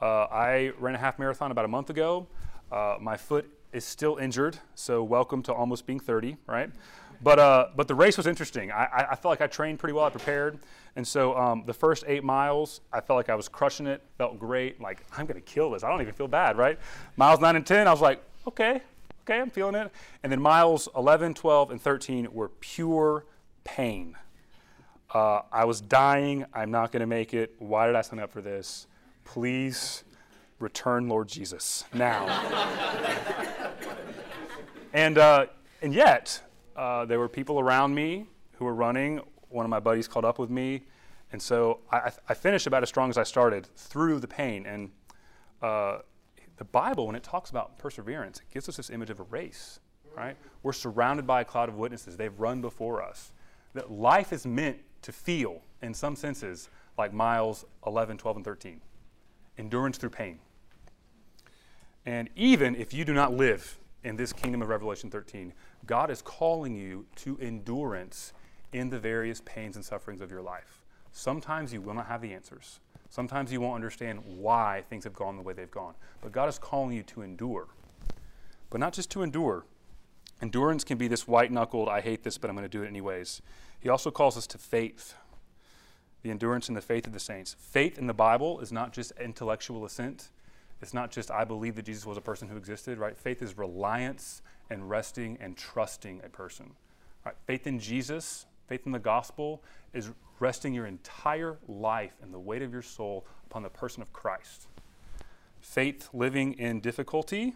Uh, 0.00 0.26
I 0.30 0.72
ran 0.78 0.94
a 0.94 0.98
half 0.98 1.18
marathon 1.18 1.50
about 1.50 1.64
a 1.64 1.68
month 1.68 1.90
ago. 1.90 2.26
Uh, 2.72 2.96
my 3.00 3.16
foot 3.16 3.48
is 3.72 3.84
still 3.84 4.16
injured, 4.16 4.58
so 4.74 5.04
welcome 5.04 5.42
to 5.44 5.52
almost 5.52 5.86
being 5.86 6.00
30, 6.00 6.36
right? 6.46 6.70
But, 7.22 7.38
uh, 7.38 7.68
but 7.76 7.86
the 7.86 7.94
race 7.94 8.16
was 8.16 8.26
interesting. 8.26 8.72
I, 8.72 9.06
I, 9.10 9.14
felt 9.14 9.30
like 9.30 9.40
I 9.40 9.46
trained 9.46 9.78
pretty 9.78 9.92
well, 9.92 10.04
I 10.04 10.10
prepared. 10.10 10.58
And 10.96 11.06
so 11.06 11.36
um, 11.36 11.62
the 11.66 11.72
first 11.72 12.02
eight 12.08 12.24
miles, 12.24 12.80
I 12.92 13.00
felt 13.00 13.16
like 13.16 13.28
I 13.28 13.36
was 13.36 13.48
crushing 13.48 13.86
it, 13.86 14.02
felt 14.18 14.40
great. 14.40 14.80
Like, 14.80 15.04
I'm 15.16 15.26
to 15.28 15.40
kill 15.40 15.70
this. 15.70 15.84
I 15.84 15.90
don't 15.90 16.00
even 16.00 16.14
feel 16.14 16.26
bad, 16.26 16.58
right? 16.58 16.78
Miles 17.16 17.38
nine 17.38 17.54
and 17.54 17.64
10, 17.64 17.86
I 17.86 17.92
was 17.92 18.00
like, 18.00 18.20
okay, 18.48 18.82
Okay, 19.22 19.40
I'm 19.40 19.50
feeling 19.50 19.76
it. 19.76 19.92
And 20.22 20.32
then 20.32 20.40
miles 20.40 20.88
11, 20.96 21.34
12, 21.34 21.70
and 21.70 21.80
13 21.80 22.28
were 22.32 22.48
pure 22.48 23.24
pain. 23.62 24.16
Uh, 25.14 25.42
I 25.52 25.64
was 25.64 25.80
dying. 25.80 26.44
I'm 26.52 26.72
not 26.72 26.90
going 26.90 27.00
to 27.00 27.06
make 27.06 27.32
it. 27.32 27.54
Why 27.58 27.86
did 27.86 27.94
I 27.94 28.00
sign 28.00 28.18
up 28.18 28.32
for 28.32 28.40
this? 28.40 28.88
Please 29.24 30.02
return, 30.58 31.08
Lord 31.08 31.28
Jesus, 31.28 31.84
now. 31.94 32.26
and, 34.92 35.18
uh, 35.18 35.46
and 35.82 35.94
yet, 35.94 36.40
uh, 36.74 37.04
there 37.04 37.20
were 37.20 37.28
people 37.28 37.60
around 37.60 37.94
me 37.94 38.26
who 38.54 38.64
were 38.64 38.74
running. 38.74 39.20
One 39.50 39.64
of 39.64 39.70
my 39.70 39.80
buddies 39.80 40.08
called 40.08 40.24
up 40.24 40.40
with 40.40 40.50
me. 40.50 40.82
And 41.30 41.40
so 41.40 41.80
I, 41.92 42.10
I 42.28 42.34
finished 42.34 42.66
about 42.66 42.82
as 42.82 42.88
strong 42.88 43.08
as 43.08 43.18
I 43.18 43.22
started 43.22 43.68
through 43.76 44.18
the 44.18 44.28
pain. 44.28 44.66
And 44.66 44.90
uh, 45.60 45.98
the 46.62 46.68
Bible, 46.68 47.08
when 47.08 47.16
it 47.16 47.24
talks 47.24 47.50
about 47.50 47.76
perseverance, 47.76 48.38
it 48.38 48.44
gives 48.54 48.68
us 48.68 48.76
this 48.76 48.88
image 48.88 49.10
of 49.10 49.18
a 49.18 49.24
race, 49.24 49.80
right? 50.16 50.36
We're 50.62 50.72
surrounded 50.72 51.26
by 51.26 51.40
a 51.40 51.44
cloud 51.44 51.68
of 51.68 51.74
witnesses. 51.74 52.16
They've 52.16 52.38
run 52.38 52.60
before 52.60 53.02
us. 53.02 53.32
That 53.74 53.90
life 53.90 54.32
is 54.32 54.46
meant 54.46 54.76
to 55.02 55.10
feel, 55.10 55.62
in 55.82 55.92
some 55.92 56.14
senses, 56.14 56.68
like 56.96 57.12
miles 57.12 57.64
11, 57.84 58.16
12, 58.18 58.36
and 58.36 58.44
13 58.44 58.80
endurance 59.58 59.98
through 59.98 60.10
pain. 60.10 60.38
And 62.06 62.30
even 62.36 62.76
if 62.76 62.94
you 62.94 63.04
do 63.04 63.12
not 63.12 63.34
live 63.34 63.80
in 64.04 64.14
this 64.14 64.32
kingdom 64.32 64.62
of 64.62 64.68
Revelation 64.68 65.10
13, 65.10 65.52
God 65.84 66.12
is 66.12 66.22
calling 66.22 66.76
you 66.76 67.06
to 67.16 67.36
endurance 67.40 68.34
in 68.72 68.88
the 68.88 69.00
various 69.00 69.42
pains 69.44 69.74
and 69.74 69.84
sufferings 69.84 70.20
of 70.20 70.30
your 70.30 70.42
life. 70.42 70.84
Sometimes 71.10 71.72
you 71.72 71.80
will 71.80 71.94
not 71.94 72.06
have 72.06 72.22
the 72.22 72.32
answers. 72.32 72.78
Sometimes 73.12 73.52
you 73.52 73.60
won't 73.60 73.74
understand 73.74 74.22
why 74.24 74.84
things 74.88 75.04
have 75.04 75.12
gone 75.12 75.36
the 75.36 75.42
way 75.42 75.52
they've 75.52 75.70
gone. 75.70 75.92
But 76.22 76.32
God 76.32 76.48
is 76.48 76.58
calling 76.58 76.96
you 76.96 77.02
to 77.02 77.20
endure. 77.20 77.68
But 78.70 78.80
not 78.80 78.94
just 78.94 79.10
to 79.10 79.22
endure. 79.22 79.66
Endurance 80.40 80.82
can 80.82 80.96
be 80.96 81.08
this 81.08 81.28
white 81.28 81.52
knuckled, 81.52 81.90
I 81.90 82.00
hate 82.00 82.22
this, 82.22 82.38
but 82.38 82.48
I'm 82.48 82.56
going 82.56 82.64
to 82.64 82.70
do 82.70 82.82
it 82.82 82.86
anyways. 82.86 83.42
He 83.80 83.90
also 83.90 84.10
calls 84.10 84.38
us 84.38 84.46
to 84.46 84.56
faith 84.56 85.14
the 86.22 86.30
endurance 86.30 86.68
and 86.68 86.76
the 86.76 86.80
faith 86.80 87.06
of 87.06 87.12
the 87.12 87.20
saints. 87.20 87.54
Faith 87.58 87.98
in 87.98 88.06
the 88.06 88.14
Bible 88.14 88.60
is 88.60 88.72
not 88.72 88.94
just 88.94 89.12
intellectual 89.20 89.84
assent. 89.84 90.30
It's 90.80 90.94
not 90.94 91.10
just 91.10 91.30
I 91.30 91.44
believe 91.44 91.76
that 91.76 91.84
Jesus 91.84 92.06
was 92.06 92.16
a 92.16 92.22
person 92.22 92.48
who 92.48 92.56
existed, 92.56 92.96
right? 92.96 93.14
Faith 93.14 93.42
is 93.42 93.58
reliance 93.58 94.40
and 94.70 94.88
resting 94.88 95.36
and 95.38 95.54
trusting 95.54 96.22
a 96.24 96.30
person. 96.30 96.76
Right? 97.26 97.34
Faith 97.44 97.66
in 97.66 97.78
Jesus, 97.78 98.46
faith 98.72 98.86
in 98.86 98.92
the 98.92 98.98
gospel 98.98 99.62
is 99.92 100.10
resting 100.40 100.72
your 100.72 100.86
entire 100.86 101.58
life 101.68 102.14
and 102.22 102.32
the 102.32 102.38
weight 102.38 102.62
of 102.62 102.72
your 102.72 102.80
soul 102.80 103.26
upon 103.44 103.62
the 103.62 103.68
person 103.68 104.00
of 104.00 104.14
Christ. 104.14 104.66
Faith 105.60 106.08
living 106.14 106.54
in 106.54 106.80
difficulty 106.80 107.52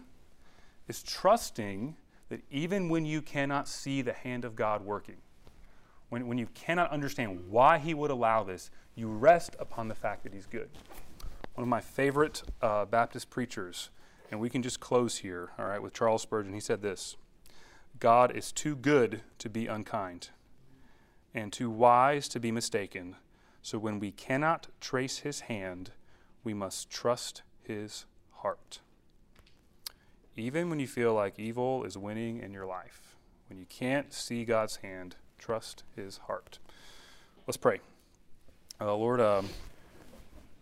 is 0.87 1.01
trusting 1.01 1.95
that 2.29 2.41
even 2.51 2.87
when 2.87 3.03
you 3.03 3.19
cannot 3.23 3.67
see 3.67 4.03
the 4.03 4.13
hand 4.13 4.45
of 4.45 4.55
God 4.55 4.85
working, 4.85 5.17
when, 6.09 6.27
when 6.27 6.37
you 6.37 6.45
cannot 6.53 6.91
understand 6.91 7.49
why 7.49 7.79
He 7.79 7.95
would 7.95 8.11
allow 8.11 8.43
this, 8.43 8.69
you 8.93 9.07
rest 9.07 9.55
upon 9.57 9.87
the 9.87 9.95
fact 9.95 10.21
that 10.21 10.35
He's 10.35 10.45
good. 10.45 10.69
One 11.55 11.63
of 11.63 11.67
my 11.67 11.81
favorite 11.81 12.43
uh, 12.61 12.85
Baptist 12.85 13.31
preachers, 13.31 13.89
and 14.29 14.39
we 14.39 14.51
can 14.51 14.61
just 14.61 14.79
close 14.79 15.17
here, 15.17 15.49
all 15.57 15.65
right, 15.65 15.81
with 15.81 15.93
Charles 15.93 16.21
Spurgeon, 16.21 16.53
he 16.53 16.59
said 16.59 16.83
this 16.83 17.15
God 17.99 18.35
is 18.35 18.51
too 18.51 18.75
good 18.75 19.21
to 19.39 19.49
be 19.49 19.65
unkind 19.65 20.29
and 21.37 21.53
too 21.53 21.69
wise 21.69 22.27
to 22.27 22.39
be 22.39 22.51
mistaken. 22.51 23.15
So 23.61 23.77
when 23.77 23.99
we 23.99 24.11
cannot 24.11 24.67
trace 24.81 25.19
his 25.19 25.41
hand, 25.41 25.91
we 26.43 26.53
must 26.55 26.89
trust 26.89 27.43
his 27.61 28.05
heart. 28.37 28.79
Even 30.35 30.69
when 30.69 30.79
you 30.79 30.87
feel 30.87 31.13
like 31.13 31.37
evil 31.37 31.83
is 31.83 31.95
winning 31.95 32.39
in 32.39 32.53
your 32.53 32.65
life, 32.65 33.15
when 33.49 33.59
you 33.59 33.65
can't 33.69 34.11
see 34.11 34.45
God's 34.45 34.77
hand, 34.77 35.15
trust 35.37 35.83
his 35.95 36.17
heart. 36.25 36.57
Let's 37.45 37.57
pray. 37.57 37.81
Uh, 38.81 38.95
Lord, 38.95 39.21
um, 39.21 39.47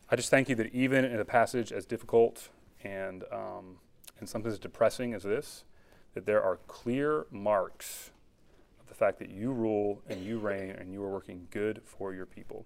I 0.10 0.18
just 0.18 0.30
thank 0.30 0.50
you 0.50 0.56
that 0.56 0.74
even 0.74 1.06
in 1.06 1.22
a 1.22 1.26
passage 1.26 1.72
as 1.72 1.86
difficult 1.86 2.50
and, 2.84 3.24
um, 3.32 3.78
and 4.20 4.28
something 4.28 4.52
as 4.52 4.60
depressing 4.60 5.14
as 5.14 5.24
this, 5.24 5.64
that 6.16 6.26
there 6.26 6.44
are 6.44 6.58
clear 6.68 7.28
marks 7.32 8.12
the 8.88 8.94
fact 8.94 9.20
that 9.20 9.30
you 9.30 9.52
rule 9.52 10.02
and 10.08 10.24
you 10.24 10.40
reign 10.40 10.72
and 10.72 10.92
you 10.92 11.04
are 11.04 11.10
working 11.10 11.48
good 11.52 11.82
for 11.84 12.14
your 12.14 12.26
people. 12.26 12.66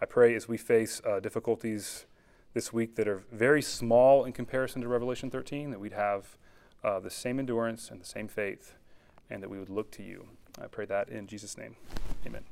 I 0.00 0.06
pray 0.06 0.34
as 0.34 0.48
we 0.48 0.56
face 0.56 1.02
uh, 1.04 1.20
difficulties 1.20 2.06
this 2.54 2.72
week 2.72 2.96
that 2.96 3.08
are 3.08 3.24
very 3.32 3.62
small 3.62 4.24
in 4.24 4.32
comparison 4.32 4.82
to 4.82 4.88
Revelation 4.88 5.30
13, 5.30 5.70
that 5.70 5.80
we'd 5.80 5.92
have 5.92 6.36
uh, 6.84 7.00
the 7.00 7.10
same 7.10 7.38
endurance 7.38 7.90
and 7.90 8.00
the 8.00 8.06
same 8.06 8.28
faith, 8.28 8.74
and 9.28 9.42
that 9.42 9.50
we 9.50 9.58
would 9.58 9.70
look 9.70 9.90
to 9.92 10.02
you. 10.02 10.28
I 10.60 10.66
pray 10.66 10.86
that 10.86 11.08
in 11.08 11.26
Jesus' 11.26 11.56
name. 11.56 11.76
Amen. 12.26 12.44